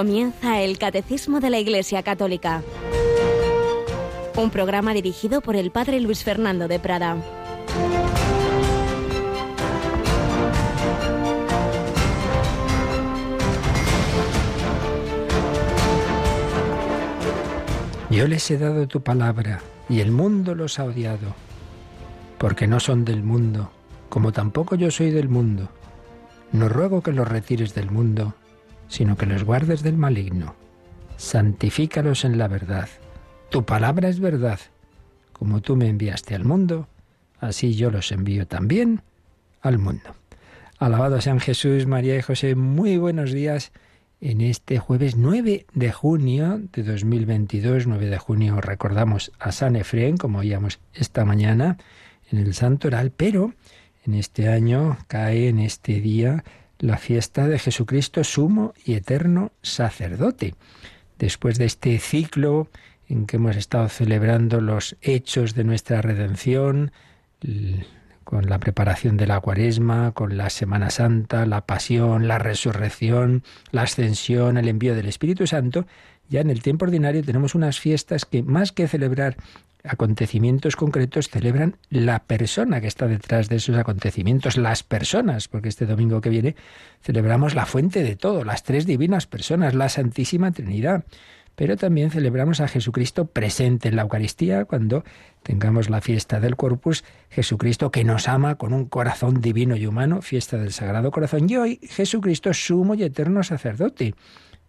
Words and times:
Comienza 0.00 0.62
el 0.62 0.78
Catecismo 0.78 1.40
de 1.40 1.50
la 1.50 1.58
Iglesia 1.58 2.02
Católica, 2.02 2.62
un 4.34 4.48
programa 4.48 4.94
dirigido 4.94 5.42
por 5.42 5.56
el 5.56 5.70
Padre 5.70 6.00
Luis 6.00 6.24
Fernando 6.24 6.68
de 6.68 6.80
Prada. 6.80 7.18
Yo 18.08 18.26
les 18.26 18.50
he 18.50 18.56
dado 18.56 18.88
tu 18.88 19.02
palabra 19.02 19.60
y 19.90 20.00
el 20.00 20.12
mundo 20.12 20.54
los 20.54 20.78
ha 20.78 20.84
odiado, 20.84 21.34
porque 22.38 22.66
no 22.66 22.80
son 22.80 23.04
del 23.04 23.22
mundo, 23.22 23.70
como 24.08 24.32
tampoco 24.32 24.76
yo 24.76 24.90
soy 24.90 25.10
del 25.10 25.28
mundo. 25.28 25.68
No 26.52 26.70
ruego 26.70 27.02
que 27.02 27.12
los 27.12 27.28
retires 27.28 27.74
del 27.74 27.90
mundo, 27.90 28.32
sino 28.90 29.16
que 29.16 29.24
los 29.24 29.44
guardes 29.44 29.82
del 29.82 29.96
maligno. 29.96 30.54
Santifícalos 31.16 32.24
en 32.24 32.36
la 32.36 32.48
verdad. 32.48 32.88
Tu 33.48 33.64
palabra 33.64 34.08
es 34.08 34.20
verdad. 34.20 34.58
Como 35.32 35.62
tú 35.62 35.76
me 35.76 35.88
enviaste 35.88 36.34
al 36.34 36.44
mundo, 36.44 36.88
así 37.38 37.74
yo 37.74 37.90
los 37.90 38.12
envío 38.12 38.46
también 38.46 39.00
al 39.62 39.78
mundo. 39.78 40.14
Alabado 40.78 41.20
sean 41.20 41.40
Jesús, 41.40 41.86
María 41.86 42.16
y 42.16 42.22
José. 42.22 42.56
Muy 42.56 42.98
buenos 42.98 43.32
días 43.32 43.72
en 44.20 44.40
este 44.40 44.78
jueves 44.78 45.16
9 45.16 45.66
de 45.72 45.92
junio 45.92 46.60
de 46.72 46.82
2022. 46.82 47.86
9 47.86 48.06
de 48.06 48.18
junio 48.18 48.60
recordamos 48.60 49.30
a 49.38 49.52
San 49.52 49.76
Efrén, 49.76 50.16
como 50.16 50.40
oíamos 50.40 50.80
esta 50.94 51.24
mañana 51.24 51.78
en 52.30 52.38
el 52.38 52.54
Santoral, 52.54 53.12
pero 53.12 53.54
en 54.04 54.14
este 54.14 54.48
año 54.48 54.98
cae 55.06 55.48
en 55.48 55.60
este 55.60 56.00
día 56.00 56.44
la 56.80 56.98
fiesta 56.98 57.46
de 57.46 57.58
Jesucristo 57.58 58.24
sumo 58.24 58.74
y 58.84 58.94
eterno 58.94 59.52
sacerdote. 59.62 60.54
Después 61.18 61.58
de 61.58 61.66
este 61.66 61.98
ciclo 61.98 62.68
en 63.08 63.26
que 63.26 63.36
hemos 63.36 63.56
estado 63.56 63.88
celebrando 63.88 64.60
los 64.60 64.96
hechos 65.02 65.54
de 65.54 65.64
nuestra 65.64 66.00
redención, 66.00 66.92
con 68.24 68.48
la 68.48 68.58
preparación 68.58 69.16
de 69.16 69.26
la 69.26 69.40
cuaresma, 69.40 70.12
con 70.12 70.36
la 70.36 70.50
Semana 70.50 70.90
Santa, 70.90 71.46
la 71.46 71.66
pasión, 71.66 72.28
la 72.28 72.38
resurrección, 72.38 73.42
la 73.72 73.82
ascensión, 73.82 74.56
el 74.56 74.68
envío 74.68 74.94
del 74.94 75.08
Espíritu 75.08 75.46
Santo, 75.46 75.86
ya 76.28 76.40
en 76.40 76.50
el 76.50 76.62
tiempo 76.62 76.84
ordinario 76.84 77.24
tenemos 77.24 77.56
unas 77.56 77.80
fiestas 77.80 78.24
que 78.24 78.44
más 78.44 78.70
que 78.70 78.86
celebrar 78.86 79.36
acontecimientos 79.84 80.76
concretos 80.76 81.28
celebran 81.28 81.76
la 81.88 82.24
persona 82.24 82.80
que 82.80 82.86
está 82.86 83.06
detrás 83.06 83.48
de 83.48 83.56
esos 83.56 83.76
acontecimientos, 83.76 84.56
las 84.56 84.82
personas, 84.82 85.48
porque 85.48 85.68
este 85.68 85.86
domingo 85.86 86.20
que 86.20 86.30
viene 86.30 86.56
celebramos 87.02 87.54
la 87.54 87.66
fuente 87.66 88.02
de 88.02 88.16
todo, 88.16 88.44
las 88.44 88.62
tres 88.62 88.86
divinas 88.86 89.26
personas, 89.26 89.74
la 89.74 89.88
Santísima 89.88 90.52
Trinidad. 90.52 91.04
Pero 91.56 91.76
también 91.76 92.10
celebramos 92.10 92.60
a 92.60 92.68
Jesucristo 92.68 93.26
presente 93.26 93.88
en 93.88 93.96
la 93.96 94.02
Eucaristía 94.02 94.64
cuando 94.64 95.04
tengamos 95.42 95.90
la 95.90 96.00
fiesta 96.00 96.40
del 96.40 96.56
Corpus, 96.56 97.04
Jesucristo 97.28 97.90
que 97.90 98.04
nos 98.04 98.28
ama 98.28 98.54
con 98.54 98.72
un 98.72 98.86
corazón 98.86 99.40
divino 99.40 99.76
y 99.76 99.86
humano, 99.86 100.22
fiesta 100.22 100.56
del 100.56 100.72
Sagrado 100.72 101.10
Corazón. 101.10 101.50
Y 101.50 101.56
hoy 101.56 101.80
Jesucristo 101.82 102.54
sumo 102.54 102.94
y 102.94 103.02
eterno 103.02 103.42
sacerdote, 103.42 104.14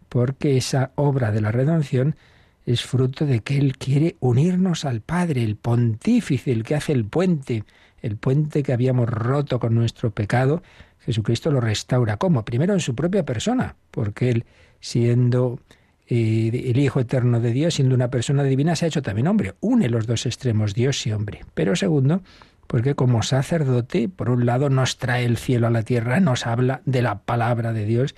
porque 0.09 0.57
esa 0.57 0.91
obra 0.95 1.31
de 1.31 1.39
la 1.39 1.51
redención 1.51 2.17
es 2.65 2.83
fruto 2.83 3.25
de 3.25 3.41
que 3.41 3.57
Él 3.57 3.77
quiere 3.77 4.17
unirnos 4.19 4.85
al 4.85 5.01
Padre, 5.01 5.43
el 5.43 5.55
pontífice, 5.55 6.51
el 6.51 6.63
que 6.63 6.75
hace 6.75 6.93
el 6.93 7.05
puente, 7.05 7.63
el 8.01 8.17
puente 8.17 8.63
que 8.63 8.73
habíamos 8.73 9.09
roto 9.09 9.59
con 9.59 9.75
nuestro 9.75 10.11
pecado. 10.11 10.61
Jesucristo 10.99 11.51
lo 11.51 11.61
restaura. 11.61 12.17
¿Cómo? 12.17 12.45
Primero 12.45 12.73
en 12.73 12.79
su 12.79 12.95
propia 12.95 13.25
persona, 13.25 13.75
porque 13.89 14.29
Él, 14.29 14.45
siendo 14.79 15.59
eh, 16.07 16.69
el 16.69 16.79
Hijo 16.79 16.99
eterno 16.99 17.39
de 17.39 17.51
Dios, 17.51 17.75
siendo 17.75 17.95
una 17.95 18.11
persona 18.11 18.43
divina, 18.43 18.75
se 18.75 18.85
ha 18.85 18.87
hecho 18.89 19.01
también 19.01 19.27
hombre. 19.27 19.55
Une 19.59 19.89
los 19.89 20.05
dos 20.05 20.25
extremos, 20.25 20.75
Dios 20.75 21.05
y 21.07 21.11
hombre. 21.11 21.41
Pero 21.55 21.75
segundo, 21.75 22.21
porque 22.67 22.93
como 22.93 23.23
sacerdote, 23.23 24.07
por 24.07 24.29
un 24.29 24.45
lado, 24.45 24.69
nos 24.69 24.97
trae 24.97 25.25
el 25.25 25.37
cielo 25.37 25.67
a 25.67 25.71
la 25.71 25.83
tierra, 25.83 26.19
nos 26.19 26.45
habla 26.45 26.81
de 26.85 27.01
la 27.01 27.23
palabra 27.23 27.73
de 27.73 27.85
Dios 27.85 28.15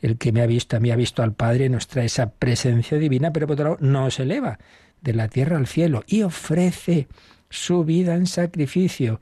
el 0.00 0.18
que 0.18 0.32
me 0.32 0.42
ha 0.42 0.46
visto, 0.46 0.76
a 0.76 0.80
mí 0.80 0.90
ha 0.90 0.96
visto 0.96 1.22
al 1.22 1.34
Padre, 1.34 1.68
nos 1.68 1.86
trae 1.86 2.06
esa 2.06 2.30
presencia 2.30 2.98
divina, 2.98 3.32
pero 3.32 3.46
por 3.46 3.54
otro 3.54 3.64
lado 3.70 3.78
nos 3.80 4.18
eleva 4.18 4.58
de 5.00 5.14
la 5.14 5.28
tierra 5.28 5.56
al 5.56 5.66
cielo 5.66 6.04
y 6.06 6.22
ofrece 6.22 7.08
su 7.48 7.84
vida 7.84 8.14
en 8.14 8.26
sacrificio, 8.26 9.20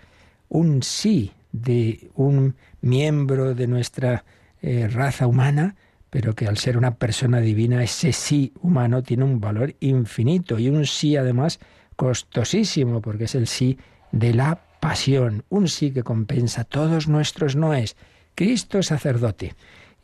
un 0.49 0.83
sí 0.83 1.33
de 1.53 2.11
un 2.15 2.57
miembro 2.81 3.55
de 3.55 3.67
nuestra 3.67 4.25
eh, 4.61 4.89
raza 4.89 5.27
humana, 5.27 5.77
pero 6.11 6.35
que 6.35 6.47
al 6.47 6.59
ser 6.59 6.77
una 6.77 6.97
persona 6.97 7.41
divina, 7.41 7.83
ese 7.83 8.13
sí 8.13 8.53
humano 8.61 9.03
tiene 9.03 9.25
un 9.25 9.41
valor 9.41 9.75
infinito 9.81 10.59
y 10.59 10.69
un 10.69 10.87
sí 10.87 11.17
además 11.17 11.59
costosísimo, 11.97 13.01
porque 13.01 13.25
es 13.25 13.35
el 13.35 13.47
sí 13.47 13.79
de 14.13 14.33
la 14.35 14.61
pasión, 14.81 15.45
un 15.49 15.69
sí 15.69 15.91
que 15.91 16.03
compensa 16.03 16.65
todos 16.65 17.09
nuestros 17.09 17.57
noes. 17.57 17.97
Cristo 18.35 18.83
sacerdote. 18.83 19.55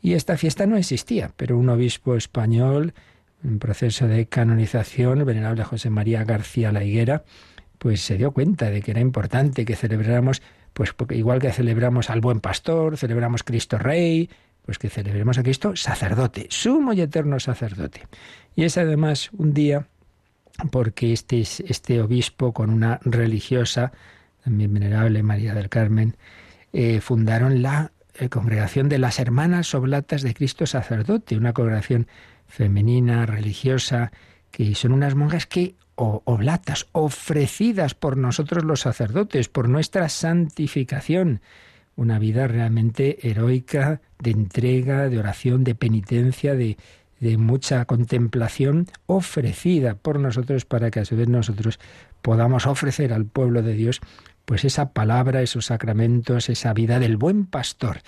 Y 0.05 0.13
esta 0.13 0.37
fiesta 0.37 0.67
no 0.67 0.77
existía, 0.77 1.31
pero 1.35 1.57
un 1.57 1.67
obispo 1.67 2.15
español, 2.15 2.93
en 3.43 3.57
proceso 3.57 4.07
de 4.07 4.27
canonización, 4.27 5.17
el 5.17 5.25
venerable 5.25 5.63
José 5.63 5.89
María 5.89 6.23
García 6.23 6.71
La 6.71 6.83
Higuera, 6.83 7.23
pues 7.79 8.01
se 8.01 8.15
dio 8.15 8.29
cuenta 8.29 8.69
de 8.69 8.83
que 8.83 8.91
era 8.91 8.99
importante 8.99 9.65
que 9.65 9.75
celebráramos, 9.75 10.43
pues 10.73 10.93
porque 10.93 11.15
igual 11.15 11.39
que 11.39 11.51
celebramos 11.51 12.11
al 12.11 12.21
buen 12.21 12.39
pastor, 12.39 12.97
celebramos 12.97 13.41
Cristo 13.41 13.79
Rey, 13.79 14.29
pues 14.63 14.77
que 14.77 14.91
celebremos 14.91 15.39
a 15.39 15.41
Cristo 15.41 15.75
sacerdote, 15.75 16.45
sumo 16.51 16.93
y 16.93 17.01
eterno 17.01 17.39
sacerdote. 17.39 18.03
Y 18.55 18.65
es 18.65 18.77
además 18.77 19.31
un 19.33 19.55
día 19.55 19.87
porque 20.69 21.13
este, 21.13 21.39
este 21.41 21.99
obispo 21.99 22.53
con 22.53 22.69
una 22.69 22.99
religiosa, 23.05 23.91
también 24.43 24.71
venerable 24.71 25.23
María 25.23 25.55
del 25.55 25.69
Carmen, 25.69 26.15
eh, 26.73 27.01
fundaron 27.01 27.63
la 27.63 27.91
congregación 28.29 28.89
de 28.89 28.99
las 28.99 29.19
Hermanas 29.19 29.73
Oblatas 29.75 30.21
de 30.21 30.33
Cristo 30.33 30.65
Sacerdote, 30.65 31.37
una 31.37 31.53
congregación 31.53 32.07
femenina, 32.47 33.25
religiosa, 33.25 34.11
que 34.51 34.73
son 34.75 34.91
unas 34.91 35.15
monjas 35.15 35.45
que, 35.45 35.75
o 35.95 36.21
oblatas, 36.25 36.87
ofrecidas 36.91 37.93
por 37.93 38.17
nosotros 38.17 38.63
los 38.63 38.81
sacerdotes, 38.81 39.49
por 39.49 39.69
nuestra 39.69 40.09
santificación, 40.09 41.41
una 41.95 42.19
vida 42.19 42.47
realmente 42.47 43.27
heroica, 43.27 44.01
de 44.19 44.31
entrega, 44.31 45.09
de 45.09 45.19
oración, 45.19 45.63
de 45.63 45.75
penitencia, 45.75 46.55
de, 46.55 46.77
de 47.19 47.37
mucha 47.37 47.85
contemplación, 47.85 48.87
ofrecida 49.05 49.95
por 49.95 50.19
nosotros 50.19 50.65
para 50.65 50.91
que 50.91 50.99
a 50.99 51.05
su 51.05 51.15
vez 51.15 51.29
nosotros 51.29 51.79
podamos 52.21 52.65
ofrecer 52.65 53.13
al 53.13 53.25
pueblo 53.25 53.61
de 53.61 53.73
Dios 53.73 54.01
pues 54.45 54.63
esa 54.63 54.91
palabra, 54.93 55.41
esos 55.41 55.65
sacramentos, 55.65 56.49
esa 56.49 56.73
vida 56.73 56.99
del 56.99 57.17
buen 57.17 57.45
pastor. 57.45 57.99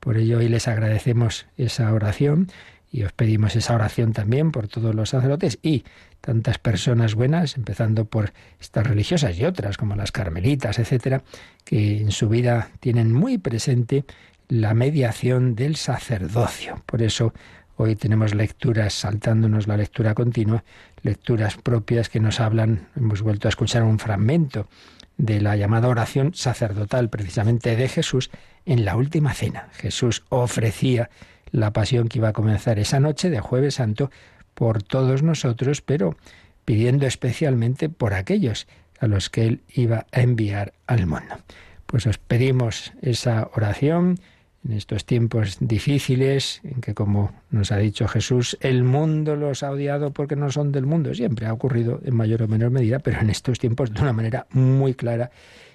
Por 0.00 0.18
ello 0.18 0.38
hoy 0.38 0.48
les 0.48 0.68
agradecemos 0.68 1.46
esa 1.56 1.92
oración 1.92 2.48
y 2.92 3.02
os 3.04 3.12
pedimos 3.12 3.56
esa 3.56 3.74
oración 3.74 4.12
también 4.12 4.52
por 4.52 4.68
todos 4.68 4.94
los 4.94 5.10
sacerdotes 5.10 5.58
y 5.62 5.84
tantas 6.20 6.58
personas 6.58 7.14
buenas, 7.14 7.56
empezando 7.56 8.04
por 8.04 8.32
estas 8.60 8.86
religiosas 8.86 9.38
y 9.38 9.44
otras 9.44 9.76
como 9.76 9.96
las 9.96 10.12
carmelitas, 10.12 10.78
etcétera, 10.78 11.22
que 11.64 12.00
en 12.00 12.10
su 12.10 12.28
vida 12.28 12.70
tienen 12.80 13.12
muy 13.12 13.38
presente 13.38 14.04
la 14.48 14.74
mediación 14.74 15.54
del 15.54 15.76
sacerdocio. 15.76 16.82
Por 16.86 17.02
eso 17.02 17.32
hoy 17.76 17.96
tenemos 17.96 18.34
lecturas, 18.34 18.94
saltándonos 18.94 19.66
la 19.66 19.76
lectura 19.76 20.14
continua, 20.14 20.64
lecturas 21.02 21.56
propias 21.56 22.08
que 22.08 22.20
nos 22.20 22.40
hablan, 22.40 22.88
hemos 22.96 23.22
vuelto 23.22 23.48
a 23.48 23.50
escuchar 23.50 23.82
un 23.82 23.98
fragmento 23.98 24.68
de 25.16 25.40
la 25.40 25.56
llamada 25.56 25.88
oración 25.88 26.34
sacerdotal 26.34 27.08
precisamente 27.08 27.76
de 27.76 27.88
Jesús 27.88 28.30
en 28.64 28.84
la 28.84 28.96
última 28.96 29.32
cena. 29.34 29.68
Jesús 29.72 30.24
ofrecía 30.28 31.10
la 31.50 31.72
pasión 31.72 32.08
que 32.08 32.18
iba 32.18 32.28
a 32.28 32.32
comenzar 32.32 32.78
esa 32.78 33.00
noche 33.00 33.30
de 33.30 33.40
jueves 33.40 33.76
santo 33.76 34.10
por 34.54 34.82
todos 34.82 35.22
nosotros, 35.22 35.80
pero 35.80 36.16
pidiendo 36.64 37.06
especialmente 37.06 37.88
por 37.88 38.14
aquellos 38.14 38.66
a 38.98 39.06
los 39.06 39.30
que 39.30 39.46
él 39.46 39.60
iba 39.68 40.06
a 40.12 40.20
enviar 40.20 40.72
al 40.86 41.06
mundo. 41.06 41.38
Pues 41.86 42.06
os 42.06 42.18
pedimos 42.18 42.92
esa 43.02 43.48
oración 43.54 44.18
en 44.66 44.72
estos 44.72 45.04
tiempos 45.04 45.58
difíciles, 45.60 46.60
en 46.64 46.80
que, 46.80 46.94
como 46.94 47.32
nos 47.50 47.70
ha 47.72 47.76
dicho 47.76 48.08
Jesús, 48.08 48.56
el 48.60 48.82
mundo 48.82 49.36
los 49.36 49.62
ha 49.62 49.70
odiado 49.70 50.10
porque 50.10 50.36
no 50.36 50.50
son 50.50 50.72
del 50.72 50.86
mundo. 50.86 51.14
Siempre 51.14 51.46
ha 51.46 51.52
ocurrido 51.52 52.00
en 52.04 52.16
mayor 52.16 52.42
o 52.42 52.48
menor 52.48 52.70
medida, 52.70 52.98
pero 52.98 53.20
en 53.20 53.30
estos 53.30 53.58
tiempos 53.58 53.92
de 53.92 54.00
una 54.00 54.12
manera 54.12 54.46
muy 54.50 54.94
clara 54.94 55.30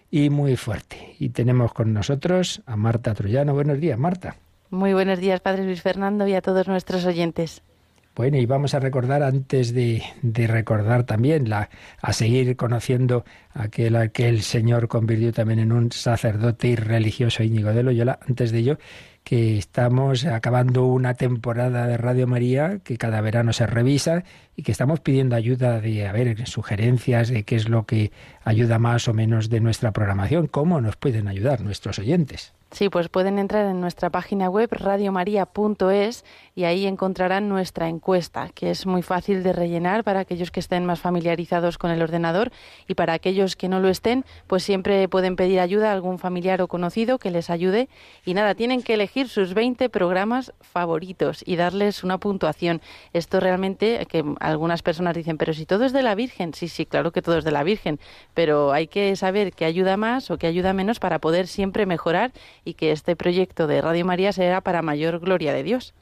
y 0.10 0.30
muy 0.30 0.58
fuerte. 0.58 1.16
Y 1.20 1.30
tenemos 1.30 1.74
con 1.74 1.94
nosotros 1.94 2.62
a 2.66 2.76
Marta 2.76 3.14
Troyano. 3.14 3.54
Buenos 3.54 3.80
días, 3.80 3.98
Marta. 3.98 4.36
Muy 4.70 4.94
buenos 4.94 5.20
días, 5.20 5.40
Padre 5.40 5.66
Luis 5.66 5.82
Fernando, 5.82 6.28
y 6.28 6.34
a 6.34 6.42
todos 6.42 6.68
nuestros 6.68 7.06
oyentes. 7.06 7.62
Bueno, 8.22 8.38
y 8.38 8.46
vamos 8.46 8.76
a 8.76 8.80
recordar 8.80 9.24
antes 9.24 9.74
de, 9.74 10.04
recordar 10.22 11.06
también 11.06 11.50
la, 11.50 11.72
a 12.04 12.14
seguir 12.14 12.56
conociendo 12.56 13.26
aquel 13.52 13.96
aquel 13.96 14.44
señor 14.44 14.88
convirtió 14.88 15.34
también 15.34 15.58
en 15.58 15.72
un 15.72 15.92
sacerdote 15.92 16.68
y 16.68 16.76
religioso 16.76 17.42
Íñigo 17.42 17.74
de 17.74 17.82
Loyola. 17.82 18.20
Antes 18.30 18.52
de 18.52 18.60
ello, 18.60 18.78
que 19.24 19.58
estamos 19.58 20.26
acabando 20.26 20.86
una 20.86 21.16
temporada 21.16 21.88
de 21.88 21.98
Radio 21.98 22.28
María 22.28 22.78
que 22.84 22.96
cada 22.96 23.22
verano 23.22 23.54
se 23.54 23.66
revisa 23.66 24.24
y 24.56 24.64
que 24.64 24.72
estamos 24.72 25.00
pidiendo 25.00 25.36
ayuda 25.36 25.80
de, 25.80 26.08
a 26.08 26.12
ver, 26.12 26.48
sugerencias 26.48 27.30
de 27.30 27.44
qué 27.44 27.56
es 27.56 27.70
lo 27.70 27.86
que 27.86 28.12
ayuda 28.44 28.80
más 28.80 29.08
o 29.08 29.14
menos 29.14 29.50
de 29.50 29.60
nuestra 29.60 29.92
programación, 29.92 30.48
cómo 30.48 30.82
nos 30.82 30.96
pueden 30.96 31.28
ayudar 31.28 31.62
nuestros 31.62 32.00
oyentes. 32.00 32.54
Sí, 32.72 32.88
pues 32.88 33.10
pueden 33.10 33.38
entrar 33.38 33.66
en 33.66 33.82
nuestra 33.82 34.10
página 34.10 34.50
web 34.50 34.70
radiomaria.es 34.72 36.24
y 36.56 36.64
ahí 36.64 36.88
encontrarán 36.88 37.50
nuestra 37.50 37.90
encuesta, 37.90 38.48
que 38.56 38.72
es 38.72 38.86
muy 38.86 39.02
fácil 39.02 39.44
de 39.44 39.52
rellenar 39.52 40.06
para 40.06 40.22
aquellos 40.22 40.52
que 40.52 40.62
estén 40.62 40.86
más 40.86 41.02
familiarizados 41.02 41.78
con 41.78 41.92
el 41.92 42.02
ordenador 42.02 42.50
y 42.88 42.96
para 42.96 43.12
aquellos 43.12 43.58
que 43.58 43.68
no 43.68 43.82
lo 43.82 43.90
estén, 43.90 44.24
pues 44.48 44.64
siempre 44.64 45.10
pueden 45.10 45.36
pedir 45.36 45.60
ayuda 45.60 45.90
a 45.90 45.94
algún 45.94 46.18
familiar 46.18 46.62
o 46.62 46.70
conocido 46.70 47.20
que 47.20 47.30
les 47.30 47.50
ayude 47.50 47.90
y 48.24 48.36
nada, 48.36 48.56
tienen 48.56 48.84
que 48.84 48.94
elegir 48.94 49.28
sus 49.28 49.54
20 49.54 49.90
programas 49.90 50.54
favoritos 50.62 51.44
y 51.46 51.58
darles 51.58 52.06
una 52.06 52.20
puntuación. 52.20 52.82
Esto 53.12 53.42
realmente 53.42 54.06
que 54.10 54.24
algunas 54.42 54.82
personas 54.82 55.16
dicen, 55.16 55.38
pero 55.38 55.54
si 55.54 55.66
todo 55.66 55.86
es 55.86 55.94
de 55.94 56.04
la 56.04 56.16
Virgen, 56.16 56.54
sí, 56.54 56.68
sí, 56.68 56.86
claro 56.86 57.12
que 57.12 57.22
todo 57.22 57.38
es 57.38 57.44
de 57.44 57.52
la 57.52 57.64
Virgen, 57.64 58.00
pero 58.34 58.74
hay 58.74 58.88
que 58.88 59.16
saber 59.16 59.54
qué 59.54 59.66
ayuda 59.66 59.98
más 59.98 60.32
o 60.32 60.38
qué 60.38 60.48
ayuda 60.48 60.74
menos 60.74 61.00
para 61.00 61.20
poder 61.20 61.48
siempre 61.48 61.86
mejorar 61.86 62.32
y 62.66 62.74
que 62.74 62.92
este 62.92 63.16
proyecto 63.16 63.68
de 63.68 63.82
Radio 63.82 64.06
María 64.06 64.34
será 64.34 64.62
para 64.62 64.82
mayor 64.82 65.20
gloria 65.20 65.54
de 65.54 65.64
Dios. 65.64 65.94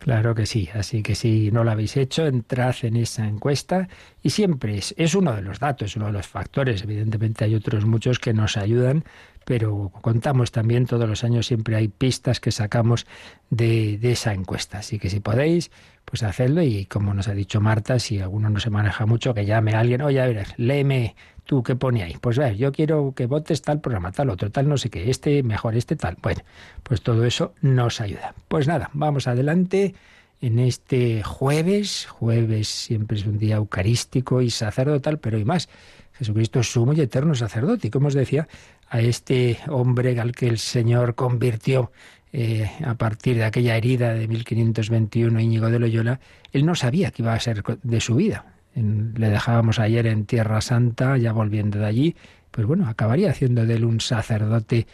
Claro 0.00 0.34
que 0.34 0.46
sí, 0.46 0.70
así 0.72 1.02
que 1.02 1.14
si 1.14 1.50
no 1.50 1.62
lo 1.62 1.72
habéis 1.72 1.98
hecho, 1.98 2.26
entrad 2.26 2.74
en 2.82 2.96
esa 2.96 3.28
encuesta 3.28 3.86
y 4.22 4.30
siempre 4.30 4.78
es, 4.78 4.94
es 4.96 5.14
uno 5.14 5.36
de 5.36 5.42
los 5.42 5.58
datos, 5.58 5.94
uno 5.94 6.06
de 6.06 6.12
los 6.12 6.26
factores. 6.26 6.82
Evidentemente 6.82 7.44
hay 7.44 7.54
otros 7.54 7.84
muchos 7.84 8.18
que 8.18 8.32
nos 8.32 8.56
ayudan, 8.56 9.04
pero 9.44 9.90
contamos 10.00 10.52
también 10.52 10.86
todos 10.86 11.06
los 11.06 11.22
años, 11.22 11.46
siempre 11.46 11.76
hay 11.76 11.88
pistas 11.88 12.40
que 12.40 12.50
sacamos 12.50 13.06
de, 13.50 13.98
de 13.98 14.12
esa 14.12 14.32
encuesta. 14.32 14.78
Así 14.78 14.98
que 14.98 15.10
si 15.10 15.20
podéis, 15.20 15.70
pues 16.10 16.22
hacedlo 16.22 16.62
y 16.62 16.84
como 16.86 17.14
nos 17.14 17.28
ha 17.28 17.34
dicho 17.34 17.60
Marta, 17.60 17.98
si 17.98 18.20
alguno 18.20 18.50
no 18.50 18.60
se 18.60 18.68
maneja 18.68 19.06
mucho, 19.06 19.32
que 19.32 19.46
llame 19.46 19.74
a 19.74 19.80
alguien, 19.80 20.02
oye, 20.02 20.20
a 20.20 20.26
ver, 20.26 20.48
léeme 20.56 21.14
¿Tú 21.50 21.64
qué 21.64 21.74
pone 21.74 22.04
ahí? 22.04 22.16
Pues 22.20 22.38
ver, 22.38 22.56
yo 22.56 22.70
quiero 22.70 23.12
que 23.12 23.26
votes 23.26 23.60
tal 23.60 23.80
programa, 23.80 24.12
tal 24.12 24.30
otro, 24.30 24.52
tal 24.52 24.68
no 24.68 24.76
sé 24.76 24.88
qué, 24.88 25.10
este 25.10 25.42
mejor, 25.42 25.74
este 25.74 25.96
tal. 25.96 26.16
Bueno, 26.22 26.42
pues 26.84 27.02
todo 27.02 27.24
eso 27.24 27.54
nos 27.60 28.00
ayuda. 28.00 28.36
Pues 28.46 28.68
nada, 28.68 28.88
vamos 28.92 29.26
adelante 29.26 29.96
en 30.40 30.60
este 30.60 31.24
jueves. 31.24 32.06
Jueves 32.06 32.68
siempre 32.68 33.18
es 33.18 33.26
un 33.26 33.38
día 33.38 33.56
eucarístico 33.56 34.42
y 34.42 34.50
sacerdotal, 34.50 35.18
pero 35.18 35.38
hay 35.38 35.44
más. 35.44 35.68
Jesucristo 36.12 36.60
es 36.60 36.70
sumo 36.70 36.92
y 36.92 37.00
eterno 37.00 37.34
sacerdote. 37.34 37.88
Y 37.88 37.90
como 37.90 38.06
os 38.06 38.14
decía, 38.14 38.46
a 38.88 39.00
este 39.00 39.58
hombre 39.68 40.20
al 40.20 40.30
que 40.30 40.46
el 40.46 40.58
Señor 40.58 41.16
convirtió 41.16 41.90
eh, 42.32 42.70
a 42.84 42.94
partir 42.94 43.36
de 43.36 43.44
aquella 43.44 43.76
herida 43.76 44.14
de 44.14 44.28
1521, 44.28 45.40
Íñigo 45.40 45.70
de 45.70 45.78
Loyola, 45.78 46.20
él 46.52 46.66
no 46.66 46.74
sabía 46.74 47.10
qué 47.10 47.22
iba 47.22 47.34
a 47.34 47.40
ser 47.40 47.62
de 47.82 48.00
su 48.00 48.14
vida 48.14 48.44
le 48.74 49.30
dejábamos 49.30 49.78
ayer 49.78 50.06
en 50.06 50.26
Tierra 50.26 50.60
Santa, 50.60 51.16
ya 51.16 51.32
volviendo 51.32 51.78
de 51.78 51.86
allí, 51.86 52.16
pues 52.50 52.66
bueno, 52.66 52.88
acabaría 52.88 53.30
haciendo 53.30 53.66
de 53.66 53.74
él 53.74 53.84
un 53.84 54.00
sacerdote 54.00 54.86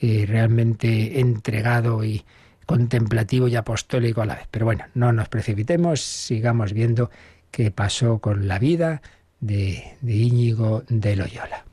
eh, 0.00 0.24
realmente 0.26 1.20
entregado 1.20 2.04
y 2.04 2.24
contemplativo 2.66 3.48
y 3.48 3.56
apostólico 3.56 4.22
a 4.22 4.26
la 4.26 4.36
vez. 4.36 4.46
Pero 4.50 4.66
bueno, 4.66 4.84
no 4.94 5.12
nos 5.12 5.28
precipitemos, 5.28 6.00
sigamos 6.00 6.72
viendo 6.72 7.10
qué 7.50 7.70
pasó 7.70 8.18
con 8.18 8.48
la 8.48 8.58
vida 8.58 9.02
de, 9.40 9.96
de 10.00 10.12
Íñigo 10.14 10.84
de 10.88 11.16
Loyola. 11.16 11.64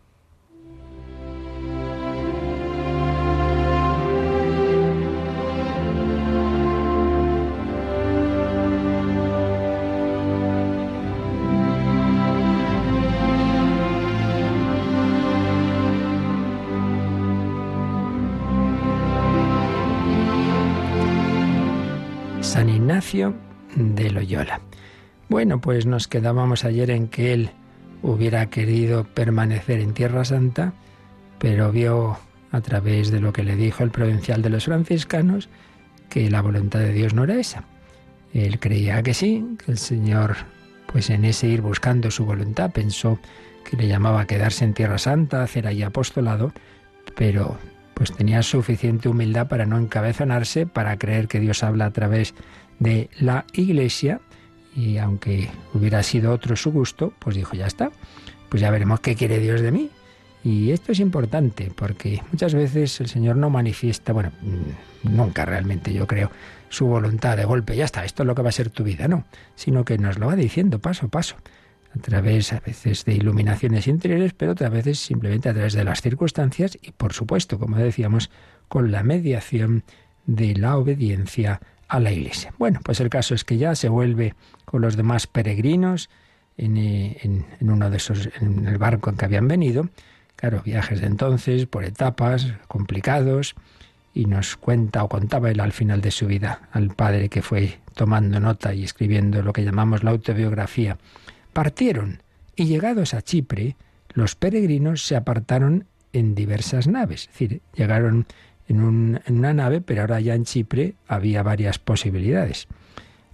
De 23.75 24.09
Loyola. 24.09 24.61
Bueno, 25.27 25.59
pues 25.59 25.85
nos 25.85 26.07
quedábamos 26.07 26.63
ayer 26.63 26.89
en 26.91 27.09
que 27.09 27.33
él 27.33 27.49
hubiera 28.01 28.49
querido 28.49 29.03
permanecer 29.03 29.81
en 29.81 29.93
Tierra 29.93 30.23
Santa, 30.23 30.73
pero 31.37 31.71
vio 31.73 32.17
a 32.51 32.61
través 32.61 33.11
de 33.11 33.19
lo 33.19 33.33
que 33.33 33.43
le 33.43 33.57
dijo 33.57 33.83
el 33.83 33.91
provincial 33.91 34.41
de 34.41 34.49
los 34.49 34.65
franciscanos 34.65 35.49
que 36.09 36.29
la 36.29 36.41
voluntad 36.41 36.79
de 36.79 36.93
Dios 36.93 37.13
no 37.13 37.25
era 37.25 37.37
esa. 37.37 37.65
Él 38.33 38.59
creía 38.59 39.03
que 39.03 39.13
sí, 39.13 39.45
que 39.63 39.73
el 39.73 39.77
Señor, 39.77 40.37
pues 40.87 41.09
en 41.09 41.25
ese 41.25 41.47
ir 41.47 41.61
buscando 41.61 42.11
su 42.11 42.25
voluntad, 42.25 42.71
pensó 42.71 43.19
que 43.69 43.75
le 43.75 43.89
llamaba 43.89 44.21
a 44.21 44.27
quedarse 44.27 44.63
en 44.63 44.73
Tierra 44.73 44.97
Santa, 44.97 45.43
hacer 45.43 45.67
ahí 45.67 45.83
apostolado, 45.83 46.53
pero 47.15 47.57
pues 47.93 48.13
tenía 48.13 48.41
suficiente 48.41 49.09
humildad 49.09 49.49
para 49.49 49.65
no 49.65 49.77
encabezonarse, 49.77 50.65
para 50.65 50.97
creer 50.97 51.27
que 51.27 51.41
Dios 51.41 51.61
habla 51.61 51.85
a 51.87 51.91
través 51.91 52.33
de 52.81 53.09
la 53.19 53.45
Iglesia 53.53 54.19
y 54.75 54.97
aunque 54.97 55.49
hubiera 55.73 56.01
sido 56.01 56.33
otro 56.33 56.55
su 56.55 56.71
gusto, 56.71 57.13
pues 57.19 57.35
dijo, 57.35 57.55
ya 57.55 57.67
está, 57.67 57.91
pues 58.49 58.61
ya 58.61 58.71
veremos 58.71 58.99
qué 59.01 59.15
quiere 59.15 59.39
Dios 59.39 59.61
de 59.61 59.71
mí. 59.71 59.89
Y 60.43 60.71
esto 60.71 60.91
es 60.91 60.99
importante 60.99 61.71
porque 61.75 62.23
muchas 62.31 62.55
veces 62.55 62.99
el 62.99 63.07
Señor 63.07 63.35
no 63.35 63.51
manifiesta, 63.51 64.11
bueno, 64.13 64.31
mm, 64.41 65.15
nunca 65.15 65.45
realmente 65.45 65.93
yo 65.93 66.07
creo, 66.07 66.31
su 66.69 66.87
voluntad 66.87 67.37
de 67.37 67.45
golpe, 67.45 67.75
ya 67.75 67.85
está, 67.85 68.03
esto 68.03 68.23
es 68.23 68.27
lo 68.27 68.33
que 68.33 68.41
va 68.41 68.49
a 68.49 68.53
ser 68.53 68.71
tu 68.71 68.83
vida, 68.83 69.07
no, 69.07 69.25
sino 69.55 69.85
que 69.85 69.99
nos 69.99 70.17
lo 70.17 70.27
va 70.27 70.35
diciendo 70.35 70.79
paso 70.79 71.05
a 71.05 71.09
paso, 71.09 71.35
a 71.95 71.99
través 71.99 72.51
a 72.53 72.61
veces 72.61 73.05
de 73.05 73.13
iluminaciones 73.13 73.85
interiores, 73.87 74.33
pero 74.33 74.53
otras 74.53 74.71
veces 74.71 74.97
simplemente 74.97 75.49
a 75.49 75.53
través 75.53 75.73
de 75.73 75.83
las 75.83 76.01
circunstancias 76.01 76.79
y 76.81 76.91
por 76.91 77.13
supuesto, 77.13 77.59
como 77.59 77.77
decíamos, 77.77 78.31
con 78.67 78.91
la 78.91 79.03
mediación 79.03 79.83
de 80.25 80.55
la 80.55 80.77
obediencia 80.77 81.61
a 81.91 81.99
la 81.99 82.13
iglesia. 82.13 82.53
Bueno, 82.57 82.79
pues 82.81 83.01
el 83.01 83.09
caso 83.09 83.35
es 83.35 83.43
que 83.43 83.57
ya 83.57 83.75
se 83.75 83.89
vuelve 83.89 84.33
con 84.63 84.81
los 84.81 84.95
demás 84.95 85.27
peregrinos 85.27 86.09
en, 86.57 86.77
eh, 86.77 87.43
uno 87.59 87.89
de 87.89 87.97
esos, 87.97 88.29
en 88.39 88.65
el 88.65 88.77
barco 88.77 89.09
en 89.09 89.17
que 89.17 89.25
habían 89.25 89.49
venido. 89.49 89.89
Claro, 90.37 90.61
viajes 90.63 91.01
de 91.01 91.07
entonces, 91.07 91.65
por 91.65 91.83
etapas, 91.83 92.53
complicados, 92.69 93.55
y 94.13 94.25
nos 94.25 94.55
cuenta 94.55 95.03
o 95.03 95.09
contaba 95.09 95.51
él 95.51 95.59
al 95.59 95.73
final 95.73 95.99
de 95.99 96.11
su 96.11 96.27
vida 96.27 96.69
al 96.71 96.95
padre 96.95 97.27
que 97.27 97.41
fue 97.41 97.79
tomando 97.93 98.39
nota 98.39 98.73
y 98.73 98.85
escribiendo 98.85 99.41
lo 99.41 99.51
que 99.51 99.65
llamamos 99.65 100.01
la 100.01 100.11
autobiografía. 100.11 100.97
Partieron 101.51 102.21
y 102.55 102.67
llegados 102.67 103.13
a 103.13 103.21
Chipre, 103.21 103.75
los 104.13 104.35
peregrinos 104.35 105.05
se 105.05 105.17
apartaron 105.17 105.87
en 106.13 106.35
diversas 106.35 106.87
naves, 106.87 107.23
es 107.23 107.27
decir, 107.27 107.61
llegaron 107.75 108.27
en, 108.71 109.21
una 109.27 109.53
nave, 109.53 109.81
pero 109.81 110.01
ahora 110.01 110.19
ya 110.19 110.35
en 110.35 110.45
Chipre 110.45 110.95
había 111.07 111.43
varias 111.43 111.79
posibilidades. 111.79 112.67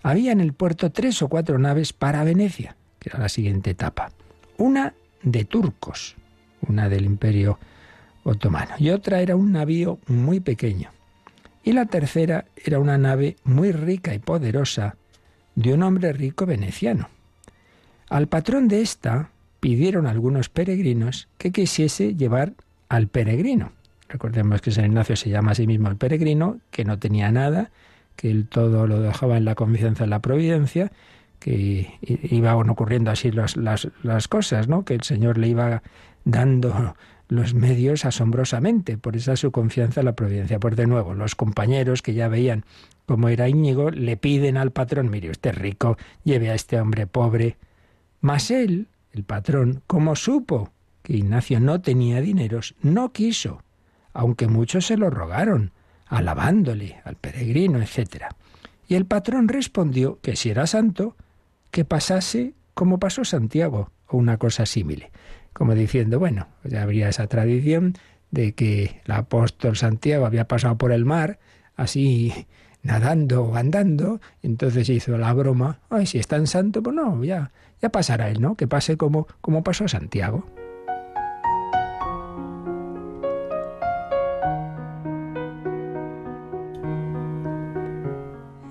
Había 0.04 0.32
en 0.32 0.42
el 0.42 0.54
puerto 0.54 0.92
tres 0.92 1.22
o 1.22 1.28
cuatro 1.28 1.58
naves 1.58 1.94
para 1.94 2.24
Venecia, 2.24 2.76
que 3.00 3.10
era 3.10 3.20
la 3.20 3.30
siguiente 3.30 3.72
etapa. 3.72 4.12
Una 4.58 4.94
de 5.24 5.46
turcos, 5.46 6.16
una 6.68 6.90
del 6.90 7.06
imperio 7.06 7.60
otomano, 8.24 8.76
y 8.78 8.90
otra 8.90 9.22
era 9.22 9.36
un 9.36 9.52
navío 9.52 10.00
muy 10.08 10.40
pequeño. 10.40 10.92
Y 11.64 11.74
la 11.74 11.86
tercera 11.86 12.46
era 12.56 12.80
una 12.80 12.98
nave 12.98 13.36
muy 13.44 13.72
rica 13.72 14.14
y 14.14 14.20
poderosa 14.20 14.96
de 15.56 15.74
un 15.74 15.84
hombre 15.84 16.14
rico 16.14 16.46
veneciano. 16.46 17.10
Al 18.10 18.28
patrón 18.28 18.68
de 18.68 18.82
esta 18.82 19.32
pidieron 19.60 20.08
algunos 20.08 20.50
peregrinos 20.50 21.28
que 21.38 21.52
quisiese 21.52 22.16
llevar 22.16 22.54
al 22.90 23.08
peregrino. 23.08 23.72
Recordemos 24.10 24.62
que 24.62 24.72
San 24.72 24.86
Ignacio 24.86 25.16
se 25.16 25.30
llama 25.30 25.52
a 25.52 25.56
sí 25.56 25.68
mismo 25.68 25.90
el 25.90 25.98
peregrino, 25.98 26.60
que 26.72 26.86
no 26.86 26.98
tenía 27.00 27.32
nada, 27.32 27.72
que 28.16 28.32
él 28.32 28.48
todo 28.48 28.88
lo 28.88 29.00
dejaba 29.00 29.38
en 29.38 29.46
la 29.46 29.56
confianza 29.56 30.06
en 30.06 30.10
la 30.10 30.22
providencia, 30.22 30.92
que 31.40 31.88
iban 32.02 32.70
ocurriendo 32.70 33.12
así 33.12 33.32
las, 33.32 33.56
las, 33.58 34.28
cosas, 34.28 34.68
¿no? 34.68 34.86
que 34.86 34.96
el 34.96 35.04
Señor 35.04 35.38
le 35.38 35.50
iba 35.50 35.84
dando 36.26 36.96
los 37.28 37.54
medios 37.54 38.06
asombrosamente, 38.06 38.98
por 38.98 39.16
esa 39.16 39.36
su 39.36 39.52
confianza 39.52 40.02
en 40.02 40.06
la 40.06 40.16
providencia. 40.16 40.60
Pues 40.60 40.76
de 40.76 40.88
nuevo, 40.88 41.14
los 41.14 41.36
compañeros 41.36 42.02
que 42.02 42.14
ya 42.14 42.28
veían 42.28 42.66
cómo 43.06 43.30
era 43.30 43.50
Íñigo, 43.50 43.92
le 43.92 44.18
piden 44.18 44.58
al 44.58 44.72
patrón, 44.72 45.10
mire, 45.10 45.30
usted 45.30 45.54
rico, 45.54 45.98
lleve 46.24 46.50
a 46.50 46.56
este 46.56 46.80
hombre 46.80 47.08
pobre. 47.08 47.58
Mas 48.22 48.50
él, 48.50 48.88
el 49.12 49.24
patrón, 49.24 49.84
como 49.86 50.16
supo 50.16 50.72
que 51.04 51.18
Ignacio 51.18 51.60
no 51.60 51.82
tenía 51.82 52.20
dineros, 52.22 52.76
no 52.82 53.12
quiso 53.12 53.62
aunque 54.18 54.48
muchos 54.48 54.88
se 54.88 54.98
lo 54.98 55.12
rogaron, 55.12 55.72
alabándole 56.08 57.00
al 57.04 57.18
peregrino, 57.18 57.80
etc. 57.80 58.26
Y 58.88 58.96
el 58.96 59.06
patrón 59.06 59.48
respondió 59.48 60.18
que 60.24 60.36
si 60.36 60.50
era 60.50 60.66
santo, 60.66 61.16
que 61.70 61.86
pasase 61.86 62.56
como 62.74 63.00
pasó 63.00 63.24
Santiago, 63.24 63.92
o 64.08 64.18
una 64.18 64.38
cosa 64.38 64.66
similar. 64.66 65.12
Como 65.54 65.76
diciendo, 65.76 66.18
bueno, 66.18 66.48
ya 66.64 66.82
habría 66.82 67.10
esa 67.10 67.28
tradición 67.28 67.94
de 68.32 68.54
que 68.54 69.02
el 69.06 69.12
apóstol 69.12 69.78
Santiago 69.78 70.26
había 70.26 70.48
pasado 70.48 70.80
por 70.80 70.92
el 70.92 71.06
mar, 71.06 71.38
así 71.76 72.48
nadando 72.82 73.44
o 73.44 73.56
andando, 73.56 74.20
entonces 74.42 74.90
hizo 74.90 75.16
la 75.20 75.32
broma, 75.34 75.80
ay, 75.92 76.08
si 76.08 76.18
es 76.18 76.28
tan 76.28 76.48
santo, 76.48 76.82
pues 76.82 76.96
no, 76.96 77.24
ya, 77.24 77.52
ya 77.84 77.90
pasará 77.90 78.32
él, 78.32 78.42
¿no? 78.42 78.56
Que 78.56 78.66
pase 78.66 78.98
como, 78.98 79.28
como 79.42 79.64
pasó 79.64 79.88
Santiago. 79.88 80.44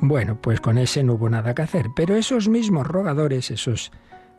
Bueno, 0.09 0.41
pues 0.41 0.61
con 0.61 0.79
ese 0.79 1.03
no 1.03 1.15
hubo 1.15 1.29
nada 1.29 1.53
que 1.53 1.63
hacer, 1.63 1.87
pero 1.97 2.15
esos 2.15 2.49
mismos 2.49 2.87
rogadores, 2.87 3.51
esos 3.51 3.91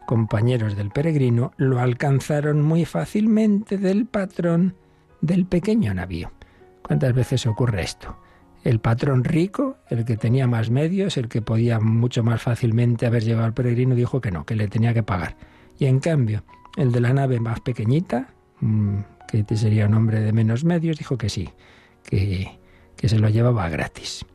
compañeros 0.06 0.78
del 0.78 0.92
peregrino, 0.92 1.52
lo 1.58 1.82
alcanzaron 1.82 2.62
muy 2.62 2.86
fácilmente 2.86 3.78
del 3.78 4.06
patrón 4.06 4.76
del 5.20 5.46
pequeño 5.46 5.94
navío. 5.94 6.32
¿Cuántas 6.84 7.14
veces 7.14 7.46
ocurre 7.46 7.82
esto? 7.82 8.18
El 8.64 8.80
patrón 8.80 9.26
rico, 9.26 9.76
el 9.90 10.06
que 10.06 10.16
tenía 10.16 10.48
más 10.48 10.70
medios, 10.70 11.18
el 11.18 11.28
que 11.28 11.42
podía 11.42 11.82
mucho 11.82 12.24
más 12.24 12.42
fácilmente 12.42 13.06
haber 13.06 13.26
llevado 13.26 13.48
al 13.48 13.54
peregrino, 13.54 13.94
dijo 13.94 14.22
que 14.22 14.32
no, 14.32 14.46
que 14.46 14.56
le 14.56 14.70
tenía 14.70 14.94
que 14.94 15.04
pagar. 15.04 15.36
Y 15.78 15.88
en 15.88 16.00
cambio, 16.00 16.46
el 16.78 16.94
de 16.94 17.02
la 17.02 17.12
nave 17.12 17.42
más 17.42 17.60
pequeñita, 17.60 18.30
mm, 18.62 19.00
que 19.28 19.58
sería 19.58 19.88
un 19.88 19.96
hombre 19.96 20.22
de 20.22 20.32
menos 20.32 20.64
medios, 20.64 20.98
dijo 20.98 21.18
que 21.18 21.28
sí, 21.28 21.50
que, 22.10 22.58
que 22.96 23.10
se 23.10 23.20
lo 23.20 23.28
llevaba 23.28 23.68
gratis. 23.68 24.26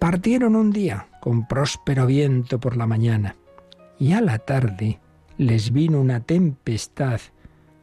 Partieron 0.00 0.56
un 0.56 0.70
día 0.70 1.08
con 1.20 1.46
próspero 1.46 2.06
viento 2.06 2.58
por 2.58 2.78
la 2.78 2.86
mañana 2.86 3.36
y 3.98 4.14
a 4.14 4.22
la 4.22 4.38
tarde 4.38 4.98
les 5.36 5.72
vino 5.72 6.00
una 6.00 6.20
tempestad 6.20 7.20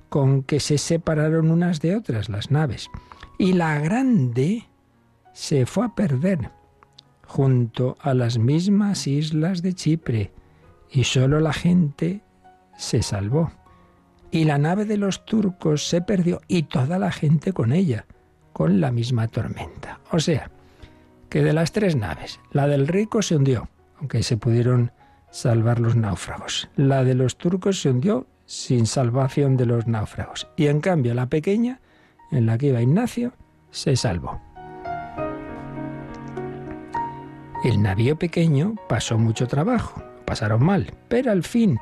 con 0.09 0.41
que 0.41 0.59
se 0.59 0.79
separaron 0.79 1.51
unas 1.51 1.79
de 1.79 1.95
otras 1.95 2.27
las 2.27 2.49
naves 2.49 2.89
y 3.37 3.53
la 3.53 3.77
grande 3.79 4.67
se 5.31 5.67
fue 5.67 5.85
a 5.85 5.89
perder 5.89 6.49
junto 7.27 7.97
a 8.01 8.15
las 8.15 8.39
mismas 8.39 9.05
islas 9.05 9.61
de 9.61 9.73
Chipre 9.73 10.31
y 10.89 11.03
solo 11.03 11.39
la 11.39 11.53
gente 11.53 12.23
se 12.77 13.03
salvó. 13.03 13.51
Y 14.31 14.45
la 14.45 14.57
nave 14.57 14.85
de 14.85 14.97
los 14.97 15.23
turcos 15.23 15.87
se 15.87 16.01
perdió 16.01 16.41
y 16.47 16.63
toda 16.63 16.97
la 16.97 17.11
gente 17.11 17.53
con 17.53 17.71
ella, 17.71 18.07
con 18.53 18.81
la 18.81 18.91
misma 18.91 19.27
tormenta. 19.27 19.99
O 20.11 20.19
sea, 20.19 20.49
que 21.29 21.43
de 21.43 21.53
las 21.53 21.71
tres 21.71 21.95
naves, 21.95 22.39
la 22.51 22.67
del 22.67 22.87
rico 22.87 23.21
se 23.21 23.35
hundió, 23.35 23.69
aunque 23.99 24.23
se 24.23 24.37
pudieron 24.37 24.91
salvar 25.31 25.79
los 25.79 25.95
náufragos. 25.95 26.69
La 26.75 27.03
de 27.03 27.15
los 27.15 27.37
turcos 27.37 27.81
se 27.81 27.89
hundió 27.89 28.27
sin 28.45 28.85
salvación 28.85 29.57
de 29.57 29.65
los 29.65 29.87
náufragos. 29.87 30.47
Y 30.55 30.67
en 30.67 30.79
cambio 30.79 31.13
la 31.13 31.27
pequeña, 31.27 31.81
en 32.31 32.45
la 32.45 32.57
que 32.57 32.67
iba 32.67 32.81
Ignacio, 32.81 33.33
se 33.71 33.95
salvó. 33.95 34.41
El 37.63 37.81
navío 37.81 38.17
pequeño 38.17 38.75
pasó 38.87 39.17
mucho 39.17 39.47
trabajo, 39.47 40.03
pasaron 40.25 40.63
mal, 40.63 40.93
pero 41.09 41.31
al 41.31 41.43
fin 41.43 41.79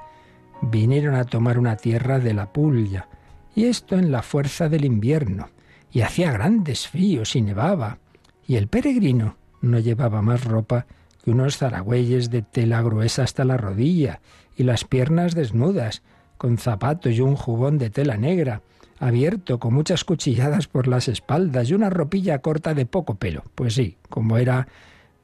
vinieron 0.61 1.15
a 1.15 1.25
tomar 1.25 1.59
una 1.59 1.75
tierra 1.75 2.17
de 2.19 2.33
la 2.33 2.51
Puglia, 2.51 3.07
y 3.53 3.65
esto 3.65 3.95
en 3.95 4.11
la 4.11 4.21
fuerza 4.21 4.69
del 4.69 4.85
invierno, 4.85 5.49
y 5.91 6.01
hacía 6.01 6.31
grandes 6.31 6.87
fríos 6.87 7.35
y 7.35 7.41
nevaba, 7.41 7.99
y 8.47 8.55
el 8.55 8.67
peregrino 8.67 9.37
no 9.61 9.79
llevaba 9.79 10.21
más 10.21 10.43
ropa 10.43 10.85
que 11.23 11.31
unos 11.31 11.57
zaragüeyes 11.57 12.29
de 12.29 12.41
tela 12.41 12.81
gruesa 12.81 13.23
hasta 13.23 13.45
la 13.45 13.57
rodilla 13.57 14.21
y 14.55 14.63
las 14.63 14.85
piernas 14.85 15.33
desnudas, 15.33 16.03
con 16.37 16.57
zapatos 16.57 17.13
y 17.13 17.21
un 17.21 17.35
jubón 17.35 17.77
de 17.77 17.89
tela 17.89 18.17
negra, 18.17 18.61
abierto 18.99 19.59
con 19.59 19.73
muchas 19.73 20.03
cuchilladas 20.03 20.67
por 20.67 20.87
las 20.87 21.07
espaldas 21.07 21.69
y 21.69 21.73
una 21.73 21.89
ropilla 21.89 22.39
corta 22.39 22.73
de 22.73 22.85
poco 22.85 23.15
pelo. 23.15 23.43
Pues 23.55 23.73
sí, 23.73 23.97
como 24.09 24.37
era, 24.37 24.67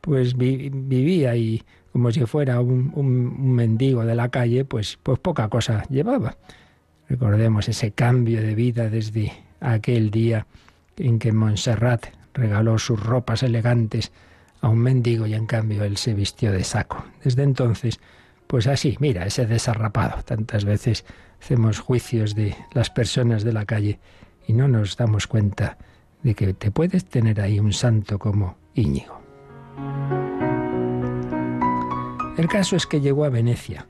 pues 0.01 0.35
vivía 0.35 1.35
y 1.35 1.63
como 1.91 2.11
si 2.11 2.25
fuera 2.25 2.61
un, 2.61 2.91
un, 2.95 3.53
mendigo 3.53 4.05
de 4.05 4.15
la 4.15 4.29
calle, 4.29 4.65
pues, 4.65 4.97
pues 5.03 5.19
poca 5.19 5.47
cosa 5.49 5.83
llevaba. 5.89 6.37
Recordemos 7.09 7.67
ese 7.67 7.91
cambio 7.91 8.41
de 8.41 8.55
vida 8.55 8.89
desde 8.89 9.33
aquel 9.59 10.09
día 10.09 10.47
en 10.97 11.19
que 11.19 11.31
Montserrat 11.33 12.07
regaló 12.33 12.77
sus 12.77 12.99
ropas 12.99 13.43
elegantes 13.43 14.11
a 14.61 14.69
un 14.69 14.79
mendigo 14.79 15.25
y 15.25 15.33
en 15.33 15.45
cambio 15.45 15.83
él 15.83 15.97
se 15.97 16.13
vistió 16.13 16.51
de 16.51 16.63
saco. 16.63 17.03
Desde 17.23 17.43
entonces, 17.43 17.99
pues 18.47 18.67
así, 18.67 18.97
mira, 18.99 19.25
ese 19.25 19.45
desarrapado. 19.45 20.21
Tantas 20.23 20.65
veces 20.65 21.05
hacemos 21.41 21.79
juicios 21.79 22.35
de 22.35 22.55
las 22.73 22.89
personas 22.89 23.43
de 23.43 23.53
la 23.53 23.65
calle 23.65 23.99
y 24.47 24.53
no 24.53 24.67
nos 24.67 24.97
damos 24.97 25.27
cuenta 25.27 25.77
de 26.23 26.35
que 26.35 26.53
te 26.53 26.71
puedes 26.71 27.05
tener 27.05 27.41
ahí 27.41 27.59
un 27.59 27.73
santo 27.73 28.19
como 28.19 28.57
Íñigo. 28.75 29.19
El 32.37 32.47
caso 32.47 32.75
es 32.75 32.85
que 32.85 33.01
llegó 33.01 33.25
a 33.25 33.29
Venecia 33.29 33.87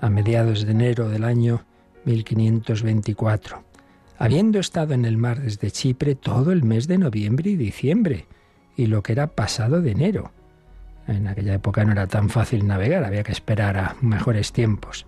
a 0.00 0.10
mediados 0.10 0.64
de 0.64 0.72
enero 0.72 1.08
del 1.08 1.24
año 1.24 1.64
1524 2.04 3.67
habiendo 4.18 4.58
estado 4.58 4.94
en 4.94 5.04
el 5.04 5.16
mar 5.16 5.40
desde 5.40 5.70
Chipre 5.70 6.14
todo 6.14 6.52
el 6.52 6.64
mes 6.64 6.88
de 6.88 6.98
noviembre 6.98 7.50
y 7.50 7.56
diciembre, 7.56 8.26
y 8.76 8.86
lo 8.86 9.02
que 9.02 9.12
era 9.12 9.28
pasado 9.28 9.80
de 9.80 9.92
enero. 9.92 10.32
En 11.06 11.26
aquella 11.26 11.54
época 11.54 11.84
no 11.84 11.92
era 11.92 12.06
tan 12.06 12.28
fácil 12.28 12.66
navegar, 12.66 13.04
había 13.04 13.22
que 13.22 13.32
esperar 13.32 13.76
a 13.78 13.96
mejores 14.00 14.52
tiempos. 14.52 15.06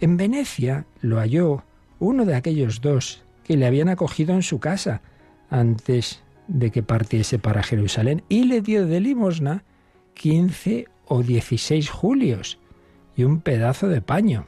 En 0.00 0.16
Venecia 0.16 0.86
lo 1.00 1.18
halló 1.18 1.64
uno 1.98 2.24
de 2.24 2.34
aquellos 2.34 2.80
dos 2.80 3.22
que 3.44 3.56
le 3.56 3.66
habían 3.66 3.88
acogido 3.88 4.34
en 4.34 4.42
su 4.42 4.58
casa 4.58 5.02
antes 5.50 6.22
de 6.48 6.70
que 6.70 6.82
partiese 6.82 7.38
para 7.38 7.62
Jerusalén 7.62 8.22
y 8.28 8.44
le 8.44 8.60
dio 8.60 8.86
de 8.86 9.00
limosna 9.00 9.64
quince 10.14 10.86
o 11.06 11.22
dieciséis 11.22 11.90
julios 11.90 12.58
y 13.16 13.24
un 13.24 13.40
pedazo 13.40 13.88
de 13.88 14.00
paño 14.00 14.46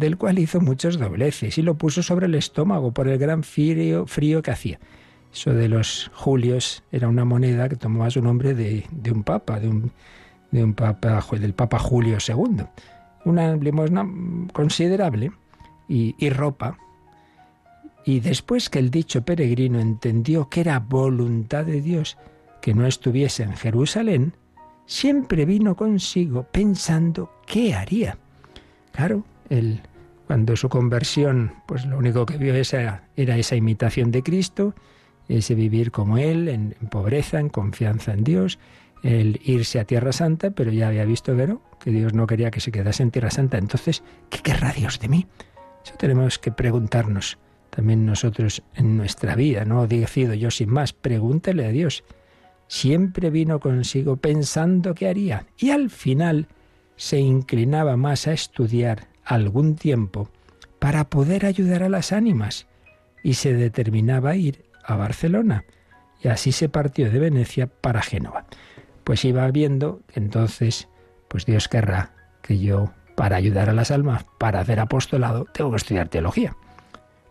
del 0.00 0.16
cual 0.16 0.38
hizo 0.38 0.60
muchos 0.60 0.98
dobleces 0.98 1.56
y 1.58 1.62
lo 1.62 1.76
puso 1.76 2.02
sobre 2.02 2.26
el 2.26 2.34
estómago 2.34 2.92
por 2.92 3.06
el 3.06 3.18
gran 3.18 3.44
frío, 3.44 4.06
frío 4.06 4.42
que 4.42 4.50
hacía. 4.50 4.80
Eso 5.32 5.54
de 5.54 5.68
los 5.68 6.10
julios 6.14 6.82
era 6.90 7.06
una 7.06 7.24
moneda 7.24 7.68
que 7.68 7.76
tomaba 7.76 8.10
su 8.10 8.20
nombre 8.20 8.54
de, 8.54 8.84
un 9.12 9.22
papa, 9.22 9.60
de 9.60 9.68
un, 9.68 9.92
de 10.50 10.64
un 10.64 10.74
papa, 10.74 11.24
del 11.38 11.54
papa 11.54 11.78
Julio 11.78 12.18
II. 12.26 12.64
Una 13.24 13.54
limosna 13.54 14.08
considerable 14.52 15.30
y, 15.88 16.16
y 16.18 16.30
ropa. 16.30 16.78
Y 18.04 18.20
después 18.20 18.70
que 18.70 18.80
el 18.80 18.90
dicho 18.90 19.22
peregrino 19.22 19.78
entendió 19.78 20.48
que 20.48 20.62
era 20.62 20.80
voluntad 20.80 21.64
de 21.64 21.80
Dios 21.80 22.16
que 22.60 22.74
no 22.74 22.86
estuviese 22.86 23.44
en 23.44 23.54
Jerusalén, 23.56 24.34
siempre 24.86 25.44
vino 25.44 25.76
consigo 25.76 26.44
pensando 26.50 27.30
qué 27.46 27.74
haría. 27.74 28.18
Claro, 28.92 29.24
él, 29.48 29.80
cuando 30.30 30.54
su 30.54 30.68
conversión, 30.68 31.54
pues 31.66 31.84
lo 31.86 31.98
único 31.98 32.24
que 32.24 32.36
vio 32.38 32.54
era, 32.54 33.02
era 33.16 33.36
esa 33.36 33.56
imitación 33.56 34.12
de 34.12 34.22
Cristo, 34.22 34.76
ese 35.26 35.56
vivir 35.56 35.90
como 35.90 36.18
Él, 36.18 36.46
en, 36.46 36.76
pobreza, 36.88 37.40
en 37.40 37.48
confianza 37.48 38.12
en 38.12 38.22
Dios, 38.22 38.60
el 39.02 39.40
irse 39.42 39.80
a 39.80 39.84
Tierra 39.86 40.12
Santa, 40.12 40.52
pero 40.52 40.70
ya 40.70 40.86
había 40.86 41.04
visto 41.04 41.36
que 41.36 41.56
que 41.80 41.90
Dios 41.90 42.14
no 42.14 42.28
quería 42.28 42.52
que 42.52 42.60
se 42.60 42.70
quedase 42.70 43.02
en 43.02 43.10
Tierra 43.10 43.32
Santa. 43.32 43.58
Entonces, 43.58 44.04
¿qué 44.28 44.38
querrá 44.38 44.72
Dios 44.72 45.00
de 45.00 45.08
mí? 45.08 45.26
Eso 45.84 45.94
tenemos 45.98 46.38
que 46.38 46.52
preguntarnos 46.52 47.36
también 47.70 48.06
nosotros 48.06 48.62
en 48.76 48.96
nuestra 48.96 49.34
vida, 49.34 49.64
no 49.64 49.88
decido 49.88 50.34
yo 50.34 50.52
sin 50.52 50.70
más, 50.70 50.92
pregúntele 50.92 51.66
a 51.66 51.70
Dios. 51.70 52.04
Siempre 52.68 53.30
vino 53.30 53.58
consigo 53.58 54.14
pensando 54.18 54.94
qué 54.94 55.08
haría 55.08 55.46
y 55.58 55.70
al 55.70 55.90
final 55.90 56.46
se 56.94 57.18
inclinaba 57.18 57.96
más 57.96 58.28
a 58.28 58.32
estudiar 58.32 59.09
algún 59.24 59.76
tiempo 59.76 60.30
para 60.78 61.08
poder 61.08 61.46
ayudar 61.46 61.82
a 61.82 61.88
las 61.88 62.12
ánimas 62.12 62.66
y 63.22 63.34
se 63.34 63.52
determinaba 63.52 64.36
ir 64.36 64.64
a 64.84 64.96
Barcelona 64.96 65.64
y 66.22 66.28
así 66.28 66.52
se 66.52 66.68
partió 66.68 67.10
de 67.10 67.18
Venecia 67.18 67.66
para 67.66 68.02
Génova. 68.02 68.46
Pues 69.04 69.24
iba 69.24 69.50
viendo 69.50 70.00
entonces, 70.14 70.88
pues 71.28 71.46
Dios 71.46 71.68
querrá 71.68 72.12
que 72.42 72.58
yo 72.58 72.92
para 73.14 73.36
ayudar 73.36 73.68
a 73.68 73.74
las 73.74 73.90
almas, 73.90 74.24
para 74.38 74.60
hacer 74.60 74.80
apostolado, 74.80 75.46
tengo 75.52 75.70
que 75.70 75.76
estudiar 75.76 76.08
teología. 76.08 76.56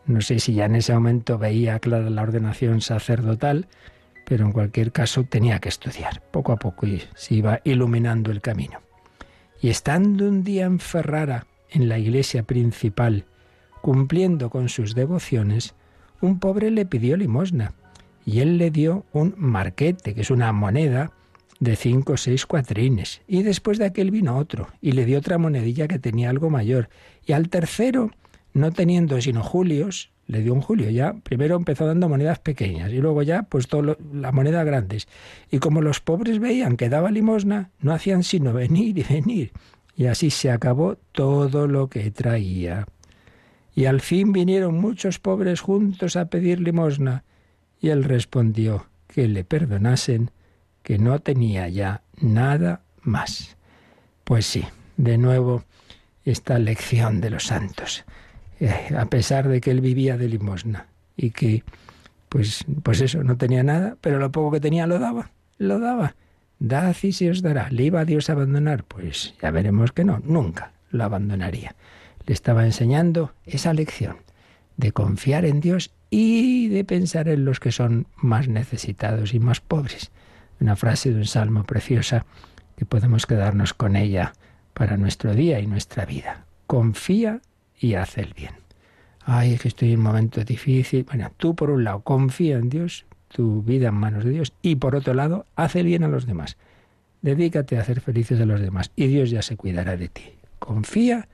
No 0.06 0.22
sé 0.22 0.40
si 0.40 0.54
ya 0.54 0.66
en 0.66 0.76
ese 0.76 0.94
momento 0.94 1.38
veía 1.38 1.80
clara 1.80 2.10
la 2.10 2.22
ordenación 2.22 2.82
sacerdotal, 2.82 3.68
pero 4.26 4.46
en 4.46 4.52
cualquier 4.52 4.92
caso 4.92 5.24
tenía 5.24 5.60
que 5.60 5.70
estudiar. 5.70 6.22
Poco 6.32 6.52
a 6.52 6.58
poco 6.58 6.86
y 6.86 7.04
se 7.16 7.36
iba 7.36 7.62
iluminando 7.64 8.32
el 8.32 8.42
camino. 8.42 8.82
Y 9.62 9.70
estando 9.70 10.28
un 10.28 10.44
día 10.44 10.66
en 10.66 10.80
Ferrara, 10.80 11.48
en 11.72 11.90
la 11.90 12.00
iglesia 12.00 12.44
principal, 12.44 13.26
cumpliendo 13.82 14.50
con 14.50 14.70
sus 14.70 14.96
devociones, 14.96 15.76
un 16.22 16.40
pobre 16.40 16.72
le 16.72 16.86
pidió 16.86 17.18
limosna 17.18 17.74
y 18.26 18.40
él 18.40 18.58
le 18.58 18.72
dio 18.72 19.06
un 19.14 19.34
marquete, 19.38 20.14
que 20.14 20.22
es 20.22 20.32
una 20.32 20.52
moneda 20.52 21.12
de 21.60 21.76
cinco 21.76 22.14
o 22.14 22.18
seis 22.18 22.46
cuatrines. 22.46 23.22
Y 23.28 23.44
después 23.44 23.78
de 23.78 23.86
aquel 23.86 24.12
vino 24.12 24.38
otro, 24.38 24.68
y 24.82 24.92
le 24.92 25.06
dio 25.06 25.18
otra 25.20 25.38
monedilla 25.38 25.88
que 25.88 26.00
tenía 26.00 26.30
algo 26.30 26.50
mayor. 26.50 26.90
Y 27.26 27.34
al 27.34 27.50
tercero, 27.50 28.12
no 28.54 28.72
teniendo 28.72 29.20
sino 29.22 29.44
julios, 29.44 30.12
le 30.28 30.42
dio 30.42 30.54
un 30.54 30.62
julio. 30.62 30.90
Ya 30.90 31.14
primero 31.14 31.56
empezó 31.56 31.86
dando 31.86 32.08
monedas 32.08 32.40
pequeñas 32.40 32.94
y 32.94 32.98
luego 33.00 33.24
ya 33.24 33.44
pues 33.44 33.68
todo 33.68 33.98
las 34.14 34.34
monedas 34.34 34.66
grandes. 34.66 35.08
Y 35.52 35.58
como 35.58 35.82
los 35.82 36.00
pobres 36.00 36.40
veían 36.40 36.78
que 36.78 36.88
daba 36.88 37.12
limosna, 37.12 37.72
no 37.80 37.94
hacían 37.94 38.24
sino 38.24 38.54
venir 38.54 38.98
y 38.98 39.04
venir. 39.04 39.52
Y 40.00 40.06
así 40.06 40.30
se 40.30 40.50
acabó 40.50 40.96
todo 41.12 41.68
lo 41.68 41.90
que 41.90 42.10
traía. 42.10 42.88
Y 43.76 43.84
al 43.84 44.00
fin 44.00 44.32
vinieron 44.32 44.80
muchos 44.80 45.20
pobres 45.20 45.60
juntos 45.60 46.16
a 46.16 46.30
pedir 46.30 46.62
limosna. 46.62 47.26
Y 47.82 47.90
él 47.90 48.06
respondió 48.06 48.86
que 49.10 49.28
le 49.28 49.44
perdonasen 49.44 50.32
que 50.84 50.98
no 51.00 51.20
tenía 51.20 51.68
ya 51.68 52.02
nada 52.22 52.82
más. 53.02 53.58
Pues 54.24 54.46
sí, 54.46 54.64
de 54.96 55.18
nuevo 55.18 55.66
esta 56.24 56.60
lección 56.60 57.20
de 57.20 57.32
los 57.32 57.48
santos, 57.48 58.06
eh, 58.62 58.96
a 58.98 59.06
pesar 59.08 59.50
de 59.50 59.60
que 59.60 59.72
él 59.72 59.82
vivía 59.82 60.16
de 60.16 60.30
limosna 60.30 60.88
y 61.18 61.32
que, 61.32 61.66
pues, 62.30 62.64
pues 62.84 63.02
eso, 63.02 63.22
no 63.22 63.36
tenía 63.36 63.64
nada, 63.64 63.98
pero 64.00 64.18
lo 64.18 64.32
poco 64.32 64.52
que 64.52 64.62
tenía 64.62 64.88
lo 64.88 64.98
daba, 64.98 65.32
lo 65.58 65.78
daba. 65.78 66.16
Dad 66.60 66.96
y 67.04 67.14
se 67.14 67.30
os 67.30 67.42
dará. 67.42 67.70
¿Le 67.70 67.84
iba 67.84 68.02
a 68.02 68.06
Dios 68.06 68.30
a 68.30 68.34
abandonar? 68.34 68.84
Pues 68.84 69.34
ya 69.42 69.52
veremos 69.52 69.92
que 69.92 70.04
no, 70.04 70.22
nunca 70.24 70.74
lo 70.92 71.04
abandonaría. 71.04 71.76
Le 72.26 72.34
estaba 72.34 72.66
enseñando 72.66 73.34
esa 73.46 73.74
lección 73.74 74.18
de 74.78 74.92
confiar 74.92 75.46
en 75.46 75.60
Dios 75.60 75.92
y 76.10 76.68
de 76.70 76.84
pensar 76.84 77.28
en 77.30 77.46
los 77.46 77.60
que 77.60 77.72
son 77.72 78.08
más 78.16 78.48
necesitados 78.48 79.34
y 79.34 79.40
más 79.40 79.62
pobres 79.62 80.12
una 80.60 80.76
frase 80.76 81.12
de 81.12 81.18
un 81.18 81.26
salmo 81.26 81.64
preciosa 81.64 82.26
que 82.76 82.86
podemos 82.86 83.26
quedarnos 83.26 83.74
con 83.74 83.96
ella 83.96 84.34
para 84.74 84.98
nuestro 84.98 85.34
día 85.34 85.60
y 85.60 85.68
nuestra 85.68 86.06
vida. 86.06 86.46
Confía 86.68 87.42
y 87.80 87.96
haz 87.96 88.18
el 88.18 88.34
bien. 88.34 88.54
Ay, 89.22 89.58
que 89.58 89.68
estoy 89.68 89.94
en 89.94 90.00
un 90.00 90.06
momento 90.06 90.44
difícil. 90.44 91.04
Bueno, 91.04 91.32
tú 91.38 91.56
por 91.56 91.70
un 91.70 91.84
lado 91.84 92.02
confía 92.02 92.58
en 92.58 92.70
Dios, 92.70 93.06
tu 93.30 93.62
vida 93.62 93.90
en 93.90 93.96
manos 93.96 94.24
de 94.24 94.32
Dios, 94.32 94.54
y 94.62 94.76
por 94.76 94.96
otro 94.96 95.14
lado, 95.14 95.46
haz 95.56 95.76
el 95.76 95.86
bien 95.86 96.04
a 96.04 96.08
los 96.08 96.26
demás. 96.26 96.58
Dedícate 97.22 97.78
a 97.78 97.82
hacer 97.82 98.02
felices 98.02 98.40
a 98.40 98.46
los 98.46 98.62
demás 98.62 98.92
y 98.96 99.08
Dios 99.08 99.30
ya 99.30 99.42
se 99.42 99.58
cuidará 99.58 99.98
de 99.98 100.08
ti. 100.08 100.24
Confía 100.60 101.28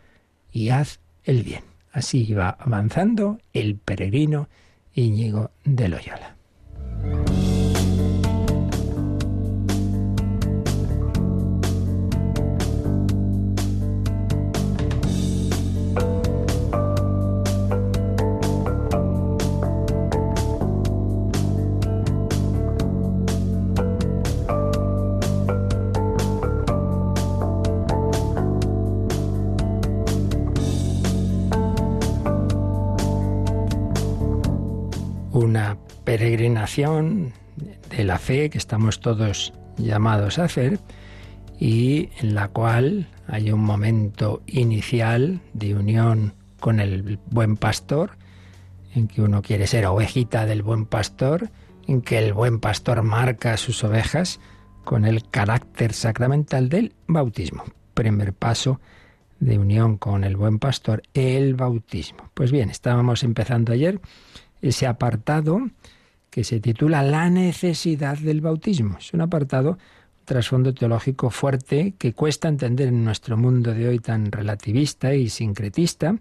y 0.52 0.70
haz 0.70 1.00
el 1.24 1.44
bien. 1.44 1.64
Así 1.92 2.34
va 2.34 2.50
avanzando 2.60 3.40
el 3.54 3.76
peregrino 3.76 4.50
Íñigo 4.94 5.52
de 5.64 5.90
Loyola. 5.90 6.36
De 36.66 38.04
la 38.04 38.18
fe 38.18 38.50
que 38.50 38.58
estamos 38.58 39.00
todos 39.00 39.54
llamados 39.78 40.40
a 40.40 40.46
hacer 40.46 40.80
y 41.60 42.10
en 42.20 42.36
la 42.36 42.48
cual 42.48 43.08
hay 43.28 43.52
un 43.52 43.62
momento 43.62 44.42
inicial 44.48 45.42
de 45.54 45.76
unión 45.76 46.34
con 46.60 46.80
el 46.80 47.20
buen 47.28 47.56
pastor, 47.56 48.18
en 48.94 49.08
que 49.08 49.22
uno 49.22 49.42
quiere 49.42 49.68
ser 49.68 49.86
ovejita 49.86 50.46
del 50.46 50.64
buen 50.64 50.86
pastor, 50.86 51.52
en 51.88 52.02
que 52.02 52.18
el 52.18 52.34
buen 52.34 52.60
pastor 52.60 53.04
marca 53.04 53.58
sus 53.58 53.84
ovejas 53.84 54.40
con 54.84 55.06
el 55.06 55.30
carácter 55.30 55.94
sacramental 55.94 56.70
del 56.70 56.94
bautismo. 57.08 57.64
Primer 57.94 58.34
paso 58.34 58.80
de 59.40 59.60
unión 59.60 59.98
con 59.98 60.24
el 60.24 60.36
buen 60.36 60.60
pastor, 60.60 61.04
el 61.14 61.54
bautismo. 61.54 62.30
Pues 62.34 62.52
bien, 62.52 62.70
estábamos 62.70 63.24
empezando 63.24 63.74
ayer 63.74 64.02
ese 64.62 64.88
apartado 64.88 65.62
que 66.36 66.44
se 66.44 66.60
titula 66.60 67.02
La 67.02 67.30
necesidad 67.30 68.18
del 68.18 68.42
bautismo. 68.42 68.98
Es 68.98 69.14
un 69.14 69.22
apartado, 69.22 69.70
un 69.70 70.26
trasfondo 70.26 70.74
teológico 70.74 71.30
fuerte 71.30 71.94
que 71.98 72.12
cuesta 72.12 72.50
entender 72.50 72.90
en 72.90 73.06
nuestro 73.06 73.38
mundo 73.38 73.74
de 73.74 73.88
hoy 73.88 74.00
tan 74.00 74.34
relativista 74.34 75.16
y 75.16 75.30
sincretista, 75.30 76.18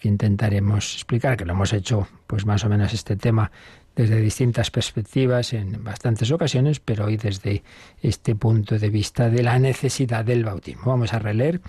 que 0.00 0.08
intentaremos 0.08 0.94
explicar, 0.94 1.36
que 1.36 1.44
lo 1.44 1.52
hemos 1.52 1.72
hecho 1.72 2.08
pues 2.26 2.44
más 2.46 2.64
o 2.64 2.68
menos 2.68 2.92
este 2.94 3.14
tema 3.14 3.52
desde 3.94 4.20
distintas 4.20 4.72
perspectivas 4.72 5.52
en 5.52 5.84
bastantes 5.84 6.32
ocasiones, 6.32 6.80
pero 6.80 7.04
hoy 7.04 7.16
desde 7.16 7.62
este 8.02 8.34
punto 8.34 8.76
de 8.76 8.90
vista 8.90 9.30
de 9.30 9.44
la 9.44 9.60
necesidad 9.60 10.24
del 10.24 10.42
bautismo. 10.42 10.86
Vamos 10.86 11.14
a 11.14 11.20
releer 11.20 11.60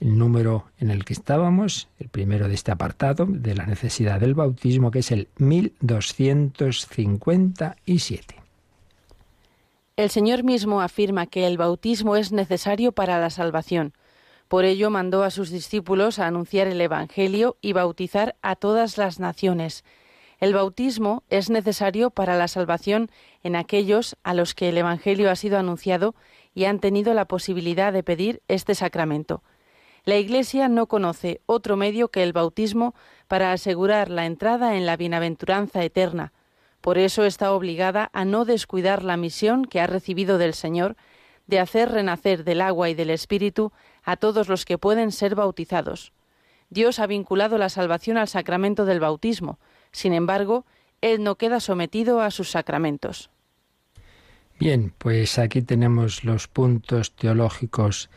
el 0.00 0.18
número 0.18 0.64
en 0.78 0.90
el 0.90 1.04
que 1.04 1.12
estábamos, 1.12 1.88
el 1.98 2.08
primero 2.08 2.48
de 2.48 2.54
este 2.54 2.72
apartado, 2.72 3.26
de 3.28 3.54
la 3.54 3.66
necesidad 3.66 4.18
del 4.18 4.32
bautismo, 4.34 4.90
que 4.90 5.00
es 5.00 5.10
el 5.12 5.28
1257. 5.36 8.36
El 9.96 10.08
Señor 10.08 10.44
mismo 10.44 10.80
afirma 10.80 11.26
que 11.26 11.46
el 11.46 11.58
bautismo 11.58 12.16
es 12.16 12.32
necesario 12.32 12.92
para 12.92 13.20
la 13.20 13.28
salvación. 13.28 13.92
Por 14.48 14.64
ello 14.64 14.88
mandó 14.88 15.22
a 15.22 15.30
sus 15.30 15.50
discípulos 15.50 16.18
a 16.18 16.26
anunciar 16.26 16.66
el 16.66 16.80
Evangelio 16.80 17.58
y 17.60 17.74
bautizar 17.74 18.36
a 18.40 18.56
todas 18.56 18.96
las 18.96 19.20
naciones. 19.20 19.84
El 20.40 20.54
bautismo 20.54 21.22
es 21.28 21.50
necesario 21.50 22.10
para 22.10 22.38
la 22.38 22.48
salvación 22.48 23.10
en 23.42 23.54
aquellos 23.54 24.16
a 24.22 24.32
los 24.32 24.54
que 24.54 24.70
el 24.70 24.78
Evangelio 24.78 25.30
ha 25.30 25.36
sido 25.36 25.58
anunciado 25.58 26.14
y 26.54 26.64
han 26.64 26.80
tenido 26.80 27.12
la 27.12 27.26
posibilidad 27.26 27.92
de 27.92 28.02
pedir 28.02 28.40
este 28.48 28.74
sacramento. 28.74 29.42
La 30.04 30.16
Iglesia 30.16 30.68
no 30.68 30.86
conoce 30.86 31.40
otro 31.46 31.76
medio 31.76 32.08
que 32.08 32.22
el 32.22 32.32
bautismo 32.32 32.94
para 33.28 33.52
asegurar 33.52 34.10
la 34.10 34.26
entrada 34.26 34.76
en 34.76 34.86
la 34.86 34.96
bienaventuranza 34.96 35.84
eterna. 35.84 36.32
Por 36.80 36.96
eso 36.96 37.24
está 37.24 37.52
obligada 37.52 38.10
a 38.12 38.24
no 38.24 38.44
descuidar 38.44 39.04
la 39.04 39.16
misión 39.16 39.64
que 39.64 39.80
ha 39.80 39.86
recibido 39.86 40.38
del 40.38 40.54
Señor 40.54 40.96
de 41.46 41.58
hacer 41.58 41.90
renacer 41.90 42.44
del 42.44 42.60
agua 42.60 42.88
y 42.88 42.94
del 42.94 43.10
Espíritu 43.10 43.72
a 44.02 44.16
todos 44.16 44.48
los 44.48 44.64
que 44.64 44.78
pueden 44.78 45.12
ser 45.12 45.34
bautizados. 45.34 46.12
Dios 46.70 47.00
ha 47.00 47.06
vinculado 47.06 47.58
la 47.58 47.68
salvación 47.68 48.16
al 48.16 48.28
sacramento 48.28 48.84
del 48.84 49.00
bautismo. 49.00 49.58
Sin 49.90 50.12
embargo, 50.12 50.64
Él 51.00 51.22
no 51.22 51.34
queda 51.34 51.60
sometido 51.60 52.20
a 52.20 52.30
sus 52.30 52.50
sacramentos. 52.50 53.30
Bien, 54.60 54.92
pues 54.96 55.38
aquí 55.38 55.62
tenemos 55.62 56.22
los 56.22 56.46
puntos 56.46 57.12
teológicos 57.16 58.08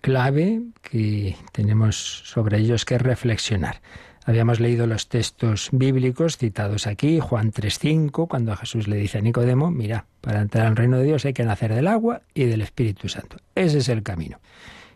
clave 0.00 0.62
que 0.82 1.36
tenemos 1.52 2.22
sobre 2.24 2.58
ellos 2.58 2.84
que 2.84 2.98
reflexionar. 2.98 3.80
Habíamos 4.28 4.60
leído 4.60 4.86
los 4.86 5.08
textos 5.08 5.70
bíblicos 5.72 6.36
citados 6.36 6.86
aquí, 6.86 7.18
Juan 7.18 7.50
3.5, 7.50 8.28
cuando 8.28 8.54
Jesús 8.56 8.86
le 8.86 8.96
dice 8.96 9.16
a 9.16 9.20
Nicodemo, 9.22 9.70
mira, 9.70 10.04
para 10.20 10.42
entrar 10.42 10.66
al 10.66 10.76
reino 10.76 10.98
de 10.98 11.04
Dios 11.04 11.24
hay 11.24 11.32
que 11.32 11.44
nacer 11.44 11.74
del 11.74 11.86
agua 11.86 12.20
y 12.34 12.44
del 12.44 12.60
Espíritu 12.60 13.08
Santo. 13.08 13.38
Ese 13.54 13.78
es 13.78 13.88
el 13.88 14.02
camino. 14.02 14.38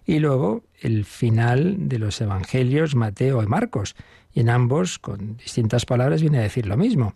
Y 0.04 0.18
luego 0.18 0.64
el 0.80 1.06
final 1.06 1.88
de 1.88 1.98
los 1.98 2.20
Evangelios, 2.20 2.94
Mateo 2.94 3.42
y 3.42 3.46
Marcos. 3.46 3.96
Y 4.34 4.40
en 4.40 4.50
ambos, 4.50 4.98
con 4.98 5.38
distintas 5.38 5.86
palabras, 5.86 6.20
viene 6.20 6.36
a 6.38 6.42
decir 6.42 6.66
lo 6.66 6.76
mismo. 6.76 7.14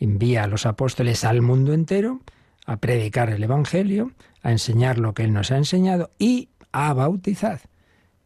Envía 0.00 0.44
a 0.44 0.46
los 0.46 0.64
apóstoles 0.64 1.24
al 1.24 1.42
mundo 1.42 1.74
entero 1.74 2.22
a 2.64 2.76
predicar 2.78 3.28
el 3.28 3.42
Evangelio, 3.42 4.12
a 4.42 4.52
enseñar 4.52 4.98
lo 4.98 5.12
que 5.12 5.24
Él 5.24 5.34
nos 5.34 5.50
ha 5.50 5.56
enseñado 5.56 6.10
y 6.18 6.48
a 6.72 6.92
bautizar. 6.92 7.60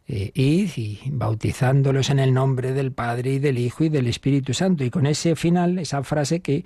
Eh, 0.09 0.33
y 0.35 1.01
bautizándolos 1.11 2.11
en 2.11 2.19
el 2.19 2.35
nombre 2.35 2.73
del 2.73 2.93
Padre 2.93 3.35
y 3.35 3.39
del 3.39 3.59
Hijo 3.59 3.85
y 3.85 3.89
del 3.89 4.09
Espíritu 4.09 4.53
Santo. 4.53 4.85
Y 4.85 4.91
con 4.91 5.07
ese 5.07 5.37
final, 5.37 5.79
esa 5.79 6.03
frase 6.03 6.41
que 6.41 6.65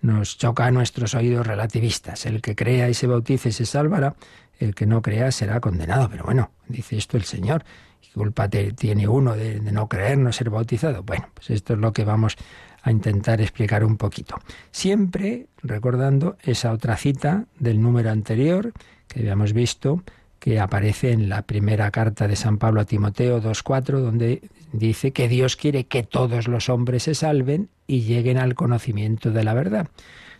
nos 0.00 0.38
choca 0.38 0.66
a 0.66 0.70
nuestros 0.70 1.14
oídos 1.14 1.46
relativistas. 1.46 2.26
El 2.26 2.40
que 2.40 2.54
crea 2.54 2.88
y 2.88 2.94
se 2.94 3.06
bautice 3.06 3.52
se 3.52 3.66
salvará, 3.66 4.16
el 4.58 4.74
que 4.74 4.86
no 4.86 5.02
crea 5.02 5.30
será 5.32 5.60
condenado. 5.60 6.08
Pero 6.10 6.24
bueno, 6.24 6.50
dice 6.66 6.96
esto 6.96 7.16
el 7.16 7.24
Señor. 7.24 7.64
¿Qué 8.00 8.10
culpa 8.14 8.48
tiene 8.48 9.06
uno 9.06 9.36
de, 9.36 9.60
de 9.60 9.72
no 9.72 9.88
creer, 9.88 10.18
no 10.18 10.32
ser 10.32 10.50
bautizado? 10.50 11.02
Bueno, 11.02 11.28
pues 11.34 11.50
esto 11.50 11.74
es 11.74 11.78
lo 11.78 11.92
que 11.92 12.04
vamos 12.04 12.36
a 12.82 12.90
intentar 12.90 13.40
explicar 13.40 13.84
un 13.84 13.96
poquito. 13.96 14.40
Siempre 14.70 15.48
recordando 15.62 16.36
esa 16.42 16.72
otra 16.72 16.96
cita 16.96 17.46
del 17.58 17.82
número 17.82 18.10
anterior 18.10 18.72
que 19.08 19.20
habíamos 19.20 19.52
visto, 19.52 20.02
que 20.48 20.60
aparece 20.60 21.12
en 21.12 21.28
la 21.28 21.42
primera 21.42 21.90
carta 21.90 22.26
de 22.26 22.34
San 22.34 22.56
Pablo 22.56 22.80
a 22.80 22.86
Timoteo 22.86 23.42
2.4, 23.42 24.00
donde 24.00 24.40
dice 24.72 25.12
que 25.12 25.28
Dios 25.28 25.56
quiere 25.56 25.84
que 25.84 26.02
todos 26.02 26.48
los 26.48 26.70
hombres 26.70 27.02
se 27.02 27.14
salven 27.14 27.68
y 27.86 28.00
lleguen 28.00 28.38
al 28.38 28.54
conocimiento 28.54 29.30
de 29.30 29.44
la 29.44 29.52
verdad. 29.52 29.88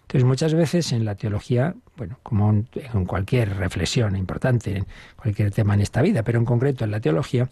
Entonces, 0.00 0.24
muchas 0.24 0.54
veces 0.54 0.92
en 0.92 1.04
la 1.04 1.14
teología, 1.14 1.74
bueno, 1.98 2.18
como 2.22 2.48
en 2.50 3.04
cualquier 3.04 3.54
reflexión 3.58 4.16
importante, 4.16 4.78
en 4.78 4.86
cualquier 5.16 5.50
tema 5.50 5.74
en 5.74 5.82
esta 5.82 6.00
vida, 6.00 6.22
pero 6.22 6.38
en 6.38 6.46
concreto 6.46 6.86
en 6.86 6.90
la 6.90 7.00
teología, 7.00 7.50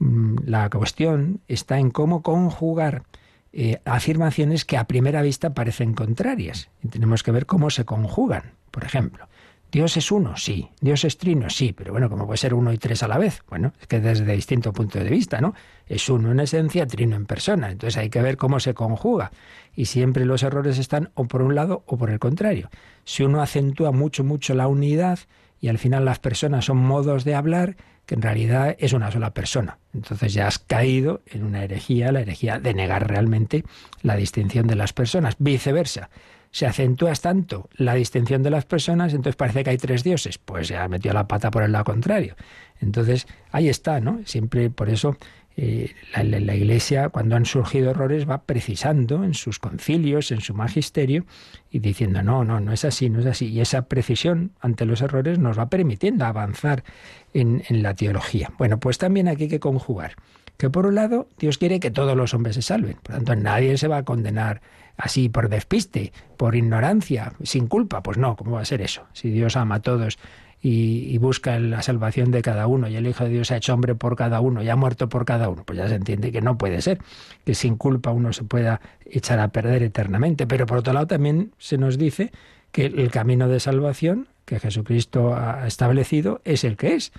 mm, 0.00 0.38
la 0.46 0.68
cuestión 0.70 1.40
está 1.46 1.78
en 1.78 1.92
cómo 1.92 2.22
conjugar 2.22 3.04
eh, 3.52 3.80
afirmaciones 3.84 4.64
que 4.64 4.76
a 4.76 4.88
primera 4.88 5.22
vista 5.22 5.54
parecen 5.54 5.94
contrarias. 5.94 6.68
Y 6.82 6.88
tenemos 6.88 7.22
que 7.22 7.30
ver 7.30 7.46
cómo 7.46 7.70
se 7.70 7.84
conjugan. 7.84 8.54
Por 8.72 8.82
ejemplo, 8.82 9.28
Dios 9.72 9.96
es 9.96 10.12
uno, 10.12 10.36
sí. 10.36 10.68
Dios 10.82 11.02
es 11.06 11.16
trino, 11.16 11.48
sí. 11.48 11.72
Pero 11.72 11.92
bueno, 11.92 12.10
¿cómo 12.10 12.26
puede 12.26 12.36
ser 12.36 12.52
uno 12.52 12.74
y 12.74 12.78
tres 12.78 13.02
a 13.02 13.08
la 13.08 13.16
vez? 13.16 13.42
Bueno, 13.48 13.72
es 13.80 13.86
que 13.86 14.00
desde 14.00 14.30
distinto 14.34 14.70
punto 14.74 14.98
de 14.98 15.08
vista, 15.08 15.40
¿no? 15.40 15.54
Es 15.86 16.10
uno 16.10 16.30
en 16.30 16.40
esencia, 16.40 16.86
trino 16.86 17.16
en 17.16 17.24
persona. 17.24 17.70
Entonces 17.70 17.96
hay 17.96 18.10
que 18.10 18.20
ver 18.20 18.36
cómo 18.36 18.60
se 18.60 18.74
conjuga. 18.74 19.32
Y 19.74 19.86
siempre 19.86 20.26
los 20.26 20.42
errores 20.42 20.76
están 20.76 21.10
o 21.14 21.24
por 21.24 21.40
un 21.40 21.54
lado 21.54 21.84
o 21.86 21.96
por 21.96 22.10
el 22.10 22.18
contrario. 22.18 22.68
Si 23.04 23.22
uno 23.22 23.40
acentúa 23.40 23.92
mucho, 23.92 24.24
mucho 24.24 24.52
la 24.52 24.68
unidad 24.68 25.20
y 25.58 25.68
al 25.68 25.78
final 25.78 26.04
las 26.04 26.18
personas 26.18 26.66
son 26.66 26.76
modos 26.76 27.24
de 27.24 27.34
hablar, 27.34 27.76
que 28.04 28.14
en 28.14 28.20
realidad 28.20 28.76
es 28.78 28.92
una 28.92 29.10
sola 29.10 29.32
persona. 29.32 29.78
Entonces 29.94 30.34
ya 30.34 30.48
has 30.48 30.58
caído 30.58 31.22
en 31.24 31.44
una 31.44 31.64
herejía, 31.64 32.12
la 32.12 32.20
herejía 32.20 32.58
de 32.58 32.74
negar 32.74 33.08
realmente 33.08 33.64
la 34.02 34.16
distinción 34.16 34.66
de 34.66 34.76
las 34.76 34.92
personas. 34.92 35.36
Viceversa 35.38 36.10
se 36.52 36.66
acentúas 36.66 37.22
tanto 37.22 37.68
la 37.74 37.94
distinción 37.94 38.42
de 38.42 38.50
las 38.50 38.66
personas, 38.66 39.14
entonces 39.14 39.36
parece 39.36 39.64
que 39.64 39.70
hay 39.70 39.78
tres 39.78 40.04
dioses. 40.04 40.38
Pues 40.38 40.68
ya 40.68 40.86
metió 40.86 41.12
la 41.12 41.26
pata 41.26 41.50
por 41.50 41.62
el 41.62 41.72
lado 41.72 41.84
contrario. 41.84 42.36
Entonces, 42.80 43.26
ahí 43.50 43.68
está, 43.68 44.00
¿no? 44.00 44.20
Siempre 44.26 44.68
por 44.68 44.90
eso 44.90 45.16
eh, 45.56 45.94
la, 46.14 46.24
la, 46.24 46.54
Iglesia, 46.54 47.08
cuando 47.08 47.36
han 47.36 47.46
surgido 47.46 47.90
errores, 47.90 48.28
va 48.28 48.42
precisando 48.42 49.24
en 49.24 49.32
sus 49.32 49.58
concilios, 49.58 50.30
en 50.30 50.42
su 50.42 50.52
magisterio, 50.52 51.24
y 51.70 51.78
diciendo, 51.78 52.22
no, 52.22 52.44
no, 52.44 52.60
no 52.60 52.72
es 52.72 52.84
así, 52.84 53.08
no 53.08 53.20
es 53.20 53.26
así. 53.26 53.48
Y 53.48 53.60
esa 53.60 53.86
precisión 53.86 54.52
ante 54.60 54.84
los 54.84 55.00
errores 55.00 55.38
nos 55.38 55.58
va 55.58 55.70
permitiendo 55.70 56.26
avanzar 56.26 56.84
en, 57.32 57.62
en 57.68 57.82
la 57.82 57.94
teología. 57.94 58.52
Bueno, 58.58 58.78
pues 58.78 58.98
también 58.98 59.26
aquí 59.26 59.44
hay 59.44 59.48
que 59.48 59.60
conjugar 59.60 60.16
que 60.58 60.70
por 60.70 60.86
un 60.86 60.94
lado 60.94 61.28
Dios 61.38 61.58
quiere 61.58 61.80
que 61.80 61.90
todos 61.90 62.16
los 62.16 62.34
hombres 62.34 62.54
se 62.54 62.62
salven, 62.62 62.96
por 63.02 63.14
lo 63.14 63.16
tanto 63.16 63.36
nadie 63.36 63.76
se 63.78 63.88
va 63.88 63.96
a 63.96 64.04
condenar 64.04 64.60
así 64.96 65.28
por 65.28 65.48
despiste, 65.48 66.12
por 66.36 66.54
ignorancia, 66.54 67.32
sin 67.42 67.66
culpa. 67.66 68.02
Pues 68.02 68.18
no, 68.18 68.36
¿cómo 68.36 68.52
va 68.52 68.62
a 68.62 68.64
ser 68.64 68.82
eso? 68.82 69.06
Si 69.12 69.30
Dios 69.30 69.56
ama 69.56 69.76
a 69.76 69.80
todos 69.80 70.18
y, 70.60 71.18
busca 71.18 71.58
la 71.58 71.82
salvación 71.82 72.30
de 72.30 72.42
cada 72.42 72.66
uno 72.66 72.88
y 72.88 72.96
el 72.96 73.06
Hijo 73.06 73.24
de 73.24 73.30
Dios 73.30 73.50
ha 73.50 73.56
hecho 73.56 73.74
hombre 73.74 73.94
por 73.94 74.16
cada 74.16 74.40
uno 74.40 74.62
y 74.62 74.68
ha 74.68 74.76
muerto 74.76 75.08
por 75.08 75.24
cada 75.24 75.48
uno, 75.48 75.64
pues 75.64 75.78
ya 75.78 75.88
se 75.88 75.96
entiende 75.96 76.30
que 76.30 76.40
no 76.40 76.56
puede 76.56 76.80
ser 76.82 76.98
que 77.44 77.54
sin 77.54 77.76
culpa 77.76 78.10
uno 78.10 78.32
se 78.32 78.44
pueda 78.44 78.80
echar 79.04 79.40
a 79.40 79.48
perder 79.48 79.82
eternamente. 79.82 80.46
Pero 80.46 80.66
por 80.66 80.78
otro 80.78 80.92
lado 80.92 81.06
también 81.06 81.52
se 81.58 81.78
nos 81.78 81.98
dice 81.98 82.32
que 82.70 82.86
el 82.86 83.10
camino 83.10 83.48
de 83.48 83.60
salvación 83.60 84.28
que 84.44 84.60
Jesucristo 84.60 85.34
ha 85.34 85.66
establecido 85.66 86.40
es 86.44 86.64
el 86.64 86.76
que 86.76 86.94
es 86.94 87.12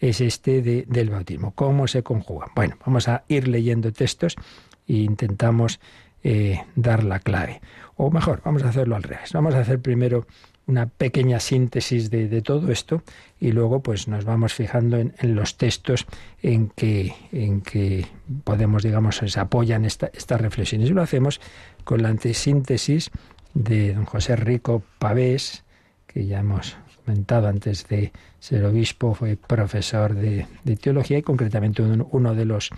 es 0.00 0.20
este 0.20 0.62
del 0.62 1.10
bautismo. 1.10 1.52
¿Cómo 1.54 1.86
se 1.88 2.02
conjugan? 2.02 2.50
Bueno, 2.54 2.76
vamos 2.84 3.08
a 3.08 3.24
ir 3.28 3.48
leyendo 3.48 3.92
textos 3.92 4.36
e 4.86 4.94
intentamos 4.94 5.80
eh, 6.24 6.62
dar 6.74 7.04
la 7.04 7.20
clave. 7.20 7.60
O 7.96 8.10
mejor, 8.10 8.40
vamos 8.44 8.64
a 8.64 8.70
hacerlo 8.70 8.96
al 8.96 9.02
revés. 9.02 9.32
Vamos 9.32 9.54
a 9.54 9.60
hacer 9.60 9.80
primero 9.80 10.26
una 10.66 10.86
pequeña 10.86 11.38
síntesis 11.40 12.10
de, 12.10 12.40
todo 12.40 12.72
esto 12.72 13.02
y 13.38 13.52
luego 13.52 13.82
pues 13.82 14.08
nos 14.08 14.24
vamos 14.24 14.54
fijando 14.54 14.96
en, 14.96 15.12
los 15.34 15.58
textos 15.58 16.06
en 16.42 16.70
que, 16.70 18.06
podemos, 18.44 18.82
digamos, 18.82 19.16
se 19.16 19.38
apoyan 19.38 19.84
esta, 19.84 20.10
estas 20.14 20.40
reflexiones. 20.40 20.88
Y 20.88 20.94
lo 20.94 21.02
hacemos 21.02 21.40
con 21.84 22.02
la 22.02 22.08
antesíntesis 22.08 23.10
de 23.52 23.94
don 23.94 24.06
José 24.06 24.36
Rico 24.36 24.82
Pavés, 24.98 25.64
que 26.06 26.26
ya 26.26 26.40
hemos 26.40 26.76
comentado 27.04 27.48
antes 27.48 27.86
de 27.88 28.12
ser 28.40 28.64
obispo, 28.64 29.14
fue 29.14 29.36
profesor 29.36 30.14
de, 30.14 30.46
teología 30.80 31.18
y 31.18 31.22
concretamente 31.22 31.82
uno 31.82 32.34
de 32.34 32.44
los 32.44 32.70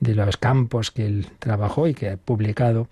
de 0.00 0.14
los 0.14 0.36
campos 0.36 0.90
que 0.90 1.06
él 1.06 1.26
trabajó 1.38 1.86
y 1.86 1.94
que 1.94 2.10
ha 2.10 2.16
publicado 2.16 2.88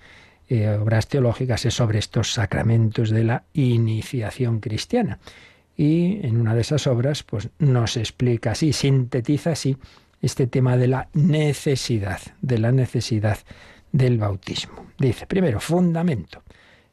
eh, 0.48 0.68
obras 0.70 1.08
teológicas 1.08 1.66
es 1.66 1.74
sobre 1.74 1.98
estos 1.98 2.32
sacramentos 2.32 3.10
de 3.10 3.24
la 3.24 3.44
iniciación 3.52 4.60
cristiana. 4.60 5.18
Y 5.76 6.26
en 6.26 6.40
una 6.40 6.54
de 6.54 6.62
esas 6.62 6.86
obras, 6.86 7.22
pues 7.22 7.50
nos 7.58 7.96
explica 7.96 8.52
así, 8.52 8.72
sintetiza 8.72 9.52
así 9.52 9.76
este 10.22 10.46
tema 10.46 10.76
de 10.76 10.88
la 10.88 11.08
necesidad, 11.12 12.20
de 12.40 12.58
la 12.58 12.72
necesidad 12.72 13.38
del 13.92 14.18
bautismo. 14.18 14.86
Dice, 14.98 15.26
primero, 15.26 15.60
fundamento. 15.60 16.42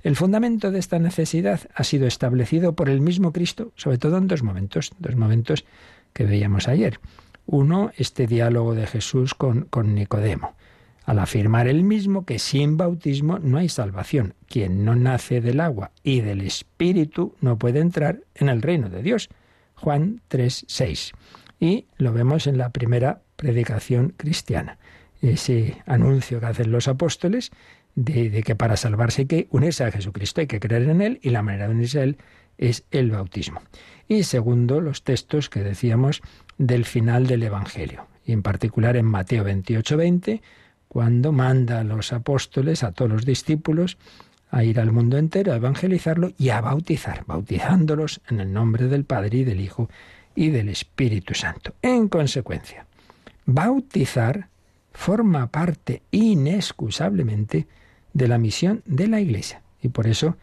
El 0.03 0.15
fundamento 0.15 0.69
de 0.69 0.79
esta 0.79 0.99
necesidad 0.99 1.61
ha 1.73 1.83
sido 1.83 2.05
establecido 2.05 2.75
por 2.75 2.89
el 2.89 3.01
mismo 3.01 3.33
Cristo, 3.33 3.71
sobre 3.75 3.97
todo 3.97 4.17
en 4.17 4.27
dos 4.27 4.43
momentos, 4.43 4.91
dos 4.99 5.15
momentos 5.15 5.65
que 6.13 6.25
veíamos 6.25 6.67
ayer. 6.67 6.99
Uno, 7.45 7.91
este 7.97 8.27
diálogo 8.27 8.75
de 8.75 8.87
Jesús 8.87 9.33
con, 9.33 9.65
con 9.65 9.93
Nicodemo, 9.93 10.55
al 11.05 11.19
afirmar 11.19 11.67
él 11.67 11.83
mismo 11.83 12.25
que 12.25 12.39
sin 12.39 12.77
bautismo 12.77 13.39
no 13.39 13.57
hay 13.57 13.69
salvación. 13.69 14.33
Quien 14.47 14.83
no 14.83 14.95
nace 14.95 15.41
del 15.41 15.59
agua 15.59 15.91
y 16.03 16.21
del 16.21 16.41
Espíritu 16.41 17.35
no 17.41 17.57
puede 17.57 17.79
entrar 17.79 18.21
en 18.33 18.49
el 18.49 18.61
reino 18.61 18.89
de 18.89 19.03
Dios. 19.03 19.29
Juan 19.75 20.21
3, 20.29 20.65
6. 20.67 21.11
Y 21.59 21.85
lo 21.97 22.11
vemos 22.13 22.47
en 22.47 22.57
la 22.57 22.69
primera 22.69 23.21
predicación 23.35 24.13
cristiana. 24.17 24.79
Ese 25.21 25.77
anuncio 25.85 26.39
que 26.39 26.45
hacen 26.47 26.71
los 26.71 26.87
apóstoles 26.87 27.51
de, 27.95 28.29
de, 28.29 28.43
que 28.43 28.55
para 28.55 28.75
salvarse 28.75 29.21
hay 29.21 29.27
que 29.27 29.47
unirse 29.51 29.83
a 29.83 29.91
Jesucristo, 29.91 30.41
hay 30.41 30.47
que 30.47 30.59
creer 30.59 30.89
en 30.89 31.01
Él 31.01 31.19
y 31.21 31.29
la 31.29 31.41
manera 31.41 31.67
de 31.67 31.75
unirse 31.75 31.99
a 31.99 32.03
Él 32.03 32.17
es 32.57 32.85
el 32.91 33.11
bautismo. 33.11 33.61
Y 34.07 34.23
segundo, 34.23 34.81
los 34.81 35.03
textos 35.03 35.49
que 35.49 35.61
decíamos 35.61 36.21
del 36.57 36.85
final 36.85 37.27
del 37.27 37.43
Evangelio, 37.43 38.07
y 38.25 38.31
en 38.31 38.41
particular 38.41 38.97
en 38.97 39.05
Mateo 39.05 39.43
28, 39.43 39.97
20, 39.97 40.41
cuando 40.87 41.31
manda 41.31 41.79
a 41.79 41.83
los 41.83 42.13
apóstoles, 42.13 42.83
a 42.83 42.91
todos 42.91 43.11
los 43.11 43.25
discípulos, 43.25 43.97
a 44.49 44.63
ir 44.63 44.79
al 44.79 44.91
mundo 44.91 45.17
entero, 45.17 45.51
a 45.51 45.57
evangelizarlo 45.57 46.31
y 46.37 46.49
a 46.49 46.61
bautizar, 46.61 47.25
bautizándolos 47.25 48.21
en 48.29 48.39
el 48.39 48.53
nombre 48.53 48.87
del 48.87 49.03
Padre 49.03 49.39
y 49.39 49.43
del 49.43 49.59
Hijo 49.59 49.89
y 50.33 50.49
del 50.49 50.69
Espíritu 50.69 51.33
Santo. 51.33 51.73
En 51.81 52.07
consecuencia, 52.07 52.85
bautizar 53.45 54.47
forma 54.93 55.47
parte 55.47 56.03
inexcusablemente 56.11 57.67
de 58.13 58.27
la 58.27 58.37
misión 58.37 58.81
de 58.85 59.07
la 59.07 59.19
Iglesia. 59.19 59.61
Y 59.81 59.89
por 59.89 60.07
eso 60.07 60.37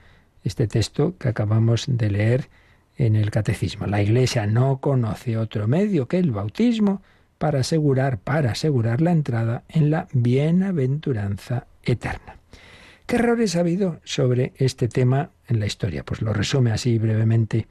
este 0.45 0.67
texto 0.67 1.15
que 1.19 1.29
acabamos 1.29 1.87
de 1.89 2.11
leer 2.11 2.49
en 2.97 3.17
el 3.17 3.31
catecismo. 3.31 3.87
La 3.87 4.03
Iglesia 4.03 4.47
no 4.47 4.79
conoce 4.79 5.37
otro 5.37 5.67
medio 5.67 6.09
que 6.09 6.19
el 6.19 6.31
bautismo 6.31 7.03
para 7.39 7.61
asegurar, 7.61 8.19
para 8.19 8.53
asegurar 8.53 9.01
la 9.01 9.13
entrada 9.13 9.65
en 9.69 9.91
la 9.91 10.07
bienaventuranza 10.13 11.67
eterna. 11.83 12.37
¿Qué 13.07 13.17
errores 13.17 13.57
ha 13.57 13.61
habido 13.61 14.01
sobre 14.05 14.53
este 14.57 14.89
tema 14.89 15.31
en 15.49 15.59
la 15.59 15.67
historia? 15.67 16.05
Pues 16.05 16.23
lo 16.23 16.33
resume 16.33 16.71
así 16.71 16.99
brevemente 16.99 17.67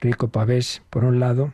Rico 0.00 0.28
Pavés, 0.28 0.82
por 0.90 1.04
un 1.04 1.20
lado, 1.20 1.52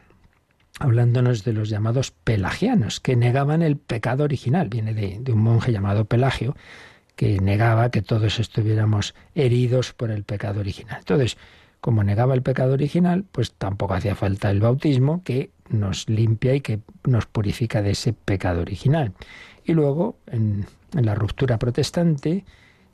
hablándonos 0.79 1.45
de 1.45 1.53
los 1.53 1.69
llamados 1.69 2.13
pelagianos, 2.13 3.01
que 3.01 3.17
negaban 3.17 3.63
el 3.63 3.77
pecado 3.77 4.25
original. 4.25 4.69
Viene 4.69 4.95
de, 4.95 5.19
de 5.21 5.33
un 5.33 5.41
monje 5.41 5.73
llamado 5.73 6.05
Pelagio, 6.05 6.57
que 7.17 7.41
negaba 7.41 7.91
que 7.91 8.01
todos 8.01 8.39
estuviéramos 8.39 9.15
heridos 9.35 9.93
por 9.93 10.13
el 10.13 10.23
pecado 10.23 10.61
original. 10.61 10.99
Entonces, 11.01 11.37
como 11.81 12.03
negaba 12.03 12.35
el 12.35 12.43
pecado 12.43 12.73
original, 12.73 13.25
pues 13.31 13.53
tampoco 13.53 13.95
hacía 13.95 14.15
falta 14.15 14.51
el 14.51 14.61
bautismo 14.61 15.23
que 15.23 15.51
nos 15.69 16.09
limpia 16.09 16.55
y 16.55 16.61
que 16.61 16.81
nos 17.05 17.27
purifica 17.27 17.83
de 17.83 17.91
ese 17.91 18.13
pecado 18.13 18.61
original. 18.63 19.13
Y 19.65 19.75
luego, 19.75 20.17
en, 20.27 20.67
la 20.93 21.15
ruptura 21.15 21.59
protestante, 21.59 22.45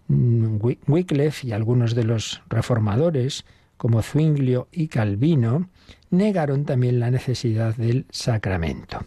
mm, 0.09 0.57
Wycliffe 0.87 1.47
y 1.47 1.53
algunos 1.53 1.95
de 1.95 2.05
los 2.05 2.43
reformadores, 2.49 3.45
como 3.77 4.03
Zwinglio 4.03 4.69
y 4.73 4.89
Calvino, 4.89 5.69
negaron 6.11 6.65
también 6.65 7.01
la 7.01 7.11
necesidad 7.11 7.77
del 7.77 8.07
sacramento. 8.11 9.01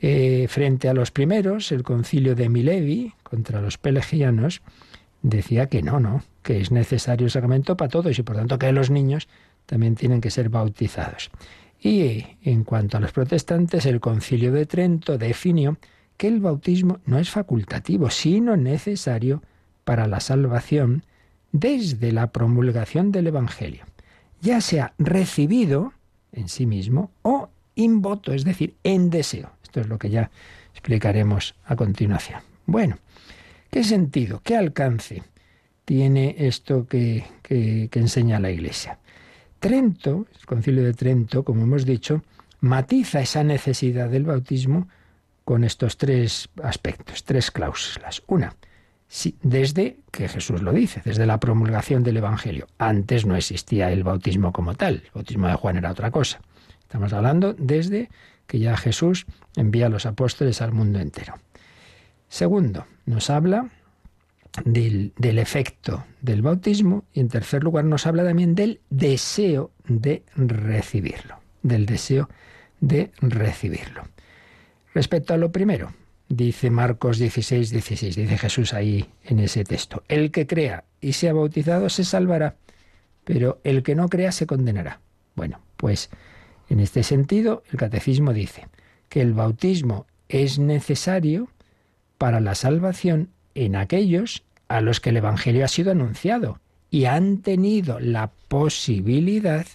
Eh, 0.00 0.46
frente 0.48 0.88
a 0.88 0.94
los 0.94 1.12
primeros, 1.12 1.70
el 1.70 1.84
concilio 1.84 2.34
de 2.34 2.48
Milevi 2.48 3.14
contra 3.22 3.60
los 3.60 3.78
pelagianos 3.78 4.62
decía 5.22 5.68
que 5.68 5.82
no, 5.82 6.00
no, 6.00 6.24
que 6.42 6.60
es 6.60 6.70
necesario 6.70 7.26
el 7.26 7.30
sacramento 7.30 7.76
para 7.76 7.88
todos 7.88 8.18
y 8.18 8.22
por 8.22 8.36
tanto 8.36 8.58
que 8.58 8.72
los 8.72 8.90
niños 8.90 9.28
también 9.66 9.94
tienen 9.94 10.20
que 10.20 10.30
ser 10.30 10.48
bautizados. 10.48 11.30
Y 11.80 12.24
en 12.42 12.64
cuanto 12.64 12.96
a 12.96 13.00
los 13.00 13.12
protestantes, 13.12 13.86
el 13.86 14.00
concilio 14.00 14.52
de 14.52 14.66
Trento 14.66 15.18
definió 15.18 15.78
que 16.16 16.28
el 16.28 16.40
bautismo 16.40 17.00
no 17.06 17.18
es 17.18 17.30
facultativo, 17.30 18.10
sino 18.10 18.56
necesario 18.56 19.42
para 19.84 20.06
la 20.06 20.20
salvación 20.20 21.04
desde 21.50 22.12
la 22.12 22.30
promulgación 22.30 23.10
del 23.10 23.26
Evangelio, 23.26 23.84
ya 24.40 24.60
sea 24.60 24.94
recibido 24.98 25.92
en 26.30 26.48
sí 26.48 26.66
mismo 26.66 27.10
o 27.22 27.48
in 27.74 28.00
voto, 28.00 28.32
es 28.32 28.44
decir, 28.44 28.76
en 28.84 29.10
deseo. 29.10 29.50
Esto 29.62 29.80
es 29.80 29.88
lo 29.88 29.98
que 29.98 30.10
ya 30.10 30.30
explicaremos 30.72 31.54
a 31.64 31.76
continuación. 31.76 32.40
Bueno, 32.66 32.98
¿qué 33.70 33.82
sentido, 33.82 34.40
qué 34.44 34.56
alcance 34.56 35.22
tiene 35.84 36.34
esto 36.38 36.86
que, 36.86 37.24
que, 37.42 37.88
enseña 37.94 38.40
la 38.40 38.50
Iglesia. 38.50 38.98
Trento, 39.58 40.26
el 40.38 40.46
concilio 40.46 40.84
de 40.84 40.94
Trento, 40.94 41.44
como 41.44 41.62
hemos 41.62 41.84
dicho, 41.84 42.22
matiza 42.60 43.20
esa 43.20 43.44
necesidad 43.44 44.08
del 44.08 44.24
bautismo 44.24 44.88
con 45.44 45.64
estos 45.64 45.96
tres 45.96 46.48
aspectos, 46.62 47.24
tres 47.24 47.50
cláusulas. 47.50 48.22
Una, 48.26 48.54
desde 49.42 49.98
que 50.10 50.28
Jesús 50.28 50.62
lo 50.62 50.72
dice, 50.72 51.02
desde 51.04 51.26
la 51.26 51.38
promulgación 51.38 52.02
del 52.02 52.16
Evangelio. 52.16 52.66
Antes 52.78 53.26
no 53.26 53.36
existía 53.36 53.92
el 53.92 54.04
bautismo 54.04 54.52
como 54.52 54.74
tal, 54.74 55.02
el 55.04 55.10
bautismo 55.12 55.48
de 55.48 55.54
Juan 55.54 55.76
era 55.76 55.90
otra 55.90 56.10
cosa. 56.10 56.40
Estamos 56.80 57.12
hablando 57.12 57.54
desde 57.54 58.10
que 58.46 58.58
ya 58.58 58.76
Jesús 58.76 59.26
envía 59.56 59.86
a 59.86 59.88
los 59.90 60.06
apóstoles 60.06 60.62
al 60.62 60.72
mundo 60.72 60.98
entero. 60.98 61.34
Segundo, 62.28 62.86
nos 63.04 63.30
habla 63.30 63.70
del, 64.64 65.12
efecto 65.38 66.04
del 66.20 66.42
bautismo 66.42 67.04
y 67.12 67.20
en 67.20 67.28
tercer 67.28 67.64
lugar 67.64 67.84
nos 67.84 68.06
habla 68.06 68.24
también 68.24 68.54
del 68.54 68.80
deseo 68.90 69.70
de 69.86 70.22
recibirlo, 70.36 71.38
del 71.62 71.86
deseo 71.86 72.28
de 72.80 73.10
recibirlo. 73.20 74.02
Respecto 74.94 75.32
a 75.32 75.38
lo 75.38 75.52
primero, 75.52 75.92
dice 76.28 76.70
Marcos 76.70 77.18
16, 77.18 77.70
16, 77.70 78.16
dice 78.16 78.38
Jesús 78.38 78.74
ahí 78.74 79.06
en 79.24 79.38
ese 79.38 79.64
texto, 79.64 80.02
el 80.08 80.30
que 80.30 80.46
crea 80.46 80.84
y 81.00 81.14
sea 81.14 81.32
bautizado 81.32 81.88
se 81.88 82.04
salvará, 82.04 82.56
pero 83.24 83.60
el 83.64 83.82
que 83.82 83.94
no 83.94 84.08
crea 84.08 84.32
se 84.32 84.46
condenará. 84.46 85.00
Bueno, 85.34 85.60
pues 85.76 86.10
en 86.68 86.80
este 86.80 87.02
sentido 87.02 87.62
el 87.70 87.78
catecismo 87.78 88.32
dice 88.32 88.68
que 89.08 89.22
el 89.22 89.32
bautismo 89.32 90.06
es 90.28 90.58
necesario 90.58 91.48
para 92.18 92.40
la 92.40 92.54
salvación 92.54 93.30
en 93.54 93.76
aquellos 93.76 94.44
a 94.68 94.80
los 94.80 95.00
que 95.00 95.10
el 95.10 95.18
Evangelio 95.18 95.64
ha 95.64 95.68
sido 95.68 95.92
anunciado 95.92 96.60
y 96.90 97.06
han 97.06 97.38
tenido 97.38 98.00
la 98.00 98.32
posibilidad 98.48 99.66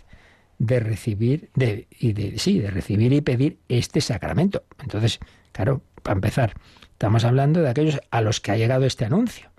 de 0.60 0.80
recibir 0.80 1.50
y 2.00 2.14
de, 2.14 2.38
sí, 2.40 2.60
de 2.60 2.72
recibir 2.72 3.14
y 3.14 3.22
pedir 3.22 3.60
este 3.70 4.02
sacramento. 4.02 4.64
Entonces, 4.82 5.20
claro, 5.52 5.82
para 6.04 6.16
empezar, 6.16 6.54
estamos 6.92 7.26
hablando 7.26 7.62
de 7.62 7.70
aquellos 7.70 8.00
a 8.12 8.22
los 8.22 8.40
que 8.40 8.52
ha 8.52 8.58
llegado 8.58 8.86
este 8.86 9.06
anuncio 9.06 9.50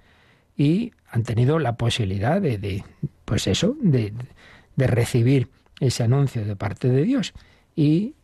y 0.57 0.93
han 1.09 1.23
tenido 1.23 1.59
la 1.59 1.77
posibilidad 1.77 2.41
de, 2.41 2.59
de 2.59 2.85
pues 3.25 3.47
eso, 3.47 3.77
de, 3.81 4.13
de 4.77 4.87
recibir 4.87 5.49
ese 5.81 6.03
anuncio 6.03 6.45
de 6.45 6.57
parte 6.57 6.89
de 6.89 7.03
Dios 7.03 7.33
y 7.77 8.15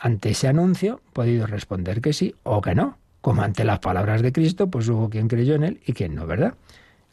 ante 0.00 0.30
ese 0.30 0.48
anuncio 0.48 1.00
podido 1.12 1.46
responder 1.46 2.00
que 2.00 2.12
sí 2.12 2.34
o 2.42 2.60
que 2.60 2.74
no 2.74 2.98
como 3.24 3.40
ante 3.40 3.64
las 3.64 3.78
palabras 3.78 4.20
de 4.20 4.32
Cristo, 4.32 4.68
pues 4.68 4.86
hubo 4.90 5.08
quien 5.08 5.28
creyó 5.28 5.54
en 5.54 5.64
él 5.64 5.80
y 5.86 5.94
quien 5.94 6.14
no, 6.14 6.26
¿verdad? 6.26 6.56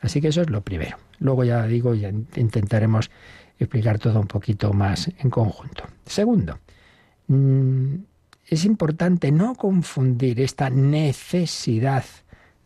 Así 0.01 0.19
que 0.19 0.27
eso 0.27 0.41
es 0.41 0.49
lo 0.49 0.59
primero. 0.59 0.97
Luego 1.19 1.45
ya 1.45 1.65
digo, 1.65 1.95
ya 1.95 2.09
intentaremos 2.09 3.09
explicar 3.57 3.97
todo 3.97 4.19
un 4.19 4.27
poquito 4.27 4.73
más 4.73 5.09
en 5.19 5.29
conjunto. 5.29 5.85
Segundo, 6.05 6.59
mm, 7.27 7.95
es 8.45 8.65
importante 8.65 9.31
no 9.31 9.55
confundir 9.55 10.41
esta 10.41 10.69
necesidad 10.69 12.03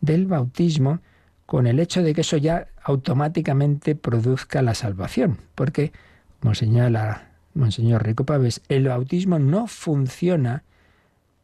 del 0.00 0.26
bautismo 0.26 0.98
con 1.46 1.68
el 1.68 1.78
hecho 1.78 2.02
de 2.02 2.14
que 2.14 2.22
eso 2.22 2.38
ya 2.38 2.66
automáticamente 2.82 3.94
produzca 3.94 4.60
la 4.60 4.74
salvación, 4.74 5.38
porque, 5.54 5.92
como 6.40 6.56
señala 6.56 7.28
Monseñor 7.54 8.04
Rico 8.04 8.24
Paves, 8.24 8.60
el 8.68 8.88
bautismo 8.88 9.38
no 9.38 9.68
funciona 9.68 10.64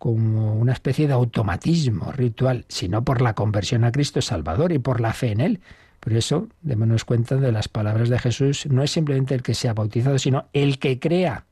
como 0.02 0.56
una 0.56 0.72
especie 0.72 1.06
de 1.06 1.12
automatismo 1.12 2.10
ritual, 2.10 2.64
sino 2.66 3.04
por 3.04 3.22
la 3.22 3.34
conversión 3.34 3.84
a 3.84 3.92
Cristo 3.92 4.20
Salvador 4.20 4.72
y 4.72 4.80
por 4.80 5.00
la 5.00 5.12
fe 5.12 5.30
en 5.30 5.40
Él. 5.40 5.60
Por 6.00 6.14
eso, 6.14 6.48
démonos 6.60 7.04
cuenta 7.04 7.36
de 7.36 7.52
las 7.52 7.68
palabras 7.68 8.08
de 8.08 8.18
Jesús, 8.18 8.66
no 8.66 8.82
es 8.82 8.90
simplemente 8.90 9.32
el 9.36 9.44
que 9.44 9.54
sea 9.54 9.74
bautizado, 9.74 10.18
sino 10.18 10.46
el 10.54 10.80
que 10.80 10.98
crea 10.98 11.44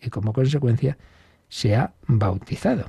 y 0.00 0.08
como 0.08 0.32
consecuencia 0.32 0.96
sea 1.50 1.92
bautizado. 2.06 2.86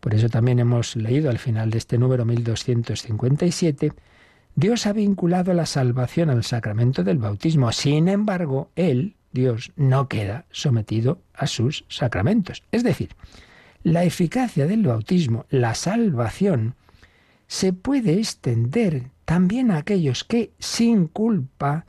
Por 0.00 0.14
eso 0.14 0.30
también 0.30 0.58
hemos 0.58 0.96
leído 0.96 1.28
al 1.28 1.38
final 1.38 1.68
de 1.68 1.76
este 1.76 1.98
número 1.98 2.24
1257, 2.24 3.92
Dios 4.54 4.86
ha 4.86 4.94
vinculado 4.94 5.52
la 5.52 5.66
salvación 5.66 6.30
al 6.30 6.44
sacramento 6.44 7.04
del 7.04 7.18
bautismo. 7.18 7.72
Sin 7.72 8.08
embargo, 8.08 8.70
Él, 8.74 9.16
Dios, 9.32 9.70
no 9.76 10.08
queda 10.08 10.46
sometido 10.50 11.20
a 11.34 11.46
sus 11.46 11.84
sacramentos. 11.88 12.62
Es 12.72 12.82
decir, 12.84 13.10
la 13.82 14.04
eficacia 14.04 14.66
del 14.66 14.82
bautismo, 14.82 15.46
la 15.50 15.74
salvación, 15.74 16.74
se 17.46 17.72
puede 17.72 18.14
extender 18.14 19.10
también 19.24 19.70
a 19.70 19.78
aquellos 19.78 20.24
que, 20.24 20.52
sin 20.58 21.06
culpa, 21.06 21.84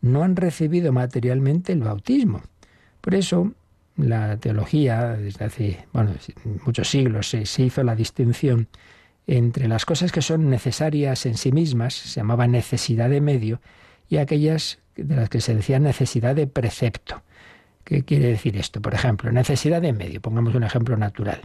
no 0.00 0.22
han 0.22 0.36
recibido 0.36 0.92
materialmente 0.92 1.72
el 1.72 1.80
bautismo. 1.80 2.42
Por 3.00 3.14
eso, 3.14 3.52
la 3.96 4.36
teología, 4.38 5.16
desde 5.16 5.44
hace 5.44 5.86
bueno, 5.92 6.12
muchos 6.64 6.88
siglos, 6.88 7.28
se, 7.28 7.46
se 7.46 7.64
hizo 7.64 7.82
la 7.82 7.94
distinción 7.94 8.68
entre 9.26 9.68
las 9.68 9.84
cosas 9.84 10.12
que 10.12 10.22
son 10.22 10.50
necesarias 10.50 11.26
en 11.26 11.36
sí 11.36 11.52
mismas, 11.52 11.94
se 11.94 12.20
llamaba 12.20 12.46
necesidad 12.46 13.08
de 13.08 13.20
medio, 13.20 13.60
y 14.08 14.16
aquellas 14.16 14.78
de 14.96 15.16
las 15.16 15.28
que 15.28 15.40
se 15.40 15.54
decía 15.54 15.78
necesidad 15.78 16.34
de 16.34 16.46
precepto. 16.46 17.22
¿Qué 17.84 18.04
quiere 18.04 18.28
decir 18.28 18.56
esto? 18.56 18.80
Por 18.80 18.94
ejemplo, 18.94 19.32
necesidad 19.32 19.82
de 19.82 19.92
medio, 19.92 20.20
pongamos 20.20 20.54
un 20.54 20.62
ejemplo 20.62 20.96
natural. 20.96 21.40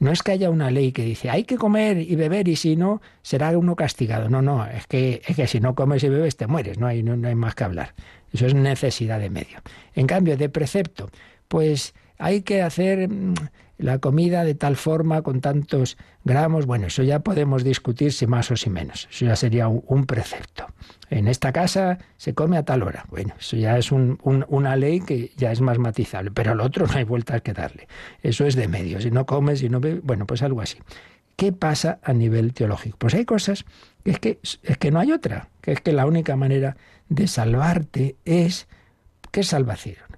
No 0.00 0.10
es 0.10 0.22
que 0.22 0.32
haya 0.32 0.50
una 0.50 0.70
ley 0.70 0.92
que 0.92 1.02
dice 1.02 1.30
hay 1.30 1.44
que 1.44 1.56
comer 1.56 1.98
y 1.98 2.16
beber 2.16 2.48
y 2.48 2.56
si 2.56 2.76
no 2.76 3.00
será 3.22 3.56
uno 3.56 3.76
castigado. 3.76 4.28
No, 4.28 4.42
no, 4.42 4.66
es 4.66 4.86
que, 4.86 5.22
es 5.26 5.36
que 5.36 5.46
si 5.46 5.60
no 5.60 5.74
comes 5.74 6.02
y 6.02 6.08
bebes 6.08 6.36
te 6.36 6.46
mueres, 6.46 6.78
no 6.78 6.86
hay, 6.86 7.02
no, 7.02 7.16
no 7.16 7.28
hay 7.28 7.34
más 7.34 7.54
que 7.54 7.64
hablar. 7.64 7.94
Eso 8.32 8.46
es 8.46 8.54
necesidad 8.54 9.20
de 9.20 9.30
medio. 9.30 9.60
En 9.94 10.06
cambio, 10.06 10.36
de 10.36 10.48
precepto, 10.48 11.08
pues 11.48 11.94
hay 12.18 12.42
que 12.42 12.62
hacer 12.62 13.08
mm, 13.08 13.34
la 13.78 13.98
comida 13.98 14.44
de 14.44 14.54
tal 14.54 14.76
forma, 14.76 15.22
con 15.22 15.40
tantos 15.40 15.98
gramos, 16.24 16.66
bueno, 16.66 16.86
eso 16.86 17.02
ya 17.02 17.20
podemos 17.20 17.62
discutir 17.62 18.12
si 18.12 18.26
más 18.26 18.50
o 18.50 18.56
si 18.56 18.70
menos. 18.70 19.08
Eso 19.10 19.26
ya 19.26 19.36
sería 19.36 19.68
un, 19.68 20.06
precepto. 20.06 20.66
En 21.10 21.28
esta 21.28 21.52
casa 21.52 21.98
se 22.16 22.34
come 22.34 22.56
a 22.56 22.64
tal 22.64 22.82
hora. 22.82 23.04
Bueno, 23.10 23.34
eso 23.38 23.56
ya 23.56 23.76
es 23.76 23.92
una 23.92 24.76
ley 24.76 25.00
que 25.00 25.32
ya 25.36 25.52
es 25.52 25.60
más 25.60 25.78
matizable, 25.78 26.30
pero 26.30 26.52
al 26.52 26.60
otro 26.60 26.86
no 26.90 26.94
hay 26.94 27.04
vueltas 27.04 27.42
que 27.42 27.52
darle. 27.52 27.86
Eso 28.22 28.46
es 28.46 28.56
de 28.56 28.68
medio. 28.68 29.00
Si 29.00 29.10
no 29.10 29.26
comes, 29.26 29.60
si 29.60 29.68
no 29.68 29.80
bebes, 29.80 30.02
bueno, 30.02 30.26
pues 30.26 30.42
algo 30.42 30.60
así. 30.62 30.78
¿Qué 31.36 31.52
pasa 31.52 31.98
a 32.02 32.14
nivel 32.14 32.54
teológico? 32.54 32.96
Pues 32.98 33.14
hay 33.14 33.26
cosas 33.26 33.66
que 34.04 34.10
es 34.12 34.18
que, 34.20 34.38
es 34.42 34.78
que 34.78 34.90
no 34.90 35.00
hay 35.00 35.12
otra, 35.12 35.50
que 35.60 35.72
es 35.72 35.82
que 35.82 35.92
la 35.92 36.06
única 36.06 36.34
manera 36.36 36.76
de 37.08 37.26
salvarte 37.26 38.16
es... 38.24 38.68
¿Qué 39.32 39.40
es? 39.40 39.54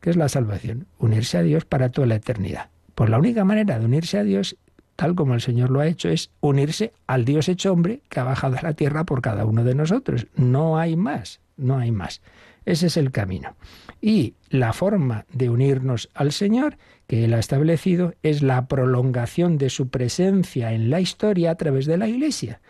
¿Qué 0.00 0.10
es 0.10 0.16
la 0.16 0.28
salvación? 0.28 0.86
Unirse 0.98 1.38
a 1.38 1.42
Dios 1.42 1.64
para 1.64 1.90
toda 1.90 2.06
la 2.06 2.16
eternidad. 2.16 2.70
Pues 2.94 3.10
la 3.10 3.18
única 3.18 3.44
manera 3.44 3.78
de 3.78 3.84
unirse 3.84 4.18
a 4.18 4.24
Dios, 4.24 4.56
tal 4.96 5.14
como 5.14 5.34
el 5.34 5.40
Señor 5.40 5.70
lo 5.70 5.80
ha 5.80 5.86
hecho, 5.86 6.08
es 6.08 6.30
unirse 6.40 6.92
al 7.06 7.24
Dios 7.24 7.48
hecho 7.48 7.72
hombre 7.72 8.00
que 8.08 8.20
ha 8.20 8.24
bajado 8.24 8.56
a 8.56 8.62
la 8.62 8.72
tierra 8.72 9.04
por 9.04 9.22
cada 9.22 9.44
uno 9.44 9.64
de 9.64 9.74
nosotros. 9.74 10.26
No 10.34 10.78
hay 10.78 10.96
más, 10.96 11.40
no 11.56 11.78
hay 11.78 11.92
más. 11.92 12.20
Ese 12.64 12.88
es 12.88 12.96
el 12.96 13.12
camino. 13.12 13.54
Y 14.00 14.34
la 14.50 14.72
forma 14.72 15.24
de 15.32 15.48
unirnos 15.48 16.10
al 16.14 16.32
Señor 16.32 16.76
que 17.06 17.24
Él 17.24 17.34
ha 17.34 17.38
establecido 17.38 18.14
es 18.22 18.42
la 18.42 18.66
prolongación 18.66 19.56
de 19.58 19.70
su 19.70 19.88
presencia 19.88 20.72
en 20.72 20.90
la 20.90 21.00
historia 21.00 21.52
a 21.52 21.54
través 21.54 21.86
de 21.86 21.96
la 21.96 22.08
Iglesia. 22.08 22.60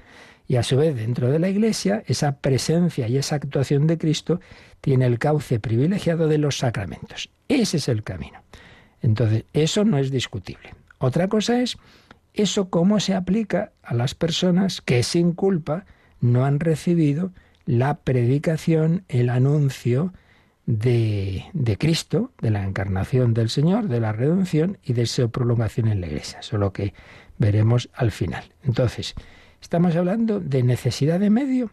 Y 0.48 0.56
a 0.56 0.62
su 0.62 0.78
vez, 0.78 0.96
dentro 0.96 1.30
de 1.30 1.38
la 1.38 1.50
Iglesia, 1.50 2.02
esa 2.06 2.38
presencia 2.38 3.06
y 3.06 3.18
esa 3.18 3.36
actuación 3.36 3.86
de 3.86 3.98
Cristo 3.98 4.40
tiene 4.80 5.04
el 5.04 5.18
cauce 5.18 5.60
privilegiado 5.60 6.26
de 6.26 6.38
los 6.38 6.56
sacramentos. 6.56 7.28
Ese 7.48 7.76
es 7.76 7.88
el 7.88 8.02
camino. 8.02 8.40
Entonces, 9.02 9.44
eso 9.52 9.84
no 9.84 9.98
es 9.98 10.10
discutible. 10.10 10.74
Otra 10.98 11.28
cosa 11.28 11.60
es 11.60 11.76
eso 12.32 12.70
cómo 12.70 12.98
se 12.98 13.14
aplica 13.14 13.72
a 13.82 13.94
las 13.94 14.14
personas 14.14 14.80
que 14.80 15.02
sin 15.02 15.32
culpa 15.32 15.84
no 16.20 16.44
han 16.44 16.60
recibido 16.60 17.32
la 17.66 17.98
predicación, 17.98 19.04
el 19.08 19.28
anuncio 19.28 20.14
de, 20.64 21.44
de, 21.52 21.76
Cristo, 21.76 22.32
de 22.40 22.50
la 22.50 22.64
encarnación 22.64 23.34
del 23.34 23.50
Señor, 23.50 23.88
de 23.88 24.00
la 24.00 24.12
redención 24.12 24.78
y 24.82 24.94
de 24.94 25.02
esa 25.02 25.28
prolongación 25.28 25.88
en 25.88 26.00
la 26.00 26.06
iglesia. 26.06 26.40
Eso 26.40 26.56
es 26.56 26.60
lo 26.60 26.72
que 26.72 26.94
veremos 27.38 27.90
al 27.92 28.12
final. 28.12 28.44
Entonces, 28.62 29.14
¿estamos 29.60 29.96
hablando 29.96 30.40
de 30.40 30.62
necesidad 30.62 31.20
de 31.20 31.30
medio 31.30 31.70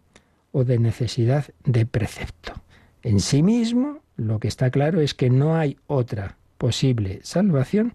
o 0.51 0.63
de 0.63 0.79
necesidad 0.79 1.45
de 1.63 1.85
precepto? 1.85 2.53
En 3.03 3.19
sí 3.19 3.43
mismo, 3.43 3.99
lo 4.17 4.39
que 4.39 4.47
está 4.47 4.71
claro 4.71 5.01
es 5.01 5.13
que 5.13 5.29
no 5.29 5.55
hay 5.55 5.77
otra 5.87 6.37
posible 6.57 7.19
salvación 7.23 7.93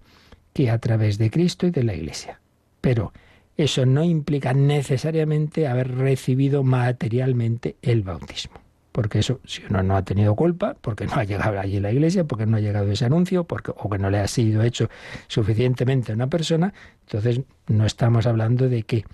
que 0.52 0.70
a 0.70 0.78
través 0.78 1.18
de 1.18 1.30
Cristo 1.30 1.66
y 1.66 1.70
de 1.70 1.84
la 1.84 1.94
Iglesia. 1.94 2.40
Pero 2.80 3.12
eso 3.56 3.84
no 3.86 4.04
implica 4.04 4.54
necesariamente 4.54 5.66
haber 5.66 5.94
recibido 5.96 6.62
materialmente 6.62 7.76
el 7.82 8.02
bautismo. 8.02 8.60
Porque 8.92 9.20
eso, 9.20 9.40
si 9.44 9.62
uno 9.68 9.82
no 9.82 9.96
ha 9.96 10.04
tenido 10.04 10.34
culpa, 10.34 10.76
porque 10.80 11.06
no 11.06 11.14
ha 11.14 11.24
llegado 11.24 11.60
allí 11.60 11.78
la 11.78 11.92
iglesia, 11.92 12.24
porque 12.24 12.46
no 12.46 12.56
ha 12.56 12.60
llegado 12.60 12.90
ese 12.90 13.04
anuncio, 13.04 13.44
porque, 13.44 13.72
o 13.76 13.88
que 13.88 13.98
no 13.98 14.10
le 14.10 14.18
ha 14.18 14.26
sido 14.26 14.62
hecho 14.62 14.88
suficientemente 15.28 16.10
a 16.10 16.14
una 16.16 16.26
persona, 16.26 16.74
entonces 17.02 17.42
no 17.68 17.86
estamos 17.86 18.26
hablando 18.26 18.68
de 18.68 18.82
que 18.82 19.04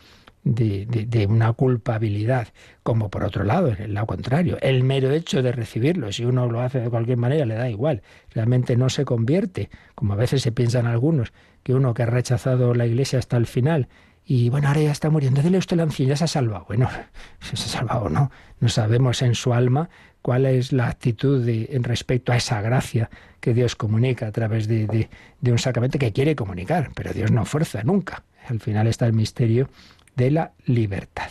de, 0.47 1.27
una 1.29 1.53
culpabilidad, 1.53 2.49
como 2.83 3.11
por 3.11 3.25
otro 3.25 3.45
lado, 3.45 3.69
en 3.69 3.83
el 3.83 3.95
lado 3.95 4.07
contrario, 4.07 4.59
el 4.61 4.85
mero 4.85 5.11
hecho 5.11 5.43
de 5.43 5.53
recibirlo, 5.53 6.13
si 6.13 6.25
uno 6.25 6.49
lo 6.49 6.61
hace 6.61 6.81
de 6.81 6.89
cualquier 6.89 7.19
manera, 7.19 7.45
le 7.45 7.55
da 7.55 7.69
igual, 7.69 8.03
realmente 8.31 8.77
no 8.77 8.89
se 8.89 9.05
convierte, 9.05 9.71
como 9.95 10.13
a 10.13 10.17
veces 10.17 10.43
se 10.43 10.53
piensan 10.53 10.87
algunos, 10.87 11.33
que 11.63 11.75
uno 11.75 11.95
que 11.95 12.05
ha 12.05 12.07
rechazado 12.07 12.75
la 12.75 12.87
Iglesia 12.87 13.19
hasta 13.19 13.37
el 13.37 13.47
final 13.47 13.89
y 14.29 14.51
bueno, 14.51 14.67
ahora 14.67 14.81
ya 14.81 14.91
está 14.91 15.09
muriendo, 15.09 15.41
dile 15.41 15.59
usted 15.59 15.77
la 15.77 15.85
anciana, 15.85 16.11
ya 16.11 16.17
se 16.17 16.25
ha 16.25 16.29
salvado. 16.29 16.65
Bueno, 16.67 16.89
se 17.41 17.55
ha 17.55 17.57
salvado 17.57 18.07
o 18.07 18.09
no, 18.09 18.31
no 18.59 18.69
sabemos 18.69 19.23
en 19.23 19.37
su 19.37 19.53
alma 19.55 19.89
cuál 20.21 20.47
es 20.47 20.73
la 20.73 20.89
actitud 20.89 21.45
de, 21.45 21.69
en 21.71 21.85
respecto 21.85 22.33
a 22.33 22.37
esa 22.37 22.61
gracia 22.61 23.09
que 23.39 23.55
Dios 23.55 23.77
comunica 23.77 24.27
a 24.27 24.33
través 24.33 24.67
de, 24.67 25.09
de 25.41 25.53
un 25.53 25.59
sacramento 25.59 25.99
que 25.99 26.13
quiere 26.13 26.35
comunicar, 26.35 26.91
pero 26.97 27.13
Dios 27.13 27.31
no 27.31 27.45
fuerza 27.45 27.85
nunca. 27.85 28.25
Al 28.49 28.59
final 28.61 28.89
está 28.89 29.07
el 29.07 29.13
misterio 29.13 29.69
de 30.17 30.31
la 30.31 30.53
libertad. 30.65 31.31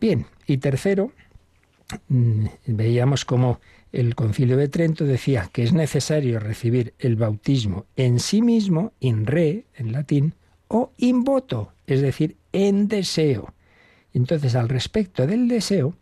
Bien, 0.00 0.26
y 0.46 0.58
tercero, 0.58 1.12
mm, 2.08 2.46
veíamos 2.66 3.24
cómo 3.24 3.60
el 3.92 4.14
concilio 4.14 4.56
de 4.56 4.68
Trento 4.68 5.04
decía 5.04 5.48
que 5.52 5.62
es 5.62 5.72
necesario 5.72 6.40
recibir 6.40 6.94
el 6.98 7.16
bautismo 7.16 7.86
en 7.94 8.18
sí 8.18 8.42
mismo, 8.42 8.92
in 9.00 9.26
re, 9.26 9.66
en 9.74 9.92
latín, 9.92 10.34
o 10.68 10.92
in 10.96 11.22
voto, 11.22 11.74
es 11.86 12.00
decir, 12.00 12.36
en 12.52 12.88
deseo. 12.88 13.54
Entonces, 14.14 14.54
al 14.54 14.68
respecto 14.68 15.26
del 15.26 15.48
deseo, 15.48 15.94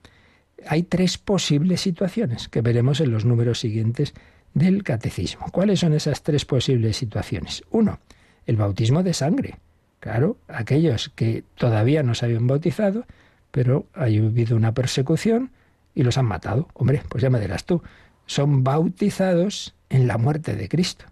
hay 0.66 0.84
tres 0.84 1.18
posibles 1.18 1.80
situaciones 1.80 2.48
que 2.48 2.60
veremos 2.60 3.00
en 3.00 3.10
los 3.10 3.24
números 3.24 3.60
siguientes 3.60 4.14
del 4.54 4.82
catecismo. 4.82 5.46
¿Cuáles 5.52 5.80
son 5.80 5.92
esas 5.92 6.22
tres 6.22 6.44
posibles 6.44 6.96
situaciones? 6.96 7.64
Uno, 7.70 7.98
el 8.46 8.56
bautismo 8.56 9.02
de 9.02 9.14
sangre. 9.14 9.58
Claro, 10.00 10.38
aquellos 10.48 11.10
que 11.14 11.44
todavía 11.56 12.02
no 12.02 12.14
se 12.14 12.24
habían 12.24 12.46
bautizado, 12.46 13.04
pero 13.50 13.86
ha 13.94 14.04
habido 14.04 14.56
una 14.56 14.72
persecución 14.72 15.50
y 15.94 16.02
los 16.02 16.16
han 16.16 16.24
matado. 16.24 16.68
Hombre, 16.72 17.02
pues 17.08 17.22
ya 17.22 17.28
me 17.30 17.38
dirás 17.38 17.64
tú, 17.64 17.82
son 18.26 18.64
bautizados 18.64 19.74
en 19.90 20.06
la 20.06 20.16
muerte 20.16 20.56
de 20.56 20.68
Cristo, 20.68 21.04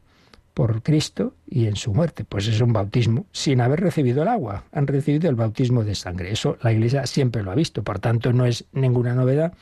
por 0.55 0.83
Cristo 0.83 1.35
y 1.46 1.66
en 1.66 1.77
su 1.77 1.92
muerte. 1.92 2.24
Pues 2.24 2.46
es 2.46 2.61
un 2.62 2.72
bautismo 2.72 3.27
sin 3.31 3.61
haber 3.61 3.81
recibido 3.81 4.22
el 4.22 4.29
agua, 4.29 4.64
han 4.72 4.87
recibido 4.87 5.29
el 5.29 5.37
bautismo 5.37 5.85
de 5.85 5.94
sangre. 5.94 6.33
Eso 6.33 6.57
la 6.62 6.72
Iglesia 6.72 7.07
siempre 7.07 7.42
lo 7.42 7.51
ha 7.51 7.55
visto, 7.55 7.83
por 7.83 7.98
tanto 7.98 8.33
no 8.33 8.46
es 8.46 8.64
ninguna 8.72 9.14
novedad 9.14 9.53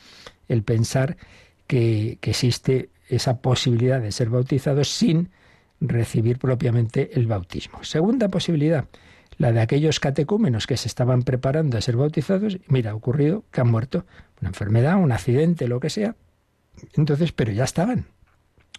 el 0.47 0.63
pensar 0.63 1.17
que, 1.67 2.17
que 2.21 2.29
existe 2.29 2.89
esa 3.09 3.39
posibilidad 3.39 3.99
de 3.99 4.13
ser 4.13 4.29
bautizados 4.29 4.89
sin 4.89 5.29
recibir 5.81 6.39
propiamente 6.39 7.11
el 7.19 7.27
bautismo. 7.27 7.83
Segunda 7.83 8.29
posibilidad, 8.29 8.85
la 9.37 9.51
de 9.51 9.61
aquellos 9.61 9.99
catecúmenos 9.99 10.67
que 10.67 10.77
se 10.77 10.87
estaban 10.87 11.23
preparando 11.23 11.77
a 11.77 11.81
ser 11.81 11.95
bautizados, 11.95 12.59
mira, 12.67 12.91
ha 12.91 12.95
ocurrido 12.95 13.43
que 13.51 13.61
han 13.61 13.69
muerto, 13.69 14.05
una 14.41 14.49
enfermedad, 14.49 14.97
un 14.97 15.11
accidente, 15.11 15.67
lo 15.67 15.79
que 15.79 15.89
sea. 15.89 16.15
Entonces, 16.95 17.31
pero 17.31 17.51
ya 17.51 17.63
estaban 17.63 18.05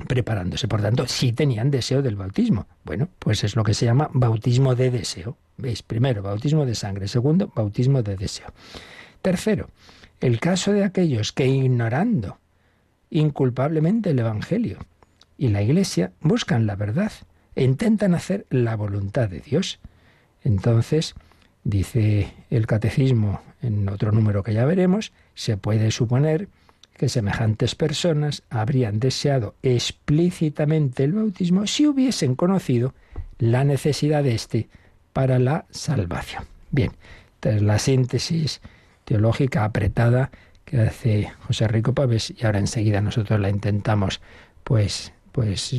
preparándose, 0.06 0.68
por 0.68 0.80
tanto, 0.80 1.06
sí 1.08 1.32
tenían 1.32 1.70
deseo 1.70 2.02
del 2.02 2.16
bautismo. 2.16 2.66
Bueno, 2.84 3.08
pues 3.18 3.42
es 3.44 3.56
lo 3.56 3.64
que 3.64 3.74
se 3.74 3.86
llama 3.86 4.10
bautismo 4.12 4.74
de 4.74 4.90
deseo. 4.90 5.36
¿Veis? 5.56 5.82
Primero, 5.82 6.22
bautismo 6.22 6.66
de 6.66 6.74
sangre. 6.74 7.08
Segundo, 7.08 7.52
bautismo 7.54 8.02
de 8.02 8.16
deseo. 8.16 8.52
Tercero, 9.22 9.70
el 10.20 10.38
caso 10.38 10.72
de 10.72 10.84
aquellos 10.84 11.32
que 11.32 11.46
ignorando 11.46 12.38
inculpablemente 13.10 14.10
el 14.10 14.18
Evangelio 14.18 14.78
y 15.36 15.48
la 15.48 15.62
Iglesia 15.62 16.12
buscan 16.20 16.66
la 16.66 16.76
verdad 16.76 17.12
e 17.54 17.64
intentan 17.64 18.14
hacer 18.14 18.46
la 18.50 18.76
voluntad 18.76 19.28
de 19.28 19.40
Dios. 19.40 19.80
Entonces, 20.44 21.14
dice 21.64 22.32
el 22.50 22.66
catecismo 22.66 23.40
en 23.62 23.88
otro 23.88 24.12
número 24.12 24.42
que 24.42 24.54
ya 24.54 24.64
veremos, 24.64 25.12
se 25.34 25.56
puede 25.56 25.90
suponer 25.90 26.48
que 26.96 27.08
semejantes 27.08 27.74
personas 27.74 28.42
habrían 28.50 28.98
deseado 28.98 29.54
explícitamente 29.62 31.04
el 31.04 31.12
bautismo 31.12 31.66
si 31.66 31.86
hubiesen 31.86 32.34
conocido 32.34 32.94
la 33.38 33.64
necesidad 33.64 34.24
de 34.24 34.34
éste 34.34 34.68
para 35.12 35.38
la 35.38 35.66
salvación. 35.70 36.44
Bien, 36.70 36.92
tras 37.40 37.62
la 37.62 37.78
síntesis 37.78 38.60
teológica 39.04 39.64
apretada 39.64 40.30
que 40.64 40.80
hace 40.80 41.32
José 41.46 41.68
Rico 41.68 41.94
Pávez 41.94 42.34
y 42.36 42.44
ahora 42.44 42.58
enseguida 42.58 43.00
nosotros 43.00 43.40
la 43.40 43.48
intentamos 43.48 44.20
pues 44.64 45.12
pues 45.32 45.72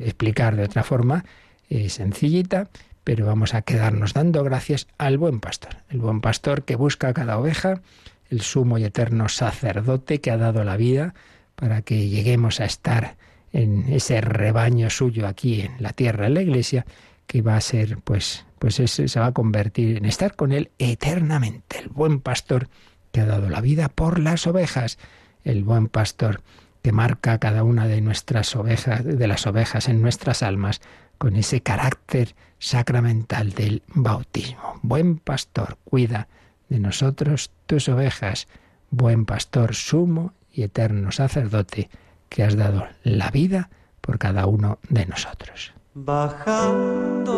explicar 0.00 0.56
de 0.56 0.64
otra 0.64 0.82
forma 0.82 1.24
eh, 1.70 1.88
sencillita, 1.88 2.68
pero 3.04 3.26
vamos 3.26 3.54
a 3.54 3.62
quedarnos 3.62 4.14
dando 4.14 4.42
gracias 4.42 4.88
al 4.98 5.18
buen 5.18 5.40
pastor, 5.40 5.76
el 5.90 6.00
buen 6.00 6.20
pastor 6.20 6.64
que 6.64 6.76
busca 6.76 7.08
a 7.08 7.14
cada 7.14 7.38
oveja, 7.38 7.82
el 8.30 8.40
sumo 8.40 8.78
y 8.78 8.84
eterno 8.84 9.28
sacerdote 9.28 10.20
que 10.20 10.30
ha 10.30 10.38
dado 10.38 10.64
la 10.64 10.76
vida 10.76 11.14
para 11.54 11.82
que 11.82 12.08
lleguemos 12.08 12.60
a 12.60 12.64
estar 12.64 13.16
en 13.52 13.92
ese 13.92 14.20
rebaño 14.20 14.90
suyo 14.90 15.28
aquí 15.28 15.60
en 15.60 15.76
la 15.78 15.92
tierra, 15.92 16.26
en 16.26 16.34
la 16.34 16.42
iglesia, 16.42 16.86
que 17.26 17.42
va 17.42 17.56
a 17.56 17.60
ser, 17.60 17.98
pues, 18.02 18.44
pues 18.58 18.74
se 18.74 19.20
va 19.20 19.26
a 19.26 19.32
convertir 19.32 19.98
en 19.98 20.06
estar 20.06 20.34
con 20.34 20.52
él 20.52 20.70
eternamente, 20.78 21.78
el 21.78 21.88
buen 21.88 22.20
pastor 22.20 22.68
que 23.12 23.20
ha 23.20 23.26
dado 23.26 23.48
la 23.48 23.60
vida 23.60 23.88
por 23.88 24.18
las 24.18 24.46
ovejas, 24.46 24.98
el 25.44 25.62
buen 25.62 25.86
pastor 25.88 26.42
que 26.82 26.92
marca 26.92 27.38
cada 27.38 27.62
una 27.62 27.86
de 27.86 28.00
nuestras 28.00 28.54
ovejas, 28.56 29.04
de 29.04 29.26
las 29.26 29.46
ovejas 29.46 29.88
en 29.88 30.02
nuestras 30.02 30.42
almas, 30.42 30.80
con 31.18 31.36
ese 31.36 31.60
carácter 31.60 32.34
sacramental 32.58 33.50
del 33.50 33.82
bautismo. 33.88 34.80
Buen 34.82 35.18
pastor, 35.18 35.76
cuida 35.84 36.28
de 36.68 36.78
nosotros 36.80 37.50
tus 37.66 37.88
ovejas, 37.88 38.48
buen 38.90 39.26
pastor, 39.26 39.74
sumo 39.74 40.32
y 40.50 40.62
eterno 40.62 41.12
sacerdote, 41.12 41.90
que 42.28 42.42
has 42.42 42.56
dado 42.56 42.86
la 43.02 43.30
vida 43.30 43.68
por 44.00 44.18
cada 44.18 44.46
uno 44.46 44.78
de 44.88 45.04
nosotros. 45.06 45.72
Bajando 45.94 47.34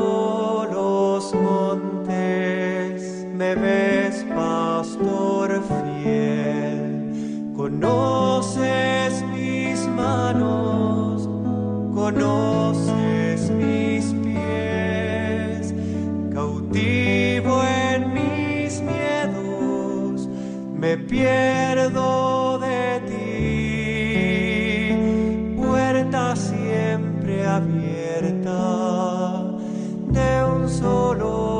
los 0.72 1.34
montes, 1.34 3.26
me 3.34 3.54
ves, 3.54 4.24
pastor 4.34 5.62
fiel, 5.62 7.52
conoces 7.56 9.22
mis 9.34 9.86
manos, 9.88 11.28
conoces 11.94 13.15
me 20.86 20.96
pierdo 20.98 22.60
de 22.60 23.00
ti, 23.08 24.14
puerta 25.56 26.36
siempre 26.36 27.44
abierta 27.44 28.60
de 30.16 30.44
un 30.44 30.68
solo 30.68 31.55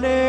de 0.00 0.25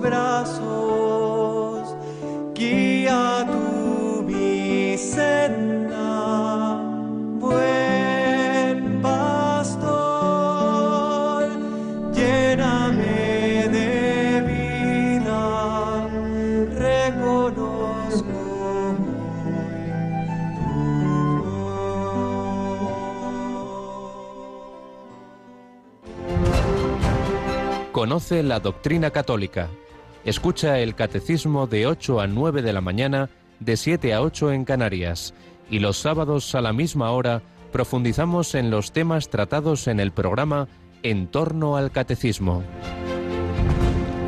brazos. 0.00 1.94
Guía 2.54 3.46
tu 3.50 4.22
mi 4.22 4.96
senda. 4.98 6.76
Buen 7.38 9.00
pastor, 9.02 9.90
lléname 12.12 13.68
de 13.68 14.42
vida. 14.50 16.08
Reconozco. 16.78 18.40
Conoce 27.92 28.42
la 28.42 28.60
doctrina 28.60 29.10
católica. 29.10 29.68
Escucha 30.24 30.78
el 30.80 30.94
catecismo 30.94 31.66
de 31.66 31.86
8 31.86 32.20
a 32.20 32.26
9 32.26 32.60
de 32.60 32.74
la 32.74 32.82
mañana, 32.82 33.30
de 33.58 33.78
7 33.78 34.12
a 34.12 34.20
8 34.20 34.52
en 34.52 34.64
Canarias. 34.66 35.32
Y 35.70 35.78
los 35.78 35.96
sábados 35.96 36.54
a 36.54 36.60
la 36.60 36.74
misma 36.74 37.10
hora 37.10 37.40
profundizamos 37.72 38.54
en 38.54 38.70
los 38.70 38.92
temas 38.92 39.30
tratados 39.30 39.86
en 39.86 39.98
el 39.98 40.12
programa 40.12 40.68
En 41.02 41.28
torno 41.28 41.78
al 41.78 41.90
catecismo. 41.90 42.62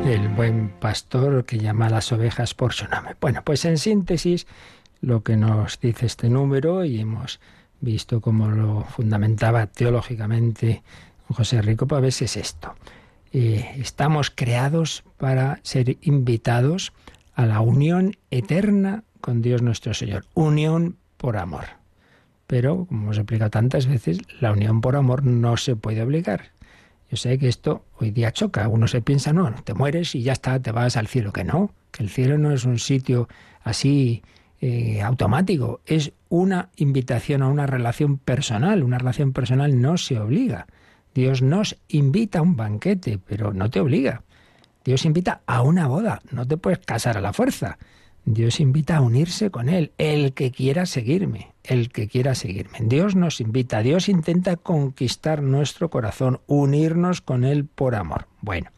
El 0.05 0.29
buen 0.29 0.69
pastor 0.79 1.45
que 1.45 1.59
llama 1.59 1.85
a 1.85 1.91
las 1.91 2.11
ovejas 2.11 2.55
por 2.55 2.73
su 2.73 2.87
nombre. 2.87 3.15
Bueno, 3.21 3.43
pues 3.43 3.63
en 3.65 3.77
síntesis, 3.77 4.47
lo 4.99 5.21
que 5.21 5.37
nos 5.37 5.79
dice 5.79 6.07
este 6.07 6.27
número, 6.27 6.83
y 6.83 6.99
hemos 6.99 7.39
visto 7.81 8.19
cómo 8.19 8.47
lo 8.47 8.81
fundamentaba 8.81 9.67
teológicamente 9.67 10.81
José 11.29 11.61
Rico 11.61 11.85
Pavés, 11.85 12.23
es 12.23 12.35
esto. 12.35 12.73
Eh, 13.31 13.75
estamos 13.77 14.29
creados 14.29 15.03
para 15.23 15.61
ser 15.63 15.95
invitados 16.01 16.91
a 17.33 17.45
la 17.45 17.61
unión 17.61 18.17
eterna 18.29 19.05
con 19.21 19.41
Dios 19.41 19.61
nuestro 19.61 19.93
Señor. 19.93 20.25
Unión 20.33 20.97
por 21.15 21.37
amor. 21.37 21.63
Pero, 22.45 22.83
como 22.87 23.03
hemos 23.03 23.17
explicado 23.19 23.49
tantas 23.49 23.87
veces, 23.87 24.17
la 24.41 24.51
unión 24.51 24.81
por 24.81 24.97
amor 24.97 25.23
no 25.23 25.55
se 25.55 25.77
puede 25.77 26.01
obligar. 26.01 26.51
Yo 27.09 27.15
sé 27.15 27.39
que 27.39 27.47
esto 27.47 27.85
hoy 27.99 28.11
día 28.11 28.33
choca. 28.33 28.67
Uno 28.67 28.89
se 28.89 29.01
piensa, 29.01 29.31
no, 29.31 29.49
te 29.63 29.73
mueres 29.73 30.13
y 30.13 30.23
ya 30.23 30.33
está, 30.33 30.59
te 30.59 30.73
vas 30.73 30.97
al 30.97 31.07
cielo. 31.07 31.31
Que 31.31 31.45
no, 31.45 31.71
que 31.91 32.03
el 32.03 32.09
cielo 32.09 32.37
no 32.37 32.51
es 32.51 32.65
un 32.65 32.77
sitio 32.77 33.29
así 33.63 34.23
eh, 34.59 35.01
automático. 35.01 35.79
Es 35.85 36.11
una 36.27 36.67
invitación 36.75 37.43
a 37.43 37.47
una 37.47 37.65
relación 37.65 38.17
personal. 38.17 38.83
Una 38.83 38.97
relación 38.97 39.31
personal 39.31 39.79
no 39.81 39.95
se 39.95 40.19
obliga. 40.19 40.67
Dios 41.15 41.41
nos 41.41 41.77
invita 41.87 42.39
a 42.39 42.41
un 42.41 42.57
banquete, 42.57 43.19
pero 43.25 43.53
no 43.53 43.69
te 43.69 43.79
obliga. 43.79 44.21
Dios 44.83 45.05
invita 45.05 45.41
a 45.45 45.61
una 45.61 45.87
boda. 45.87 46.21
No 46.31 46.47
te 46.47 46.57
puedes 46.57 46.79
casar 46.79 47.17
a 47.17 47.21
la 47.21 47.33
fuerza. 47.33 47.77
Dios 48.25 48.59
invita 48.59 48.97
a 48.97 49.01
unirse 49.01 49.49
con 49.49 49.67
Él, 49.67 49.91
el 49.97 50.33
que 50.33 50.51
quiera 50.51 50.85
seguirme, 50.85 51.53
el 51.63 51.89
que 51.89 52.07
quiera 52.07 52.35
seguirme. 52.35 52.79
Dios 52.81 53.15
nos 53.15 53.41
invita, 53.41 53.81
Dios 53.81 54.07
intenta 54.07 54.55
conquistar 54.55 55.41
nuestro 55.41 55.89
corazón, 55.89 56.39
unirnos 56.47 57.21
con 57.21 57.43
Él 57.43 57.65
por 57.65 57.95
amor. 57.95 58.27
Bueno, 58.39 58.69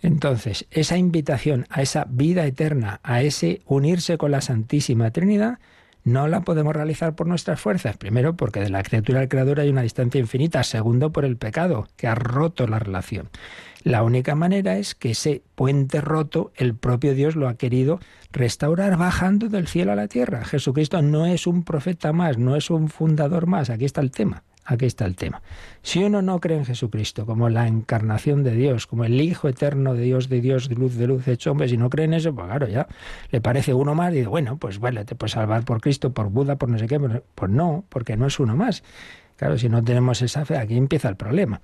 entonces 0.00 0.66
esa 0.70 0.96
invitación 0.96 1.66
a 1.68 1.82
esa 1.82 2.06
vida 2.08 2.46
eterna, 2.46 3.00
a 3.02 3.22
ese 3.22 3.60
unirse 3.66 4.16
con 4.16 4.30
la 4.30 4.40
Santísima 4.40 5.10
Trinidad, 5.10 5.58
no 6.06 6.28
la 6.28 6.42
podemos 6.42 6.72
realizar 6.72 7.16
por 7.16 7.26
nuestras 7.26 7.60
fuerzas. 7.60 7.96
Primero, 7.96 8.36
porque 8.36 8.60
de 8.60 8.70
la 8.70 8.84
criatura 8.84 9.20
al 9.20 9.28
creador 9.28 9.58
hay 9.58 9.68
una 9.70 9.82
distancia 9.82 10.20
infinita. 10.20 10.62
Segundo, 10.62 11.10
por 11.10 11.24
el 11.24 11.36
pecado, 11.36 11.88
que 11.96 12.06
ha 12.06 12.14
roto 12.14 12.68
la 12.68 12.78
relación. 12.78 13.28
La 13.82 14.04
única 14.04 14.36
manera 14.36 14.78
es 14.78 14.94
que 14.94 15.10
ese 15.10 15.42
puente 15.56 16.00
roto, 16.00 16.52
el 16.54 16.76
propio 16.76 17.12
Dios 17.14 17.34
lo 17.34 17.48
ha 17.48 17.56
querido 17.56 17.98
restaurar 18.30 18.96
bajando 18.96 19.48
del 19.48 19.66
cielo 19.66 19.90
a 19.90 19.96
la 19.96 20.06
tierra. 20.06 20.44
Jesucristo 20.44 21.02
no 21.02 21.26
es 21.26 21.48
un 21.48 21.64
profeta 21.64 22.12
más, 22.12 22.38
no 22.38 22.54
es 22.54 22.70
un 22.70 22.88
fundador 22.88 23.48
más. 23.48 23.68
Aquí 23.68 23.84
está 23.84 24.00
el 24.00 24.12
tema. 24.12 24.44
Aquí 24.68 24.86
está 24.86 25.04
el 25.06 25.14
tema. 25.14 25.42
Si 25.82 26.02
uno 26.02 26.22
no 26.22 26.40
cree 26.40 26.58
en 26.58 26.64
Jesucristo 26.64 27.24
como 27.24 27.48
la 27.48 27.68
encarnación 27.68 28.42
de 28.42 28.50
Dios, 28.50 28.88
como 28.88 29.04
el 29.04 29.20
Hijo 29.20 29.48
eterno 29.48 29.94
de 29.94 30.02
Dios, 30.02 30.28
de 30.28 30.40
Dios, 30.40 30.68
de 30.68 30.74
luz, 30.74 30.96
de 30.96 31.06
luz, 31.06 31.28
hecho 31.28 31.52
hombre, 31.52 31.68
si 31.68 31.76
no 31.76 31.88
cree 31.88 32.06
en 32.06 32.14
eso, 32.14 32.34
pues 32.34 32.48
claro, 32.48 32.66
ya 32.66 32.88
le 33.30 33.40
parece 33.40 33.72
uno 33.74 33.94
más 33.94 34.12
y 34.12 34.16
dice, 34.16 34.28
bueno, 34.28 34.56
pues 34.56 34.78
bueno, 34.78 35.04
te 35.04 35.14
puedes 35.14 35.32
salvar 35.32 35.64
por 35.64 35.80
Cristo, 35.80 36.12
por 36.12 36.30
Buda, 36.30 36.56
por 36.56 36.68
no 36.68 36.78
sé 36.78 36.88
qué. 36.88 36.98
Pues 36.98 37.50
no, 37.50 37.84
porque 37.88 38.16
no 38.16 38.26
es 38.26 38.40
uno 38.40 38.56
más. 38.56 38.82
Claro, 39.36 39.56
si 39.56 39.68
no 39.68 39.84
tenemos 39.84 40.20
esa 40.20 40.44
fe, 40.44 40.56
aquí 40.56 40.76
empieza 40.76 41.08
el 41.08 41.16
problema. 41.16 41.60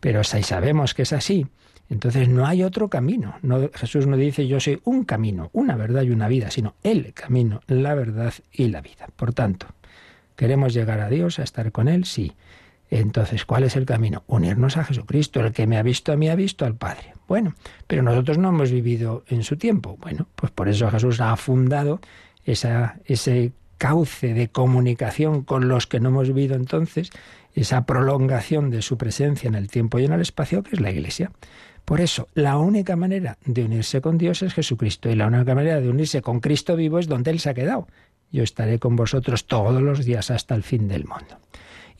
Pero 0.00 0.22
si 0.22 0.42
sabemos 0.42 0.92
que 0.92 1.02
es 1.02 1.12
así, 1.14 1.46
entonces 1.88 2.28
no 2.28 2.46
hay 2.46 2.64
otro 2.64 2.88
camino. 2.88 3.36
No, 3.42 3.70
Jesús 3.72 4.06
no 4.06 4.16
dice 4.16 4.46
yo 4.46 4.60
soy 4.60 4.80
un 4.84 5.04
camino, 5.04 5.48
una 5.52 5.76
verdad 5.76 6.02
y 6.02 6.10
una 6.10 6.28
vida, 6.28 6.50
sino 6.50 6.74
el 6.82 7.14
camino, 7.14 7.60
la 7.66 7.94
verdad 7.94 8.34
y 8.52 8.68
la 8.68 8.80
vida. 8.80 9.08
Por 9.16 9.32
tanto, 9.32 9.68
¿queremos 10.36 10.74
llegar 10.74 11.00
a 11.00 11.08
Dios, 11.08 11.38
a 11.38 11.42
estar 11.42 11.72
con 11.72 11.88
Él? 11.88 12.04
Sí. 12.04 12.32
Entonces, 12.90 13.46
¿cuál 13.46 13.64
es 13.64 13.74
el 13.76 13.86
camino? 13.86 14.22
Unirnos 14.26 14.76
a 14.76 14.84
Jesucristo. 14.84 15.40
El 15.40 15.52
que 15.52 15.66
me 15.66 15.78
ha 15.78 15.82
visto 15.82 16.12
a 16.12 16.16
mí 16.16 16.28
ha 16.28 16.34
visto 16.34 16.66
al 16.66 16.74
Padre. 16.74 17.14
Bueno, 17.26 17.54
pero 17.86 18.02
nosotros 18.02 18.36
no 18.36 18.50
hemos 18.50 18.70
vivido 18.70 19.24
en 19.28 19.44
su 19.44 19.56
tiempo. 19.56 19.96
Bueno, 20.00 20.28
pues 20.36 20.52
por 20.52 20.68
eso 20.68 20.90
Jesús 20.90 21.20
ha 21.20 21.34
fundado 21.36 22.00
esa, 22.44 22.98
ese 23.06 23.52
cauce 23.78 24.34
de 24.34 24.48
comunicación 24.48 25.42
con 25.42 25.68
los 25.68 25.86
que 25.86 26.00
no 26.00 26.10
hemos 26.10 26.28
vivido 26.28 26.54
entonces, 26.54 27.10
esa 27.54 27.84
prolongación 27.84 28.70
de 28.70 28.80
su 28.82 28.96
presencia 28.96 29.48
en 29.48 29.54
el 29.54 29.68
tiempo 29.68 29.98
y 29.98 30.04
en 30.04 30.12
el 30.12 30.20
espacio, 30.20 30.62
que 30.62 30.76
es 30.76 30.80
la 30.80 30.92
Iglesia. 30.92 31.32
Por 31.84 32.00
eso, 32.00 32.28
la 32.34 32.58
única 32.58 32.94
manera 32.94 33.38
de 33.44 33.64
unirse 33.64 34.00
con 34.00 34.18
Dios 34.18 34.42
es 34.42 34.54
Jesucristo 34.54 35.10
y 35.10 35.16
la 35.16 35.26
única 35.26 35.54
manera 35.54 35.80
de 35.80 35.88
unirse 35.88 36.22
con 36.22 36.38
Cristo 36.38 36.76
vivo 36.76 36.98
es 37.00 37.08
donde 37.08 37.32
Él 37.32 37.40
se 37.40 37.50
ha 37.50 37.54
quedado. 37.54 37.88
Yo 38.32 38.42
estaré 38.42 38.78
con 38.78 38.96
vosotros 38.96 39.46
todos 39.46 39.80
los 39.80 40.04
días 40.04 40.30
hasta 40.30 40.54
el 40.54 40.62
fin 40.62 40.88
del 40.88 41.04
mundo. 41.04 41.38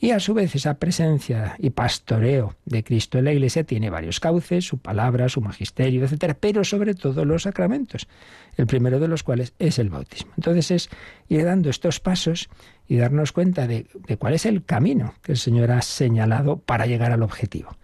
Y 0.03 0.11
a 0.11 0.19
su 0.19 0.33
vez 0.33 0.53
esa 0.53 0.73
presencia 0.73 1.55
y 1.59 1.69
pastoreo 1.69 2.55
de 2.65 2.83
Cristo 2.83 3.19
en 3.19 3.23
la 3.23 3.31
Iglesia 3.31 3.63
tiene 3.63 3.89
varios 3.89 4.19
cauces, 4.19 4.67
su 4.67 4.77
palabra, 4.77 5.29
su 5.29 5.39
magisterio, 5.39 6.03
etcétera, 6.03 6.35
pero 6.37 6.65
sobre 6.65 6.93
todo 6.93 7.23
los 7.23 7.43
sacramentos, 7.43 8.09
el 8.57 8.67
primero 8.67 8.99
de 8.99 9.07
los 9.07 9.23
cuales 9.23 9.53
es 9.59 9.79
el 9.79 9.89
bautismo. 9.89 10.33
Entonces 10.35 10.71
es 10.71 10.89
ir 11.29 11.45
dando 11.45 11.69
estos 11.69 12.01
pasos 12.01 12.49
y 12.85 12.97
darnos 12.97 13.31
cuenta 13.31 13.65
de, 13.65 13.87
cuál 14.19 14.33
es 14.33 14.45
el 14.45 14.65
camino 14.65 15.13
que 15.21 15.31
el 15.31 15.37
Señor 15.37 15.71
ha 15.71 15.81
señalado 15.81 16.57
para 16.57 16.85
llegar 16.85 17.13
al 17.13 17.23
objetivo. 17.23 17.77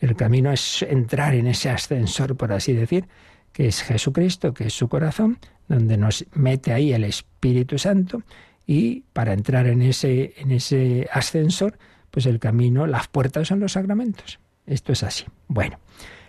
El 0.00 0.16
camino 0.16 0.50
es 0.50 0.80
entrar 0.80 1.34
en 1.34 1.48
ese 1.48 1.68
ascensor, 1.68 2.34
por 2.34 2.50
así 2.50 2.72
decir, 2.72 3.04
que 3.52 3.66
es 3.66 3.82
Jesucristo, 3.82 4.54
que 4.54 4.68
es 4.68 4.72
su 4.72 4.88
corazón, 4.88 5.38
donde 5.68 5.96
nos 5.96 6.24
mete 6.32 6.72
ahí 6.72 6.92
el 6.92 7.04
Espíritu 7.04 7.78
Santo 7.78 8.22
y 8.66 9.04
para 9.12 9.32
entrar 9.32 9.66
en 9.66 9.82
ese, 9.82 10.34
en 10.38 10.50
ese 10.50 11.08
ascensor, 11.12 11.78
pues 12.10 12.26
el 12.26 12.38
camino, 12.38 12.86
las 12.86 13.08
puertas 13.08 13.48
son 13.48 13.60
los 13.60 13.72
sacramentos. 13.72 14.40
Esto 14.66 14.92
es 14.92 15.02
así. 15.02 15.24
Bueno, 15.46 15.78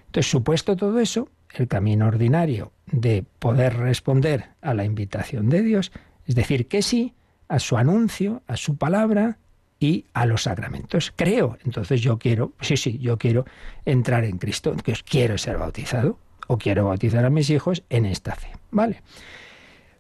entonces 0.06 0.30
supuesto 0.30 0.76
todo 0.76 1.00
eso, 1.00 1.30
el 1.54 1.68
camino 1.68 2.08
ordinario 2.08 2.72
de 2.86 3.26
poder 3.40 3.78
responder 3.78 4.50
a 4.62 4.74
la 4.74 4.86
invitación 4.86 5.50
de 5.50 5.62
Dios, 5.62 5.92
es 6.26 6.36
decir, 6.36 6.68
que 6.68 6.82
sí 6.82 7.14
a 7.48 7.60
su 7.60 7.78
anuncio, 7.78 8.44
a 8.48 8.56
su 8.56 8.78
palabra 8.78 9.38
y 9.80 10.06
a 10.14 10.26
los 10.26 10.44
sacramentos. 10.44 11.14
Creo, 11.16 11.58
entonces 11.66 12.02
yo 12.02 12.20
quiero, 12.20 12.54
sí, 12.62 12.78
sí, 12.78 13.00
yo 13.00 13.18
quiero 13.18 13.46
entrar 13.86 14.24
en 14.24 14.38
Cristo, 14.38 14.76
que 14.78 14.94
quiero 15.04 15.38
ser 15.38 15.58
bautizado 15.58 16.20
o 16.52 16.58
quiero 16.58 16.86
bautizar 16.86 17.24
a 17.26 17.30
mis 17.30 17.52
hijos 17.52 17.84
en 17.90 18.08
esta 18.08 18.34
fe, 18.34 18.50
¿vale? 18.72 19.04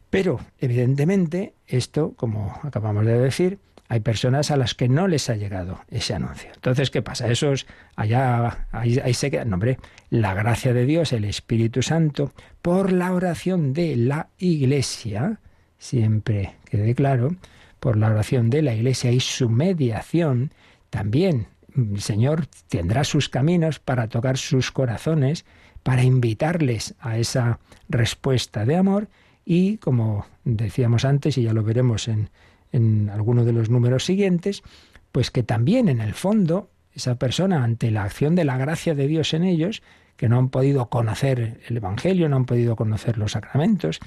Pero, 0.10 0.40
evidentemente, 0.58 1.54
esto, 1.68 2.14
como 2.16 2.60
acabamos 2.64 3.06
de 3.06 3.20
decir, 3.20 3.60
hay 3.88 4.00
personas 4.00 4.50
a 4.50 4.58
las 4.58 4.74
que 4.74 4.90
no 4.90 5.08
les 5.08 5.30
ha 5.30 5.36
llegado 5.36 5.82
ese 5.90 6.16
anuncio. 6.16 6.50
Entonces, 6.56 6.90
¿qué 6.90 7.04
pasa? 7.04 7.28
Esos 7.28 7.68
allá, 7.96 8.68
ahí, 8.72 9.14
se 9.14 9.30
quedan. 9.30 9.52
No, 9.52 9.58
hombre, 9.58 9.78
la 10.10 10.34
gracia 10.34 10.74
de 10.74 10.88
Dios, 10.88 11.14
el 11.14 11.26
Espíritu 11.26 11.84
Santo, 11.84 12.34
por 12.64 12.92
la 12.92 13.14
oración 13.14 13.74
de 13.74 13.96
la 13.96 14.30
Iglesia, 14.40 15.40
siempre 15.78 16.56
quede 16.66 16.96
claro, 16.96 17.36
por 17.80 17.96
la 17.96 18.08
oración 18.10 18.50
de 18.50 18.64
la 18.64 18.74
Iglesia 18.74 19.12
y 19.12 19.20
su 19.20 19.50
mediación, 19.50 20.52
también 20.90 21.46
el 21.76 22.02
Señor 22.02 22.48
tendrá 22.70 23.04
sus 23.04 23.30
caminos 23.30 23.78
para 23.80 24.08
tocar 24.08 24.38
sus 24.38 24.72
corazones, 24.72 25.46
para 25.84 26.04
invitarles 26.04 26.96
a 27.00 27.18
esa 27.18 27.60
respuesta 27.88 28.66
de 28.66 28.76
amor 28.76 29.08
y, 29.46 29.78
como 29.78 30.26
decíamos 30.44 31.06
antes, 31.06 31.38
y 31.38 31.44
ya 31.44 31.54
lo 31.54 31.64
veremos 31.64 32.08
en, 32.08 32.30
en 32.72 33.10
alguno 33.10 33.46
de 33.46 33.54
los 33.54 33.70
números 33.70 34.06
siguientes, 34.06 34.64
pues 35.12 35.32
que 35.32 35.44
también 35.44 35.90
en 35.90 36.02
el 36.02 36.14
fondo 36.14 36.70
esa 36.94 37.16
persona 37.16 37.64
ante 37.64 37.92
la 37.92 38.04
acción 38.04 38.36
de 38.36 38.46
la 38.46 38.58
gracia 38.58 38.96
de 38.96 39.08
Dios 39.08 39.34
en 39.34 39.44
ellos, 39.44 39.82
que 40.18 40.28
no 40.28 40.38
han 40.38 40.50
podido 40.50 40.90
conocer 40.90 41.62
el 41.68 41.78
Evangelio, 41.78 42.28
no 42.28 42.36
han 42.36 42.46
podido 42.46 42.76
conocer 42.76 43.18
los 43.18 43.32
sacramentos, 43.32 44.00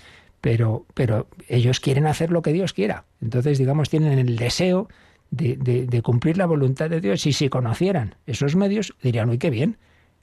pero, 0.42 0.84
pero 0.94 1.28
ellos 1.48 1.80
quieren 1.80 2.06
hacer 2.06 2.30
lo 2.30 2.42
que 2.42 2.52
Dios 2.52 2.72
quiera. 2.72 3.04
Entonces, 3.22 3.58
digamos, 3.58 3.88
tienen 3.88 4.18
el 4.18 4.36
deseo 4.36 4.88
de, 5.30 5.56
de, 5.56 6.02
cumplir 6.02 6.36
la 6.36 6.46
voluntad 6.46 6.90
de 6.90 7.00
Dios. 7.00 7.24
Y 7.26 7.32
si 7.32 7.48
conocieran 7.48 8.16
esos 8.26 8.56
medios, 8.56 8.94
dirían, 9.02 9.30
uy, 9.30 9.38
qué 9.38 9.50
bien. 9.50 9.78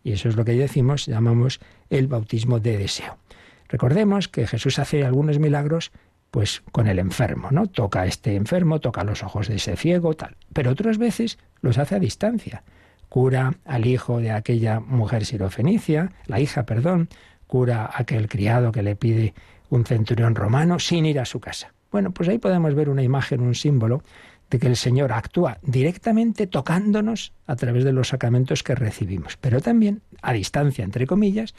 Y 0.10 0.14
eso 0.14 0.28
es 0.28 0.36
lo 0.36 0.44
que 0.44 0.54
decimos, 0.54 1.06
llamamos 1.06 1.60
el 1.92 2.08
bautismo 2.08 2.60
de 2.60 2.80
deseo. 2.80 3.20
Recordemos 3.68 4.28
que 4.28 4.48
Jesús 4.48 4.80
hace 4.80 5.06
algunos 5.06 5.38
milagros 5.38 5.92
pues 6.32 6.64
con 6.72 6.88
el 6.88 6.98
enfermo, 6.98 7.50
¿no? 7.52 7.68
Toca 7.68 8.02
a 8.02 8.06
este 8.08 8.36
enfermo, 8.36 8.80
toca 8.80 9.04
los 9.04 9.22
ojos 9.22 9.48
de 9.48 9.58
ese 9.58 9.76
ciego, 9.76 10.16
tal. 10.16 10.36
Pero 10.52 10.72
otras 10.72 10.98
veces 10.98 11.38
los 11.62 11.78
hace 11.78 11.94
a 11.94 12.00
distancia. 12.00 12.64
Cura 13.08 13.54
al 13.66 13.86
hijo 13.86 14.20
de 14.20 14.32
aquella 14.32 14.80
mujer 14.80 15.26
sirofenicia, 15.26 16.12
la 16.26 16.40
hija, 16.40 16.66
perdón, 16.66 17.08
cura 17.46 17.86
a 17.86 18.02
aquel 18.02 18.28
criado 18.28 18.72
que 18.72 18.82
le 18.82 18.96
pide 18.96 19.36
un 19.70 19.86
centurión 19.86 20.34
romano 20.34 20.80
sin 20.80 21.06
ir 21.06 21.20
a 21.20 21.26
su 21.26 21.40
casa. 21.40 21.76
Bueno, 21.92 22.10
pues 22.10 22.30
ahí 22.30 22.40
podemos 22.40 22.74
ver 22.74 22.90
una 22.90 23.04
imagen, 23.04 23.42
un 23.42 23.54
símbolo 23.54 24.02
de 24.50 24.60
que 24.60 24.68
el 24.68 24.76
Señor 24.76 25.12
actúa 25.12 25.60
directamente 25.62 26.48
tocándonos 26.48 27.34
a 27.46 27.56
través 27.56 27.84
de 27.84 27.94
los 27.94 28.10
sacramentos 28.10 28.64
que 28.64 28.76
recibimos, 28.76 29.38
pero 29.38 29.62
también 29.62 30.02
a 30.22 30.34
distancia, 30.34 30.84
entre 30.84 31.08
comillas, 31.08 31.54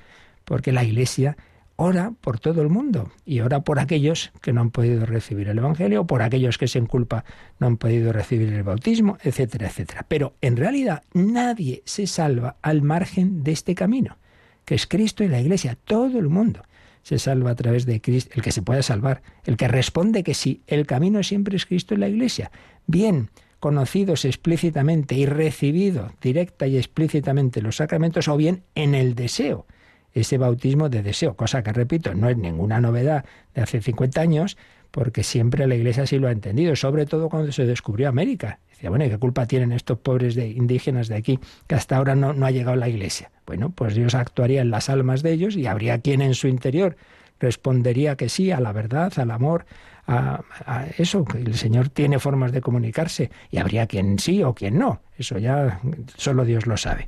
porque 0.44 0.72
la 0.72 0.84
Iglesia 0.84 1.36
ora 1.76 2.12
por 2.20 2.38
todo 2.38 2.60
el 2.60 2.68
mundo 2.68 3.10
y 3.24 3.40
ora 3.40 3.60
por 3.60 3.78
aquellos 3.78 4.32
que 4.42 4.52
no 4.52 4.60
han 4.60 4.70
podido 4.70 5.06
recibir 5.06 5.48
el 5.48 5.58
Evangelio, 5.58 6.06
por 6.06 6.20
aquellos 6.20 6.58
que 6.58 6.68
sin 6.68 6.84
culpa 6.84 7.24
no 7.58 7.68
han 7.68 7.78
podido 7.78 8.12
recibir 8.12 8.52
el 8.52 8.62
bautismo, 8.62 9.16
etcétera, 9.22 9.68
etcétera. 9.68 10.04
Pero 10.06 10.34
en 10.42 10.58
realidad 10.58 11.04
nadie 11.14 11.82
se 11.86 12.06
salva 12.06 12.56
al 12.60 12.82
margen 12.82 13.42
de 13.42 13.52
este 13.52 13.74
camino, 13.74 14.18
que 14.66 14.74
es 14.74 14.86
Cristo 14.86 15.24
y 15.24 15.28
la 15.28 15.40
Iglesia, 15.40 15.78
todo 15.86 16.18
el 16.18 16.28
mundo 16.28 16.62
se 17.02 17.18
salva 17.18 17.52
a 17.52 17.54
través 17.54 17.86
de 17.86 18.00
Cristo, 18.00 18.32
el 18.34 18.42
que 18.42 18.52
se 18.52 18.62
pueda 18.62 18.82
salvar, 18.82 19.22
el 19.44 19.56
que 19.56 19.68
responde 19.68 20.22
que 20.22 20.34
sí, 20.34 20.60
el 20.66 20.86
camino 20.86 21.22
siempre 21.22 21.56
es 21.56 21.66
Cristo 21.66 21.94
y 21.94 21.98
la 21.98 22.08
Iglesia. 22.08 22.50
Bien, 22.92 23.30
conocidos 23.60 24.24
explícitamente 24.24 25.14
y 25.14 25.24
recibido 25.24 26.10
directa 26.20 26.66
y 26.66 26.76
explícitamente 26.76 27.62
los 27.62 27.76
sacramentos, 27.76 28.26
o 28.26 28.36
bien 28.36 28.64
en 28.74 28.96
el 28.96 29.14
deseo 29.14 29.64
ese 30.12 30.38
bautismo 30.38 30.88
de 30.88 31.04
deseo, 31.04 31.36
cosa 31.36 31.62
que 31.62 31.72
repito, 31.72 32.14
no 32.14 32.28
es 32.28 32.36
ninguna 32.36 32.80
novedad 32.80 33.24
de 33.54 33.62
hace 33.62 33.80
50 33.80 34.20
años, 34.20 34.56
porque 34.90 35.22
siempre 35.22 35.68
la 35.68 35.76
Iglesia 35.76 36.04
sí 36.04 36.18
lo 36.18 36.26
ha 36.26 36.32
entendido, 36.32 36.74
sobre 36.74 37.06
todo 37.06 37.28
cuando 37.28 37.52
se 37.52 37.64
descubrió 37.64 38.08
América. 38.08 38.58
Decía, 38.70 38.90
bueno, 38.90 39.04
¿y 39.04 39.08
qué 39.08 39.18
culpa 39.18 39.46
tienen 39.46 39.70
estos 39.70 39.98
pobres 39.98 40.34
de 40.34 40.48
indígenas 40.48 41.06
de 41.06 41.14
aquí 41.14 41.38
que 41.68 41.76
hasta 41.76 41.96
ahora 41.96 42.16
no, 42.16 42.32
no 42.32 42.44
ha 42.44 42.50
llegado 42.50 42.74
la 42.74 42.88
Iglesia? 42.88 43.30
Bueno, 43.46 43.70
pues 43.70 43.94
Dios 43.94 44.16
actuaría 44.16 44.62
en 44.62 44.72
las 44.72 44.90
almas 44.90 45.22
de 45.22 45.30
ellos 45.30 45.54
y 45.54 45.66
habría 45.66 46.00
quien 46.00 46.22
en 46.22 46.34
su 46.34 46.48
interior 46.48 46.96
respondería 47.38 48.16
que 48.16 48.28
sí 48.28 48.50
a 48.50 48.58
la 48.58 48.72
verdad, 48.72 49.12
al 49.16 49.30
amor, 49.30 49.64
a, 50.10 50.86
eso, 50.98 51.24
el 51.34 51.54
Señor 51.54 51.88
tiene 51.88 52.18
formas 52.18 52.52
de 52.52 52.60
comunicarse 52.60 53.30
y 53.50 53.58
habría 53.58 53.86
quien 53.86 54.18
sí 54.18 54.42
o 54.42 54.54
quien 54.54 54.78
no. 54.78 55.02
Eso 55.16 55.38
ya 55.38 55.80
solo 56.16 56.44
Dios 56.44 56.66
lo 56.66 56.76
sabe. 56.76 57.06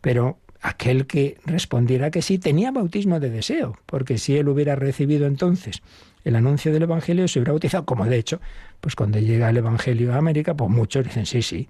Pero 0.00 0.38
aquel 0.60 1.06
que 1.06 1.38
respondiera 1.46 2.10
que 2.10 2.22
sí 2.22 2.38
tenía 2.38 2.70
bautismo 2.70 3.20
de 3.20 3.30
deseo, 3.30 3.78
porque 3.86 4.18
si 4.18 4.36
él 4.36 4.48
hubiera 4.48 4.76
recibido 4.76 5.26
entonces 5.26 5.82
el 6.24 6.36
anuncio 6.36 6.72
del 6.72 6.84
Evangelio, 6.84 7.26
se 7.26 7.40
hubiera 7.40 7.52
bautizado, 7.52 7.84
como 7.84 8.04
de 8.04 8.16
hecho, 8.16 8.40
pues 8.80 8.94
cuando 8.94 9.18
llega 9.18 9.50
el 9.50 9.56
Evangelio 9.56 10.12
a 10.12 10.18
América, 10.18 10.54
pues 10.54 10.70
muchos 10.70 11.04
dicen 11.04 11.26
sí, 11.26 11.42
sí, 11.42 11.68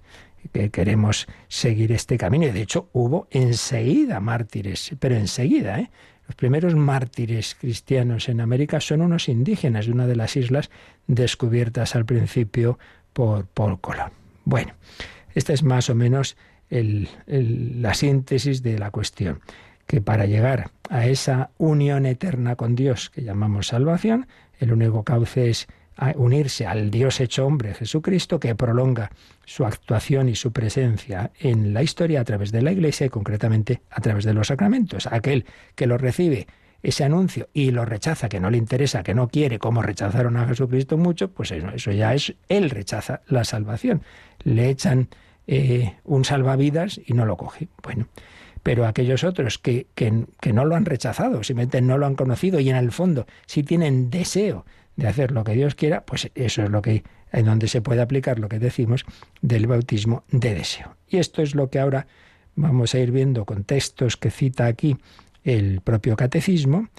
que 0.51 0.69
queremos 0.69 1.27
seguir 1.47 1.91
este 1.91 2.17
camino. 2.17 2.45
Y 2.45 2.51
de 2.51 2.61
hecho 2.61 2.89
hubo 2.93 3.27
enseguida 3.31 4.19
mártires, 4.19 4.91
pero 4.99 5.15
enseguida, 5.15 5.79
¿eh? 5.79 5.89
Los 6.33 6.37
primeros 6.39 6.73
mártires 6.73 7.53
cristianos 7.53 8.27
en 8.27 8.41
América 8.41 8.81
son 8.81 9.01
unos 9.01 9.29
indígenas 9.29 9.85
de 9.85 9.91
una 9.91 10.07
de 10.07 10.15
las 10.15 10.35
islas 10.35 10.71
descubiertas 11.05 11.95
al 11.95 12.05
principio 12.05 12.79
por, 13.13 13.45
por 13.45 13.79
Colón. 13.79 14.09
Bueno, 14.43 14.73
esta 15.35 15.53
es 15.53 15.61
más 15.61 15.91
o 15.91 15.95
menos 15.95 16.35
la 16.71 17.93
síntesis 17.93 18.63
de 18.63 18.79
la 18.79 18.89
cuestión, 18.89 19.41
que 19.85 20.01
para 20.01 20.25
llegar 20.25 20.71
a 20.89 21.05
esa 21.05 21.51
unión 21.59 22.07
eterna 22.07 22.55
con 22.55 22.73
Dios 22.73 23.11
que 23.11 23.21
llamamos 23.21 23.67
salvación, 23.67 24.25
el 24.59 24.73
único 24.73 25.03
cauce 25.03 25.51
es 25.51 25.67
unirse 26.15 26.65
al 26.65 26.91
Dios 26.91 27.19
hecho 27.19 27.45
hombre, 27.45 27.73
Jesucristo, 27.73 28.39
que 28.39 28.55
prolonga 28.55 29.11
su 29.45 29.65
actuación 29.65 30.29
y 30.29 30.35
su 30.35 30.51
presencia 30.51 31.31
en 31.39 31.73
la 31.73 31.83
historia 31.83 32.21
a 32.21 32.23
través 32.23 32.51
de 32.51 32.61
la 32.61 32.71
Iglesia 32.71 33.05
y 33.05 33.09
concretamente 33.09 33.81
a 33.89 34.01
través 34.01 34.25
de 34.25 34.33
los 34.33 34.47
sacramentos. 34.47 35.07
Aquel 35.07 35.45
que 35.75 35.87
lo 35.87 35.97
recibe 35.97 36.47
ese 36.81 37.03
anuncio 37.03 37.47
y 37.53 37.71
lo 37.71 37.85
rechaza, 37.85 38.27
que 38.27 38.39
no 38.39 38.49
le 38.49 38.57
interesa, 38.57 39.03
que 39.03 39.13
no 39.13 39.29
quiere, 39.29 39.57
como 39.57 39.81
rechazaron 39.81 40.35
a 40.37 40.47
Jesucristo 40.47 40.97
mucho, 40.97 41.31
pues 41.31 41.51
eso, 41.51 41.69
eso 41.69 41.91
ya 41.91 42.13
es, 42.13 42.33
él 42.49 42.69
rechaza 42.69 43.21
la 43.27 43.45
salvación. 43.45 44.03
Le 44.43 44.69
echan 44.69 45.07
eh, 45.47 45.93
un 46.03 46.25
salvavidas 46.25 46.99
y 47.05 47.13
no 47.13 47.25
lo 47.25 47.37
coge. 47.37 47.69
Bueno, 47.81 48.07
pero 48.63 48.85
aquellos 48.85 49.23
otros 49.23 49.57
que, 49.57 49.87
que, 49.95 50.25
que, 50.39 50.53
no 50.53 50.65
lo 50.65 50.75
han 50.75 50.85
rechazado, 50.85 51.43
simplemente 51.43 51.81
no 51.81 51.97
lo 51.97 52.05
han 52.05 52.15
conocido 52.15 52.59
y 52.59 52.69
en 52.69 52.75
el 52.75 52.91
fondo 52.91 53.25
si 53.45 53.63
tienen 53.63 54.09
deseo 54.09 54.65
de 54.95 55.07
hacer 55.07 55.31
lo 55.31 55.43
que 55.43 55.53
Dios 55.53 55.75
quiera, 55.75 56.05
pues 56.05 56.31
eso 56.35 56.63
es 56.63 56.69
lo 56.69 56.81
que 56.81 57.03
en 57.31 57.45
donde 57.45 57.67
se 57.67 57.81
puede 57.81 58.01
aplicar 58.01 58.39
lo 58.39 58.47
que 58.47 58.59
decimos 58.59 59.05
del 59.41 59.67
bautismo 59.67 60.23
de 60.29 60.53
deseo. 60.53 60.95
Y 61.07 61.17
esto 61.17 61.41
es 61.41 61.55
lo 61.55 61.69
que 61.69 61.79
ahora 61.79 62.05
vamos 62.55 62.93
a 62.93 62.99
ir 62.99 63.11
viendo 63.11 63.45
con 63.45 63.63
textos 63.63 64.17
que 64.17 64.29
cita 64.29 64.67
aquí 64.67 64.97
el 65.43 65.81
propio 65.81 66.15
catecismo. 66.15 66.89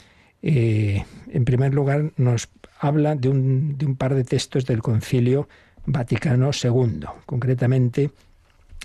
Eh, 0.43 1.05
en 1.31 1.45
primer 1.45 1.73
lugar, 1.73 2.13
nos 2.17 2.49
habla 2.81 3.15
de 3.15 3.29
un, 3.29 3.79
de 3.79 3.87
un 3.87 3.97
par 3.97 4.15
de 4.15 4.25
textos 4.25 4.67
del 4.67 4.83
Concilio 4.83 5.49
Vaticano 5.87 6.51
II, 6.53 7.05
concretamente 7.27 8.11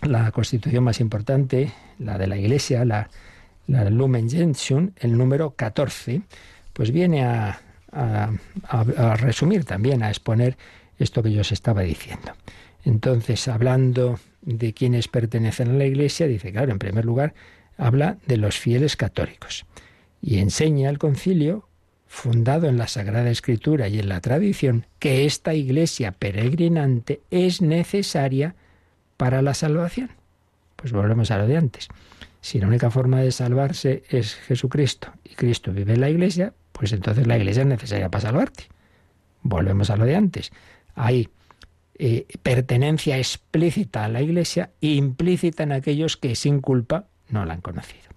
la 0.04 0.32
constitución 0.32 0.84
más 0.84 1.00
importante, 1.00 1.74
la 1.98 2.18
de 2.18 2.28
la 2.28 2.38
Iglesia, 2.38 2.86
la, 2.86 3.10
la 3.68 3.90
Lumen 3.90 4.30
Gentium, 4.30 4.92
el 4.98 5.18
número 5.18 5.52
14, 5.52 6.22
pues 6.74 6.92
viene 6.92 7.26
a, 7.92 8.32
resumir 9.18 9.66
también, 9.66 10.04
a 10.04 10.10
exponer 10.10 10.58
esto 10.98 11.24
que 11.24 11.32
yo 11.32 11.42
os 11.42 11.52
estaba 11.52 11.82
diciendo. 11.82 12.34
Entonces, 12.84 13.48
hablando 13.48 14.20
de 14.42 14.74
quienes 14.74 15.08
pertenecen 15.08 15.70
a 15.70 15.74
la 15.74 15.86
Iglesia, 15.86 16.28
dice, 16.28 16.52
claro, 16.52 16.72
en 16.72 16.80
primer 16.80 17.06
lugar, 17.06 17.34
habla 17.78 18.18
de 18.26 18.38
los 18.38 18.58
fieles 18.58 18.96
católicos 18.96 19.66
y 20.22 20.40
enseña 20.40 20.90
al 20.90 20.98
concilio, 20.98 21.68
fundado 22.08 22.68
en 22.68 22.78
la 22.78 22.88
Sagrada 22.88 23.30
Escritura 23.30 23.88
y 23.88 24.00
en 24.00 24.10
la 24.10 24.20
tradición, 24.20 24.86
que 24.98 25.26
esta 25.26 25.54
Iglesia 25.54 26.12
peregrinante 26.12 27.22
es 27.30 27.62
necesaria 27.62 28.56
para 29.18 29.42
la 29.42 29.54
salvación? 29.54 30.10
Pues 30.76 30.94
volvemos 30.94 31.30
a 31.32 31.38
lo 31.38 31.48
de 31.48 31.58
antes. 31.58 31.90
Si 32.42 32.60
la 32.60 32.68
única 32.68 32.90
forma 32.90 33.20
de 33.20 33.32
salvarse 33.32 34.04
es 34.10 34.36
Jesucristo 34.36 35.12
y 35.26 35.36
Cristo 35.36 35.74
vive 35.74 35.94
en 35.94 36.02
la 36.02 36.10
iglesia, 36.10 36.54
pues 36.80 36.94
entonces 36.94 37.28
la 37.28 37.38
iglesia 37.38 37.62
es 37.62 37.68
necesaria 37.68 38.10
para 38.10 38.22
salvarte. 38.22 38.64
Volvemos 39.42 39.90
a 39.90 39.98
lo 39.98 40.06
de 40.06 40.16
antes. 40.16 40.52
Hay 40.96 41.28
eh, 41.96 42.26
pertenencia 42.42 43.18
explícita 43.18 44.06
a 44.06 44.08
la 44.08 44.22
iglesia 44.22 44.72
implícita 44.80 45.64
en 45.64 45.74
aquellos 45.74 46.16
que 46.16 46.36
sin 46.36 46.62
culpa 46.62 47.08
no 47.28 47.44
la 47.44 47.54
han 47.56 47.62
conocido. 47.62 48.10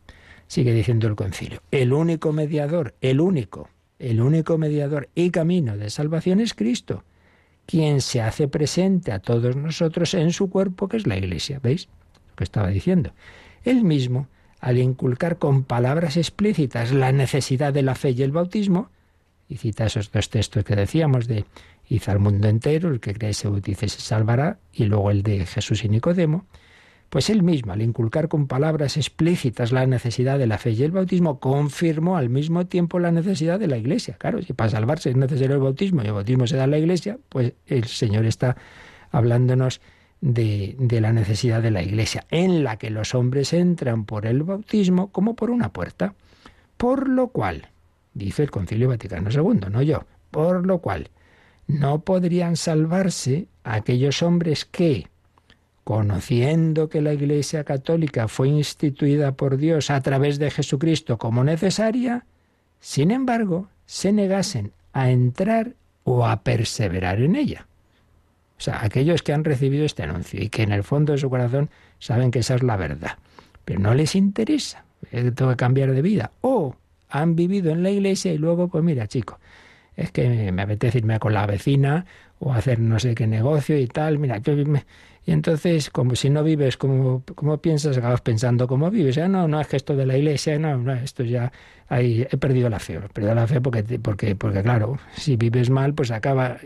Sigue 0.46 0.72
diciendo 0.72 1.08
el 1.08 1.16
concilio. 1.16 1.60
El 1.72 1.92
único 1.92 2.32
mediador, 2.32 2.94
el 3.00 3.20
único, 3.20 3.68
el 3.98 4.20
único 4.20 4.56
mediador 4.58 5.08
y 5.16 5.30
camino 5.30 5.76
de 5.76 5.90
salvación 5.90 6.38
es 6.38 6.54
Cristo 6.54 7.02
quien 7.66 8.00
se 8.00 8.20
hace 8.20 8.48
presente 8.48 9.12
a 9.12 9.18
todos 9.18 9.56
nosotros 9.56 10.14
en 10.14 10.32
su 10.32 10.50
cuerpo, 10.50 10.88
que 10.88 10.96
es 10.98 11.06
la 11.06 11.16
Iglesia. 11.16 11.60
¿Veis 11.62 11.88
lo 12.30 12.36
que 12.36 12.44
estaba 12.44 12.68
diciendo? 12.68 13.12
Él 13.64 13.84
mismo, 13.84 14.28
al 14.62 14.78
inculcar 14.78 15.38
con 15.38 15.64
palabras 15.64 16.16
explícitas 16.16 16.92
la 16.92 17.10
necesidad 17.10 17.74
de 17.74 17.82
la 17.82 17.96
fe 17.96 18.10
y 18.10 18.22
el 18.22 18.30
bautismo, 18.30 18.90
y 19.48 19.56
cita 19.56 19.86
esos 19.86 20.12
dos 20.12 20.30
textos 20.30 20.64
que 20.64 20.76
decíamos 20.76 21.26
de 21.26 21.44
hizo 21.88 22.12
al 22.12 22.20
mundo 22.20 22.48
entero, 22.48 22.88
el 22.88 23.00
que 23.00 23.12
cree 23.12 23.34
se 23.34 23.48
bautice 23.48 23.88
se 23.88 24.00
salvará, 24.00 24.60
y 24.72 24.84
luego 24.84 25.10
el 25.10 25.24
de 25.24 25.44
Jesús 25.46 25.84
y 25.84 25.88
Nicodemo, 25.88 26.46
Pues 27.10 27.28
él 27.28 27.42
mismo, 27.42 27.72
al 27.72 27.82
inculcar 27.82 28.28
con 28.28 28.46
palabras 28.46 28.96
explícitas 28.96 29.70
la 29.72 29.84
necesidad 29.84 30.38
de 30.38 30.46
la 30.46 30.56
fe 30.56 30.70
y 30.70 30.82
el 30.82 30.92
bautismo, 30.92 31.40
confirmó 31.40 32.16
al 32.16 32.30
mismo 32.30 32.64
tiempo 32.66 33.00
la 33.00 33.10
necesidad 33.10 33.58
de 33.58 33.66
la 33.66 33.76
Iglesia. 33.76 34.16
Claro, 34.16 34.40
si 34.40 34.54
para 34.54 34.70
salvarse 34.70 35.10
es 35.10 35.16
necesario 35.16 35.56
el 35.56 35.60
bautismo 35.60 36.02
y 36.02 36.06
el 36.06 36.12
bautismo 36.12 36.46
se 36.46 36.56
da 36.56 36.64
en 36.64 36.70
la 36.70 36.78
Iglesia, 36.78 37.18
pues 37.28 37.52
el 37.66 37.84
Señor 37.84 38.24
está 38.24 38.56
hablándonos 39.10 39.82
de, 40.22 41.00
la 41.00 41.12
necesidad 41.12 41.60
de 41.60 41.72
la 41.72 41.82
Iglesia, 41.82 42.24
en 42.30 42.64
la 42.64 42.78
que 42.78 42.90
los 42.90 43.14
hombres 43.14 43.52
entran 43.52 44.04
por 44.04 44.24
el 44.24 44.44
bautismo 44.44 45.08
como 45.08 45.34
por 45.34 45.50
una 45.50 45.72
puerta. 45.72 46.14
Por 46.76 47.08
lo 47.08 47.28
cual, 47.28 47.68
dice 48.14 48.44
el 48.44 48.50
Concilio 48.50 48.88
Vaticano 48.88 49.30
II, 49.30 49.66
no 49.70 49.82
yo, 49.82 50.04
por 50.30 50.64
lo 50.64 50.78
cual 50.78 51.10
no 51.66 52.00
podrían 52.00 52.56
salvarse 52.56 53.48
aquellos 53.64 54.22
hombres 54.22 54.64
que, 54.64 55.08
conociendo 55.84 56.88
que 56.88 57.02
la 57.02 57.12
Iglesia 57.12 57.64
Católica 57.64 58.28
fue 58.28 58.48
instituida 58.48 59.32
por 59.32 59.56
Dios 59.56 59.90
a 59.90 60.00
través 60.00 60.38
de 60.38 60.50
Jesucristo 60.50 61.18
como 61.18 61.42
necesaria, 61.42 62.26
sin 62.80 63.10
embargo, 63.10 63.68
se 63.86 64.12
negasen 64.12 64.72
a 64.92 65.10
entrar 65.10 65.74
o 66.04 66.26
a 66.26 66.42
perseverar 66.42 67.20
en 67.20 67.34
ella. 67.34 67.66
O 68.62 68.64
sea, 68.64 68.84
aquellos 68.84 69.24
que 69.24 69.32
han 69.32 69.42
recibido 69.42 69.84
este 69.84 70.04
anuncio 70.04 70.40
y 70.40 70.48
que 70.48 70.62
en 70.62 70.70
el 70.70 70.84
fondo 70.84 71.14
de 71.14 71.18
su 71.18 71.28
corazón 71.28 71.68
saben 71.98 72.30
que 72.30 72.38
esa 72.38 72.54
es 72.54 72.62
la 72.62 72.76
verdad, 72.76 73.18
pero 73.64 73.80
no 73.80 73.92
les 73.92 74.14
interesa, 74.14 74.84
tengo 75.10 75.50
que 75.50 75.56
cambiar 75.56 75.90
de 75.90 76.00
vida, 76.00 76.30
o 76.42 76.76
han 77.08 77.34
vivido 77.34 77.72
en 77.72 77.82
la 77.82 77.90
iglesia 77.90 78.32
y 78.32 78.38
luego, 78.38 78.68
pues 78.68 78.84
mira, 78.84 79.08
chico, 79.08 79.40
es 79.96 80.12
que 80.12 80.52
me 80.52 80.62
apetece 80.62 80.98
irme 80.98 81.18
con 81.18 81.34
la 81.34 81.44
vecina 81.44 82.06
o 82.38 82.52
hacer 82.52 82.78
no 82.78 83.00
sé 83.00 83.16
qué 83.16 83.26
negocio 83.26 83.76
y 83.76 83.88
tal, 83.88 84.20
mira, 84.20 84.38
yo 84.38 84.54
me, 84.54 84.84
y 85.26 85.32
entonces, 85.32 85.90
como 85.90 86.14
si 86.14 86.30
no 86.30 86.44
vives 86.44 86.76
como, 86.76 87.22
piensas, 87.60 87.96
acabas 87.96 88.20
pensando 88.20 88.66
como 88.66 88.90
vives. 88.90 89.14
Ya 89.14 89.28
no, 89.28 89.46
no 89.46 89.60
es 89.60 89.68
que 89.68 89.76
esto 89.76 89.94
de 89.94 90.04
la 90.04 90.16
iglesia, 90.16 90.58
no, 90.58 90.76
no, 90.76 90.92
esto 90.94 91.22
ya 91.22 91.52
he 91.90 92.36
perdido 92.38 92.68
la 92.68 92.80
fe. 92.80 92.94
He 92.94 93.08
perdido 93.08 93.34
la 93.34 93.46
fe 93.46 93.60
porque, 93.60 93.84
porque, 94.00 94.34
porque 94.34 94.62
claro, 94.62 94.98
si 95.14 95.36
vives 95.36 95.70
mal, 95.70 95.94
pues 95.94 96.10
acaba 96.10 96.58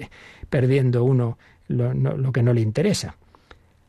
perdiendo 0.49 1.05
uno 1.05 1.37
lo, 1.69 2.33
que 2.33 2.43
no 2.43 2.53
le 2.53 2.61
interesa. 2.61 3.17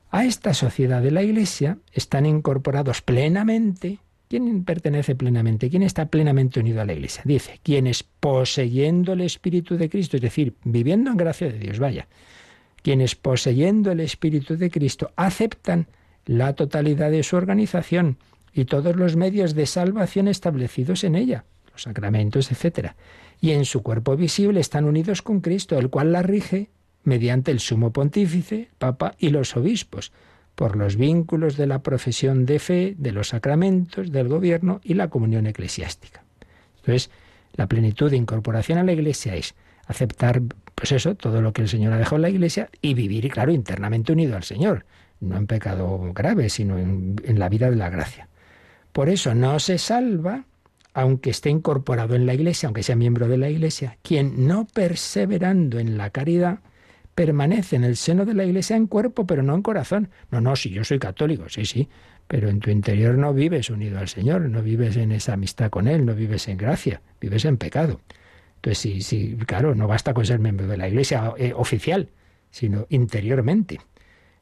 A 0.10 0.26
esta 0.26 0.54
sociedad 0.54 1.02
de 1.02 1.12
la 1.12 1.24
iglesia 1.24 1.78
están 1.92 2.26
incorporados 2.26 3.02
plenamente. 3.02 4.00
¿Quién 4.30 4.64
pertenece 4.64 5.16
plenamente? 5.16 5.70
¿Quién 5.70 5.84
está 5.84 6.08
plenamente 6.08 6.60
unido 6.60 6.82
a 6.82 6.86
la 6.86 6.94
iglesia? 6.94 7.24
Dice, 7.26 7.60
quienes 7.64 8.04
poseyendo 8.04 9.14
el 9.14 9.22
Espíritu 9.22 9.78
de 9.78 9.90
Cristo, 9.90 10.18
es 10.18 10.22
decir, 10.22 10.56
viviendo 10.64 11.12
en 11.12 11.18
gracia 11.18 11.50
de 11.50 11.60
Dios, 11.60 11.80
vaya 11.80 12.08
quienes 12.88 13.16
poseyendo 13.16 13.92
el 13.92 14.00
Espíritu 14.00 14.56
de 14.56 14.72
Cristo 14.72 15.12
aceptan 15.18 15.88
la 16.26 16.54
totalidad 16.54 17.12
de 17.12 17.22
su 17.22 17.36
organización 17.36 18.18
y 18.54 18.64
todos 18.64 18.96
los 18.96 19.18
medios 19.18 19.56
de 19.56 19.66
salvación 19.66 20.30
establecidos 20.30 21.04
en 21.04 21.16
ella, 21.16 21.44
los 21.74 21.82
sacramentos, 21.82 22.50
etc. 22.50 22.92
Y 23.42 23.52
en 23.52 23.66
su 23.66 23.84
cuerpo 23.84 24.16
visible 24.16 24.62
están 24.62 24.86
unidos 24.86 25.22
con 25.22 25.42
Cristo, 25.42 25.78
el 25.78 25.90
cual 25.90 26.14
la 26.14 26.24
rige 26.24 26.70
mediante 27.08 27.52
el 27.52 27.62
sumo 27.62 27.94
pontífice, 27.94 28.68
papa 28.78 29.16
y 29.18 29.30
los 29.30 29.56
obispos, 29.56 30.12
por 30.56 30.76
los 30.76 30.98
vínculos 30.98 31.56
de 31.56 31.66
la 31.66 31.82
profesión 31.82 32.46
de 32.46 32.60
fe, 32.60 32.96
de 32.98 33.14
los 33.14 33.30
sacramentos, 33.30 34.12
del 34.12 34.28
gobierno 34.28 34.82
y 34.84 34.94
la 34.94 35.08
comunión 35.08 35.48
eclesiástica. 35.48 36.26
Entonces, 36.80 37.10
la 37.54 37.68
plenitud 37.68 38.12
de 38.12 38.18
incorporación 38.18 38.78
a 38.78 38.84
la 38.84 38.92
Iglesia 38.92 39.36
es 39.36 39.56
aceptar 39.86 40.42
pues 40.76 40.92
eso, 40.92 41.16
todo 41.16 41.42
lo 41.42 41.54
que 41.54 41.62
el 41.62 41.70
Señor 41.70 41.94
ha 41.94 41.98
dejado 41.98 42.18
en 42.18 42.24
la 42.24 42.30
Iglesia 42.30 42.70
y 42.82 42.94
vivir, 42.94 43.30
claro, 43.32 43.54
internamente 43.54 44.12
unido 44.12 44.36
al 44.36 44.44
Señor, 44.44 44.86
no 45.22 45.38
en 45.38 45.48
pecado 45.48 46.12
grave, 46.14 46.50
sino 46.50 46.78
en, 46.78 47.16
en 47.24 47.40
la 47.40 47.48
vida 47.48 47.70
de 47.70 47.78
la 47.78 47.90
gracia. 47.90 48.28
Por 48.92 49.08
eso 49.08 49.34
no 49.34 49.60
se 49.60 49.78
salva, 49.78 50.44
aunque 50.94 51.30
esté 51.30 51.52
incorporado 51.52 52.16
en 52.16 52.26
la 52.26 52.34
Iglesia, 52.34 52.68
aunque 52.68 52.84
sea 52.84 52.98
miembro 52.98 53.30
de 53.30 53.38
la 53.38 53.50
Iglesia, 53.50 53.98
quien 54.02 54.46
no 54.46 54.68
perseverando 54.74 55.80
en 55.80 55.98
la 55.98 56.10
caridad, 56.10 56.60
permanece 57.18 57.76
en 57.76 57.84
el 57.84 57.96
seno 57.96 58.26
de 58.26 58.36
la 58.36 58.46
Iglesia 58.46 58.76
en 58.76 58.86
cuerpo, 58.86 59.26
pero 59.26 59.42
no 59.42 59.56
en 59.56 59.64
corazón. 59.64 60.10
No, 60.30 60.40
no, 60.40 60.56
si 60.56 60.70
yo 60.70 60.84
soy 60.84 61.00
católico, 61.00 61.50
sí, 61.50 61.66
sí, 61.66 61.90
pero 62.28 62.48
en 62.48 62.60
tu 62.60 62.70
interior 62.70 63.18
no 63.18 63.34
vives 63.34 63.72
unido 63.72 63.98
al 63.98 64.08
Señor, 64.08 64.42
no 64.42 64.62
vives 64.62 64.98
en 64.98 65.12
esa 65.12 65.34
amistad 65.34 65.72
con 65.72 65.88
Él, 65.88 66.06
no 66.06 66.14
vives 66.14 66.48
en 66.48 66.58
gracia, 66.58 67.02
vives 67.20 67.46
en 67.46 67.58
pecado. 67.58 68.02
Entonces, 68.58 68.78
sí, 68.78 69.02
sí, 69.02 69.36
claro, 69.48 69.74
no 69.74 69.88
basta 69.88 70.14
con 70.14 70.28
ser 70.28 70.38
miembro 70.38 70.68
de 70.68 70.78
la 70.78 70.88
Iglesia 70.90 71.34
eh, 71.40 71.54
oficial, 71.56 72.10
sino 72.52 72.86
interiormente. 72.90 73.80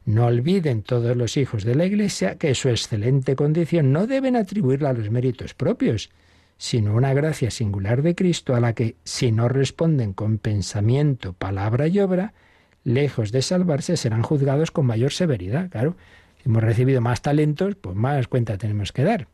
No 0.03 0.26
olviden 0.26 0.84
todos 0.84 1.15
los 1.15 1.38
hijos 1.38 1.63
de 1.63 1.76
la 1.76 1.86
Iglesia 1.86 2.36
que 2.36 2.53
su 2.55 2.67
excelente 2.67 3.38
condición 3.38 3.93
no 3.93 4.05
deben 4.05 4.36
atribuirla 4.36 4.89
a 4.89 4.93
los 4.93 5.09
méritos 5.09 5.53
propios, 5.53 6.09
sino 6.57 6.93
una 6.93 7.13
gracia 7.13 7.51
singular 7.51 8.01
de 8.01 8.15
Cristo 8.15 8.53
a 8.53 8.59
la 8.59 8.73
que, 8.73 8.97
si 9.05 9.32
no 9.32 9.47
responden 9.47 10.11
con 10.11 10.39
pensamiento, 10.39 11.32
palabra 11.32 11.88
y 11.88 11.99
obra, 11.99 12.34
lejos 12.86 13.33
de 13.33 13.41
salvarse, 13.41 13.97
serán 13.97 14.21
juzgados 14.21 14.71
con 14.71 14.86
mayor 14.86 15.11
severidad. 15.11 15.69
Claro, 15.69 15.97
si 16.41 16.47
hemos 16.47 16.63
recibido 16.63 17.01
más 17.01 17.21
talentos, 17.21 17.75
pues 17.75 17.97
más 17.97 18.29
cuenta 18.29 18.57
tenemos 18.57 18.93
que 18.93 19.03
dar. 19.03 19.27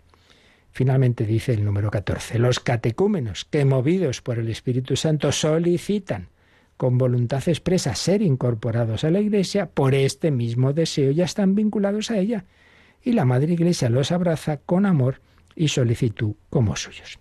Finalmente 0.71 1.25
dice 1.25 1.53
el 1.53 1.65
número 1.65 1.91
14, 1.91 2.39
los 2.39 2.61
catecúmenos 2.61 3.45
que 3.45 3.65
movidos 3.65 4.21
por 4.21 4.39
el 4.39 4.49
Espíritu 4.49 4.95
Santo 4.95 5.31
solicitan 5.31 6.29
con 6.77 6.97
voluntad 6.97 7.47
expresa 7.47 7.93
ser 7.93 8.23
incorporados 8.23 9.03
a 9.03 9.11
la 9.11 9.19
Iglesia, 9.19 9.67
por 9.67 9.93
este 9.93 10.31
mismo 10.31 10.73
deseo 10.73 11.11
ya 11.11 11.25
están 11.25 11.53
vinculados 11.53 12.09
a 12.09 12.17
ella. 12.17 12.45
Y 13.03 13.11
la 13.11 13.25
Madre 13.25 13.53
Iglesia 13.53 13.87
los 13.89 14.11
abraza 14.11 14.57
con 14.57 14.87
amor 14.87 15.21
y 15.55 15.67
solicitud 15.67 16.33
como 16.49 16.75
suyos. 16.75 17.19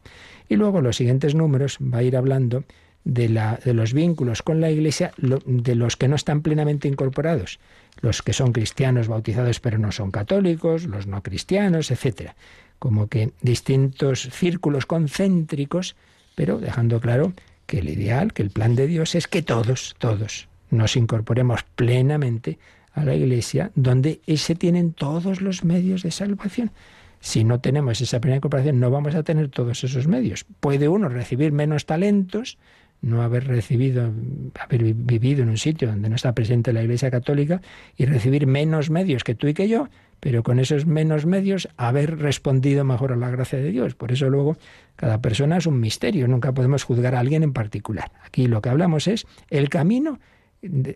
Y 0.49 0.57
luego 0.57 0.81
los 0.81 0.97
siguientes 0.97 1.35
números 1.35 1.78
va 1.78 1.99
a 1.99 2.03
ir 2.03 2.16
hablando 2.16 2.64
de, 3.05 3.29
la, 3.29 3.59
de 3.65 3.75
los 3.75 3.93
vínculos 3.93 4.43
con 4.43 4.61
la 4.61 4.71
Iglesia 4.71 5.13
de 5.17 5.75
los 5.75 5.97
que 5.97 6.09
no 6.09 6.17
están 6.17 6.43
plenamente 6.43 6.89
incorporados, 6.89 7.59
los 8.01 8.23
que 8.23 8.33
son 8.33 8.53
cristianos 8.53 9.09
bautizados 9.09 9.61
pero 9.61 9.79
no 9.79 9.93
son 9.93 10.11
católicos, 10.11 10.85
los 10.85 11.07
no 11.07 11.23
cristianos, 11.23 11.91
etcétera 11.91 12.37
como 12.81 13.09
que 13.09 13.33
distintos 13.43 14.29
círculos 14.33 14.87
concéntricos, 14.87 15.95
pero 16.35 16.59
dejando 16.59 16.99
claro 16.99 17.35
que 17.67 17.79
el 17.79 17.91
ideal, 17.91 18.33
que 18.33 18.43
el 18.43 18.51
plan 18.51 18.75
de 18.75 18.89
Dios 18.89 19.15
es 19.15 19.29
que 19.29 19.43
todos, 19.43 19.95
todos 19.99 20.49
nos 20.71 20.97
incorporemos 20.97 21.63
plenamente 21.77 22.59
a 22.95 23.05
la 23.05 23.15
Iglesia, 23.15 23.71
donde 23.75 24.21
se 24.35 24.55
tienen 24.57 24.93
todos 24.93 25.43
los 25.43 25.63
medios 25.63 26.03
de 26.03 26.11
salvación. 26.11 26.73
Si 27.21 27.45
no 27.45 27.61
tenemos 27.61 28.01
esa 28.01 28.19
plena 28.19 28.39
incorporación, 28.39 28.81
no 28.81 28.91
vamos 28.91 29.15
a 29.15 29.23
tener 29.23 29.51
todos 29.51 29.85
esos 29.85 30.09
medios. 30.09 30.47
Puede 30.61 30.89
uno 30.89 31.11
recibir 31.11 31.53
menos 31.53 31.85
talentos, 31.85 32.57
no 33.03 33.23
haber 33.23 33.47
recibido, 33.47 34.13
haber 34.59 34.95
vivido 34.95 35.43
en 35.43 35.49
un 35.49 35.57
sitio 35.57 35.89
donde 35.89 36.09
no 36.09 36.17
está 36.17 36.35
presente 36.35 36.73
la 36.73 36.83
Iglesia 36.83 37.11
Católica 37.11 37.63
y 37.97 38.07
recibir 38.07 38.47
menos 38.47 38.91
medios 38.91 39.25
que 39.25 39.35
tú 39.35 39.49
y 39.49 39.55
que 39.55 39.69
yo, 39.69 39.89
pero 40.21 40.43
con 40.43 40.59
esos 40.59 40.87
menos 40.87 41.25
medios 41.25 41.69
haber 41.77 42.19
respondido 42.19 42.85
mejor 42.85 43.13
a 43.13 43.17
la 43.17 43.31
gracia 43.31 43.59
de 43.59 43.71
Dios. 43.71 43.95
Por 43.95 44.13
eso 44.13 44.29
luego 44.29 44.57
cada 44.97 45.21
persona 45.23 45.57
es 45.57 45.67
un 45.67 45.81
misterio, 45.81 46.29
nunca 46.29 46.53
podemos 46.53 46.85
juzgar 46.85 47.15
a 47.15 47.21
alguien 47.21 47.43
en 47.43 47.53
particular. 47.53 48.13
Aquí 48.23 48.47
lo 48.47 48.61
que 48.61 48.69
hablamos 48.69 49.09
es 49.09 49.27
el 49.49 49.71
camino, 49.71 50.21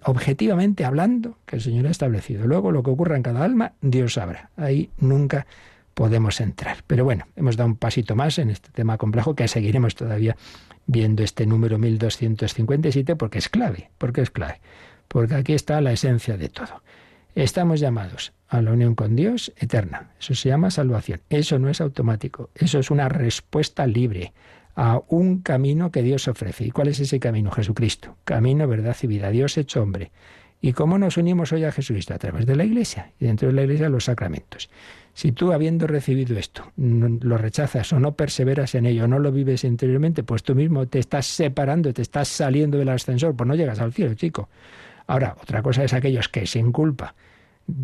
objetivamente 0.05 0.85
hablando, 0.85 1.39
que 1.47 1.57
el 1.57 1.63
Señor 1.63 1.87
ha 1.87 1.91
establecido. 1.91 2.47
Luego 2.47 2.71
lo 2.71 2.83
que 2.83 2.91
ocurra 2.91 3.17
en 3.17 3.23
cada 3.23 3.43
alma, 3.43 3.73
Dios 3.81 4.15
sabrá. 4.15 4.51
Ahí 4.57 4.91
nunca 4.99 5.47
podemos 5.95 6.41
entrar. 6.41 6.79
Pero 6.87 7.05
bueno, 7.05 7.27
hemos 7.37 7.57
dado 7.57 7.71
un 7.71 7.77
pasito 7.77 8.15
más 8.15 8.39
en 8.39 8.51
este 8.51 8.69
tema 8.73 8.99
complejo 8.99 9.35
que 9.35 9.49
seguiremos 9.49 9.95
todavía 9.95 10.37
viendo 10.87 11.23
este 11.23 11.47
número 11.47 11.79
1257 11.79 13.17
porque 13.17 13.39
es 13.39 13.49
clave, 13.49 13.91
porque 13.99 14.21
es 14.21 14.31
clave, 14.31 14.61
porque 15.09 15.35
aquí 15.35 15.53
está 15.53 15.81
la 15.81 15.93
esencia 15.93 16.37
de 16.37 16.49
todo. 16.49 16.83
Estamos 17.35 17.81
llamados 17.81 18.33
a 18.49 18.63
la 18.63 18.73
unión 18.73 18.95
con 18.95 19.17
Dios 19.17 19.53
eterna. 19.57 20.11
Eso 20.21 20.35
se 20.35 20.49
llama 20.49 20.71
salvación. 20.71 21.21
Eso 21.31 21.59
no 21.59 21.69
es 21.69 21.81
automático. 21.81 22.51
Eso 22.55 22.79
es 22.79 22.91
una 22.91 23.09
respuesta 23.09 23.87
libre 23.87 24.33
a 24.77 25.01
un 25.09 25.41
camino 25.41 25.91
que 25.91 26.03
Dios 26.03 26.29
ofrece. 26.29 26.65
¿Y 26.65 26.71
cuál 26.71 26.89
es 26.89 27.01
ese 27.01 27.19
camino? 27.19 27.51
Jesucristo. 27.51 28.17
Camino, 28.25 28.69
verdad 28.69 28.97
y 29.03 29.07
vida. 29.09 29.31
Dios 29.31 29.59
hecho 29.59 29.83
hombre. 29.83 30.13
¿Y 30.61 30.73
cómo 30.73 30.97
nos 30.97 31.17
unimos 31.17 31.53
hoy 31.53 31.65
a 31.65 31.73
Jesucristo? 31.73 32.15
A 32.15 32.19
través 32.19 32.47
de 32.47 32.55
la 32.55 32.65
Iglesia. 32.65 33.11
Y 33.19 33.27
dentro 33.27 33.49
de 33.49 33.55
la 33.55 33.63
Iglesia 33.63 33.89
los 33.89 34.05
sacramentos. 34.05 34.71
Si 35.15 35.31
tú, 35.31 35.53
habiendo 35.53 35.87
recibido 35.87 36.37
esto, 36.37 36.73
lo 36.77 37.39
rechazas 37.39 37.93
o 37.93 38.01
no 38.01 38.15
perseveras 38.15 38.75
en 38.75 38.87
ello, 38.87 39.07
no 39.07 39.21
lo 39.21 39.31
vives 39.31 39.63
interiormente, 39.63 40.25
pues 40.25 40.43
tú 40.43 40.57
mismo 40.57 40.87
te 40.87 40.99
estás 40.99 41.27
separando, 41.27 41.95
te 41.95 42.03
estás 42.03 42.27
saliendo 42.29 42.79
del 42.79 42.89
ascensor, 42.89 43.37
pues 43.37 43.47
no 43.47 43.55
llegas 43.55 43.79
al 43.79 43.93
cielo, 43.93 44.15
chico. 44.15 44.49
Ahora, 45.07 45.37
otra 45.41 45.63
cosa 45.63 45.85
es 45.85 45.95
aquellos 45.95 46.29
que 46.29 46.47
sin 46.47 46.73
culpa 46.73 47.15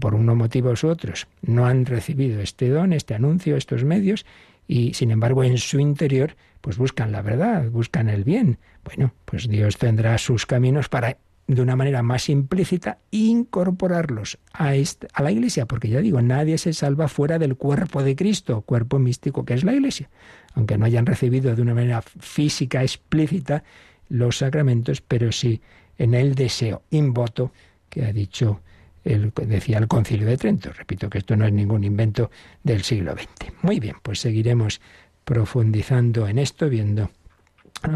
por 0.01 0.15
unos 0.15 0.37
motivos 0.37 0.85
u 0.85 0.89
otros, 0.89 1.27
no 1.43 1.67
han 1.67 1.87
recibido 1.87 2.41
este 2.41 2.69
don, 2.69 2.93
este 2.93 3.15
anuncio, 3.15 3.57
estos 3.57 3.85
medios, 3.85 4.27
y 4.67 4.95
sin 4.95 5.11
embargo 5.11 5.43
en 5.43 5.59
su 5.59 5.81
interior, 5.81 6.37
pues 6.61 6.77
buscan 6.77 7.13
la 7.13 7.23
verdad, 7.23 7.71
buscan 7.71 8.09
el 8.09 8.25
bien. 8.25 8.59
Bueno, 8.85 9.15
pues 9.25 9.49
Dios 9.49 9.79
tendrá 9.79 10.19
sus 10.19 10.47
caminos 10.47 10.89
para 10.89 11.17
de 11.55 11.63
una 11.63 11.75
manera 11.75 12.03
más 12.03 12.29
implícita, 12.29 12.99
incorporarlos 13.11 14.39
a, 14.53 14.73
a 15.13 15.23
la 15.23 15.33
Iglesia, 15.33 15.67
porque 15.67 15.89
ya 15.89 16.01
digo, 16.01 16.23
nadie 16.23 16.59
se 16.59 16.73
salva 16.73 17.09
fuera 17.09 17.41
del 17.41 17.57
cuerpo 17.57 18.05
de 18.05 18.15
Cristo, 18.15 18.61
cuerpo 18.61 19.01
místico 19.01 19.45
que 19.45 19.55
es 19.55 19.65
la 19.65 19.75
Iglesia. 19.75 20.09
Aunque 20.55 20.79
no 20.79 20.85
hayan 20.85 21.07
recibido 21.07 21.55
de 21.57 21.63
una 21.63 21.75
manera 21.75 22.03
física 22.03 22.83
explícita 22.83 23.65
los 24.09 24.39
sacramentos, 24.39 25.01
pero 25.01 25.33
sí 25.33 25.61
en 25.99 26.15
el 26.15 26.37
deseo, 26.37 26.83
in 26.91 27.13
voto, 27.13 27.53
que 27.89 28.05
ha 28.05 28.13
dicho 28.13 28.61
el, 29.03 29.33
decía 29.35 29.79
el 29.79 29.89
Concilio 29.89 30.29
de 30.29 30.37
Trento. 30.37 30.73
Repito 30.73 31.11
que 31.11 31.19
esto 31.19 31.37
no 31.37 31.47
es 31.47 31.53
ningún 31.53 31.83
invento 31.83 32.31
del 32.63 32.85
siglo 32.85 33.15
XX. 33.15 33.53
Muy 33.63 33.81
bien, 33.81 33.97
pues 34.03 34.21
seguiremos 34.21 34.81
profundizando 35.25 36.29
en 36.29 36.39
esto, 36.39 36.69
viendo 36.69 37.11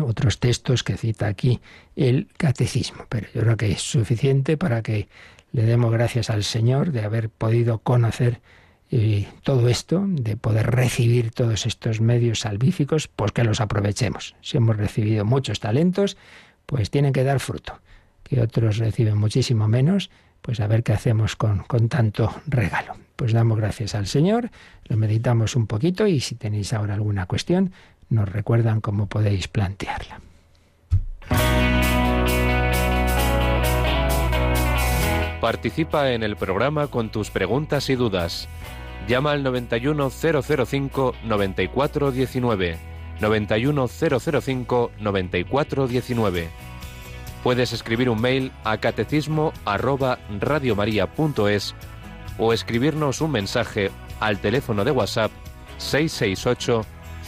otros 0.04 0.38
textos 0.38 0.82
que 0.82 0.96
cita 0.96 1.26
aquí 1.26 1.60
el 1.96 2.28
catecismo. 2.36 3.06
Pero 3.08 3.28
yo 3.34 3.42
creo 3.42 3.56
que 3.56 3.72
es 3.72 3.82
suficiente 3.82 4.56
para 4.56 4.82
que 4.82 5.08
le 5.52 5.62
demos 5.62 5.92
gracias 5.92 6.30
al 6.30 6.44
Señor 6.44 6.92
de 6.92 7.04
haber 7.04 7.30
podido 7.30 7.78
conocer 7.78 8.40
eh, 8.90 9.28
todo 9.42 9.68
esto, 9.68 10.04
de 10.06 10.36
poder 10.36 10.70
recibir 10.70 11.30
todos 11.30 11.66
estos 11.66 12.00
medios 12.00 12.40
salvíficos, 12.40 13.08
pues 13.08 13.32
que 13.32 13.44
los 13.44 13.60
aprovechemos. 13.60 14.36
Si 14.40 14.56
hemos 14.56 14.76
recibido 14.76 15.24
muchos 15.24 15.60
talentos, 15.60 16.16
pues 16.66 16.90
tienen 16.90 17.12
que 17.12 17.24
dar 17.24 17.40
fruto. 17.40 17.80
Que 18.22 18.40
otros 18.40 18.78
reciben 18.78 19.16
muchísimo 19.16 19.68
menos, 19.68 20.10
pues 20.42 20.60
a 20.60 20.66
ver 20.66 20.82
qué 20.82 20.92
hacemos 20.92 21.36
con, 21.36 21.60
con 21.60 21.88
tanto 21.88 22.34
regalo. 22.46 22.94
Pues 23.16 23.32
damos 23.32 23.58
gracias 23.58 23.94
al 23.94 24.06
Señor, 24.06 24.50
lo 24.86 24.96
meditamos 24.96 25.56
un 25.56 25.66
poquito 25.66 26.06
y 26.06 26.20
si 26.20 26.34
tenéis 26.34 26.72
ahora 26.72 26.94
alguna 26.94 27.26
cuestión, 27.26 27.72
nos 28.10 28.28
recuerdan 28.28 28.80
cómo 28.80 29.06
podéis 29.06 29.48
plantearla. 29.48 30.20
Participa 35.40 36.12
en 36.12 36.22
el 36.22 36.36
programa 36.36 36.86
con 36.86 37.10
tus 37.10 37.30
preguntas 37.30 37.90
y 37.90 37.96
dudas. 37.96 38.48
Llama 39.06 39.32
al 39.32 39.42
91005 39.42 41.14
9419. 41.24 42.78
91005 43.20 44.90
9419. 44.98 46.48
Puedes 47.42 47.74
escribir 47.74 48.08
un 48.08 48.22
mail 48.22 48.52
a 48.64 48.78
catecismo 48.78 49.52
arroba 49.66 50.18
radiomaria.es 50.40 51.74
o 52.38 52.54
escribirnos 52.54 53.20
un 53.20 53.32
mensaje 53.32 53.90
al 54.20 54.38
teléfono 54.38 54.82
de 54.82 54.92
WhatsApp 54.92 55.30
668 55.76 56.86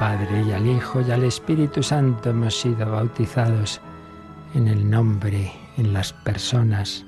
383 0.00 1.08
y 1.08 1.12
al 1.12 1.24
Espíritu 1.24 1.82
Santo 1.82 2.30
hemos 2.30 2.58
sido 2.58 2.90
bautizados 2.90 3.80
en 4.54 4.68
el 4.68 4.88
nombre, 4.88 5.52
en 5.76 5.92
las 5.92 6.14
personas 6.14 7.04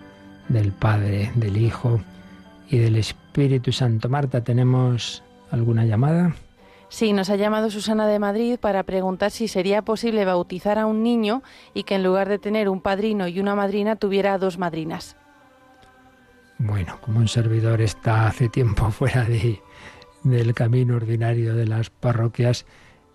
del 0.48 0.72
Padre, 0.72 1.32
del 1.34 1.56
Hijo 1.56 2.02
y 2.68 2.76
del 2.76 2.96
Espíritu 2.96 3.72
Santo. 3.72 4.10
Marta, 4.10 4.44
¿tenemos 4.44 5.22
alguna 5.50 5.86
llamada? 5.86 6.34
Sí, 6.90 7.14
nos 7.14 7.30
ha 7.30 7.36
llamado 7.36 7.70
Susana 7.70 8.06
de 8.06 8.18
Madrid 8.18 8.58
para 8.60 8.82
preguntar 8.82 9.30
si 9.30 9.48
sería 9.48 9.80
posible 9.80 10.26
bautizar 10.26 10.78
a 10.78 10.84
un 10.84 11.02
niño 11.02 11.42
y 11.72 11.84
que 11.84 11.94
en 11.94 12.02
lugar 12.02 12.28
de 12.28 12.38
tener 12.38 12.68
un 12.68 12.82
padrino 12.82 13.26
y 13.26 13.40
una 13.40 13.54
madrina 13.54 13.96
tuviera 13.96 14.36
dos 14.36 14.58
madrinas. 14.58 15.16
Bueno, 16.58 16.98
como 17.00 17.20
un 17.20 17.28
servidor 17.28 17.80
está 17.80 18.26
hace 18.26 18.50
tiempo 18.50 18.90
fuera 18.90 19.24
de, 19.24 19.62
del 20.24 20.54
camino 20.54 20.96
ordinario 20.96 21.54
de 21.54 21.66
las 21.66 21.90
parroquias, 21.90 22.66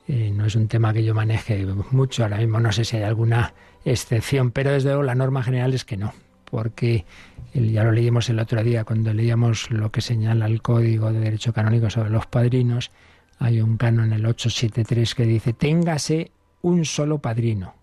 no 0.08 0.46
es 0.46 0.56
un 0.56 0.68
tema 0.68 0.94
que 0.94 1.04
yo 1.04 1.14
maneje 1.14 1.66
mucho, 1.92 2.24
ahora 2.24 2.38
mismo 2.38 2.60
no 2.60 2.72
sé 2.72 2.86
si 2.86 2.98
hay 2.98 3.04
alguna 3.04 3.54
excepción, 3.84 4.52
pero 4.52 4.72
desde 4.72 4.90
luego 4.90 5.04
la 5.04 5.16
norma 5.16 5.44
general 5.44 5.74
es 5.74 5.84
que 5.84 5.98
no, 5.98 6.14
porque 6.46 7.06
ya 7.54 7.84
lo 7.84 7.92
leímos 7.92 8.30
el 8.30 8.40
otro 8.40 8.64
día 8.64 8.84
cuando 8.86 9.14
leíamos 9.14 9.70
lo 9.70 9.92
que 9.92 10.02
señala 10.02 10.46
el 10.46 10.62
Código 10.62 11.12
de 11.12 11.20
Derecho 11.20 11.54
Canónico 11.54 11.90
sobre 11.90 12.10
los 12.10 12.26
padrinos, 12.26 12.92
hay 13.40 13.62
un 13.62 13.78
canon 13.78 14.14
el 14.14 14.26
873 14.26 15.16
que 15.16 15.24
dice, 15.24 15.54
téngase 15.54 16.32
un 16.62 16.86
solo 16.86 17.20
padrino, 17.20 17.76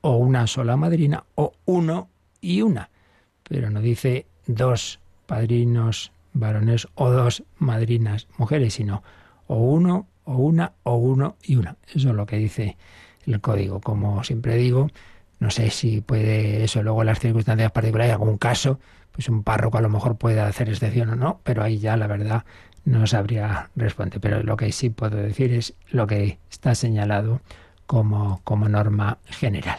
o 0.00 0.16
una 0.16 0.46
sola 0.46 0.76
madrina, 0.76 1.24
o 1.36 1.52
uno 1.64 2.08
y 2.40 2.62
una, 2.62 2.90
pero 3.44 3.70
no 3.70 3.80
dice 3.80 4.26
dos 4.46 4.98
padrinos 5.26 6.12
varones 6.32 6.88
o 6.94 7.10
dos 7.10 7.44
madrinas 7.58 8.28
mujeres, 8.38 8.74
sino 8.74 9.02
o 9.46 9.56
uno 9.56 10.08
o 10.24 10.36
una 10.36 10.72
o 10.82 10.96
uno 10.96 11.36
y 11.42 11.56
una. 11.56 11.76
Eso 11.94 12.10
es 12.10 12.14
lo 12.14 12.26
que 12.26 12.36
dice 12.36 12.76
el 13.26 13.40
código. 13.40 13.80
Como 13.80 14.22
siempre 14.24 14.56
digo, 14.56 14.88
no 15.38 15.50
sé 15.50 15.70
si 15.70 16.00
puede 16.00 16.64
eso 16.64 16.82
luego 16.82 17.04
las 17.04 17.18
circunstancias 17.18 17.72
particulares, 17.72 18.12
algún 18.12 18.38
caso, 18.38 18.78
pues 19.12 19.28
un 19.28 19.42
párroco 19.42 19.78
a 19.78 19.82
lo 19.82 19.88
mejor 19.88 20.16
puede 20.16 20.40
hacer 20.40 20.68
excepción 20.68 21.10
o 21.10 21.16
no, 21.16 21.40
pero 21.42 21.62
ahí 21.62 21.78
ya 21.78 21.96
la 21.96 22.06
verdad 22.06 22.44
no 22.84 23.06
sabría 23.06 23.70
responder. 23.76 24.20
Pero 24.20 24.42
lo 24.42 24.56
que 24.56 24.72
sí 24.72 24.90
puedo 24.90 25.16
decir 25.16 25.52
es 25.52 25.74
lo 25.90 26.06
que 26.06 26.38
está 26.50 26.74
señalado 26.74 27.40
como, 27.86 28.40
como 28.44 28.68
norma 28.68 29.18
general. 29.24 29.78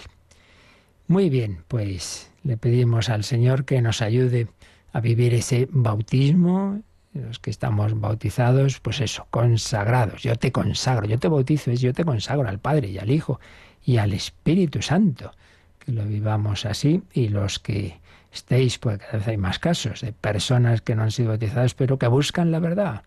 Muy 1.07 1.29
bien, 1.29 1.63
pues 1.67 2.31
le 2.43 2.57
pedimos 2.57 3.09
al 3.09 3.23
Señor 3.23 3.65
que 3.65 3.81
nos 3.81 4.01
ayude 4.01 4.47
a 4.93 5.01
vivir 5.01 5.33
ese 5.33 5.67
bautismo, 5.71 6.81
los 7.13 7.39
que 7.39 7.49
estamos 7.49 7.99
bautizados, 7.99 8.79
pues 8.79 9.01
eso, 9.01 9.27
consagrados. 9.29 10.23
Yo 10.23 10.35
te 10.35 10.51
consagro, 10.51 11.07
yo 11.07 11.19
te 11.19 11.27
bautizo, 11.27 11.71
es 11.71 11.81
yo 11.81 11.93
te 11.93 12.05
consagro 12.05 12.47
al 12.47 12.59
Padre 12.59 12.89
y 12.89 12.99
al 12.99 13.11
Hijo 13.11 13.39
y 13.83 13.97
al 13.97 14.13
Espíritu 14.13 14.81
Santo. 14.81 15.31
Que 15.79 15.91
lo 15.91 16.05
vivamos 16.05 16.65
así 16.65 17.03
y 17.11 17.27
los 17.27 17.59
que 17.59 17.99
estéis, 18.31 18.77
pues 18.79 18.99
cada 18.99 19.17
vez 19.17 19.27
hay 19.27 19.37
más 19.37 19.59
casos 19.59 20.01
de 20.01 20.13
personas 20.13 20.81
que 20.81 20.95
no 20.95 21.03
han 21.03 21.11
sido 21.11 21.29
bautizadas, 21.29 21.73
pero 21.73 21.97
que 21.99 22.07
buscan 22.07 22.51
la 22.51 22.59
verdad. 22.59 23.03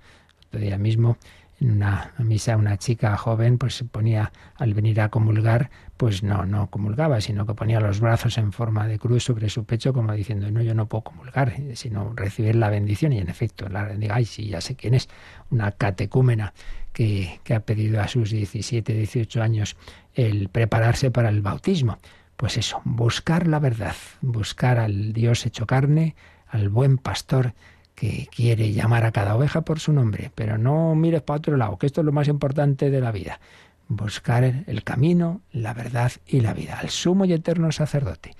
Día 0.53 0.79
mismo 0.79 1.19
en 1.61 1.71
una 1.71 2.13
misa 2.19 2.57
una 2.57 2.77
chica 2.77 3.17
joven 3.17 3.59
pues 3.59 3.77
se 3.77 3.85
ponía 3.85 4.33
al 4.57 4.75
venir 4.75 5.01
a 5.01 5.09
comulgar 5.09 5.71
pues 5.97 6.23
no 6.23 6.45
no 6.45 6.69
comulgaba 6.69 7.21
sino 7.21 7.47
que 7.47 7.55
ponía 7.55 7.81
los 7.81 8.01
brazos 8.01 8.39
en 8.39 8.53
forma 8.53 8.87
de 8.87 8.99
cruz 8.99 9.25
sobre 9.25 9.49
su 9.49 9.65
pecho 9.65 9.93
como 9.93 10.13
diciendo 10.13 10.51
no 10.51 10.63
yo 10.63 10.75
no 10.75 10.87
puedo 10.87 11.05
comulgar 11.05 11.55
sino 11.75 12.13
recibir 12.15 12.57
la 12.57 12.69
bendición 12.69 13.13
y 13.13 13.19
en 13.19 13.29
efecto 13.29 13.69
la 13.69 13.85
bendiga 13.85 14.17
ay 14.17 14.25
sí 14.25 14.49
ya 14.49 14.61
sé 14.61 14.77
quién 14.77 14.95
es 14.95 15.09
una 15.51 15.73
catecúmena 15.73 16.53
que, 16.93 17.41
que 17.45 17.55
ha 17.55 17.61
pedido 17.61 18.01
a 18.01 18.09
sus 18.09 18.31
17 18.31 18.95
18 18.95 19.43
años 19.43 19.77
el 20.15 20.49
prepararse 20.49 21.11
para 21.11 21.29
el 21.29 21.43
bautismo. 21.43 21.99
Pues 22.37 22.57
eso 22.57 22.81
buscar 22.85 23.47
la 23.47 23.59
verdad 23.59 23.95
buscar 24.23 24.79
al 24.79 25.13
Dios 25.13 25.47
hecho 25.47 25.67
carne 25.67 26.17
al 26.49 26.69
buen 26.71 26.97
pastor 26.97 27.53
que 27.97 28.29
quiere 28.31 28.73
llamar 28.73 29.05
a 29.05 29.11
cada 29.11 29.35
oveja 29.35 29.63
por 29.63 29.81
su 29.81 29.93
nombre, 29.93 30.31
pero 30.35 30.59
no 30.59 30.95
mires 30.95 31.23
para 31.23 31.39
otro 31.39 31.57
lado, 31.57 31.79
que 31.79 31.87
esto 31.87 32.03
es 32.03 32.05
lo 32.05 32.13
más 32.13 32.29
importante 32.29 32.91
de 32.91 33.01
la 33.01 33.11
vida. 33.11 33.41
Buscar 33.89 34.45
el 34.45 34.85
camino, 34.85 35.41
la 35.51 35.73
verdad 35.73 36.13
y 36.27 36.41
la 36.41 36.53
vida, 36.53 36.79
al 36.79 36.91
sumo 36.91 37.25
y 37.25 37.33
eterno 37.33 37.73
sacerdote. 37.73 38.37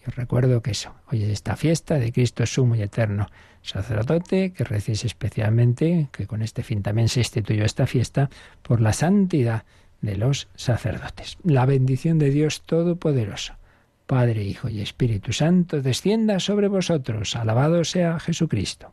Y 0.00 0.08
os 0.08 0.16
recuerdo 0.16 0.62
que 0.62 0.70
eso, 0.70 0.94
hoy 1.10 1.24
es 1.24 1.28
esta 1.30 1.56
fiesta 1.56 1.96
de 1.96 2.12
Cristo 2.12 2.46
sumo 2.46 2.76
y 2.76 2.82
eterno 2.82 3.26
sacerdote, 3.62 4.52
que 4.52 4.64
recéis 4.64 5.04
especialmente, 5.04 6.08
que 6.12 6.26
con 6.26 6.40
este 6.40 6.62
fin 6.62 6.82
también 6.82 7.08
se 7.08 7.20
instituyó 7.20 7.64
esta 7.64 7.86
fiesta, 7.86 8.30
por 8.62 8.80
la 8.80 8.92
santidad 8.92 9.64
de 10.00 10.16
los 10.16 10.48
sacerdotes. 10.54 11.36
La 11.42 11.66
bendición 11.66 12.18
de 12.18 12.30
Dios 12.30 12.62
Todopoderoso, 12.62 13.54
Padre, 14.06 14.44
Hijo 14.44 14.68
y 14.68 14.80
Espíritu 14.80 15.32
Santo, 15.32 15.82
descienda 15.82 16.38
sobre 16.38 16.68
vosotros. 16.68 17.36
Alabado 17.36 17.84
sea 17.84 18.20
Jesucristo. 18.20 18.92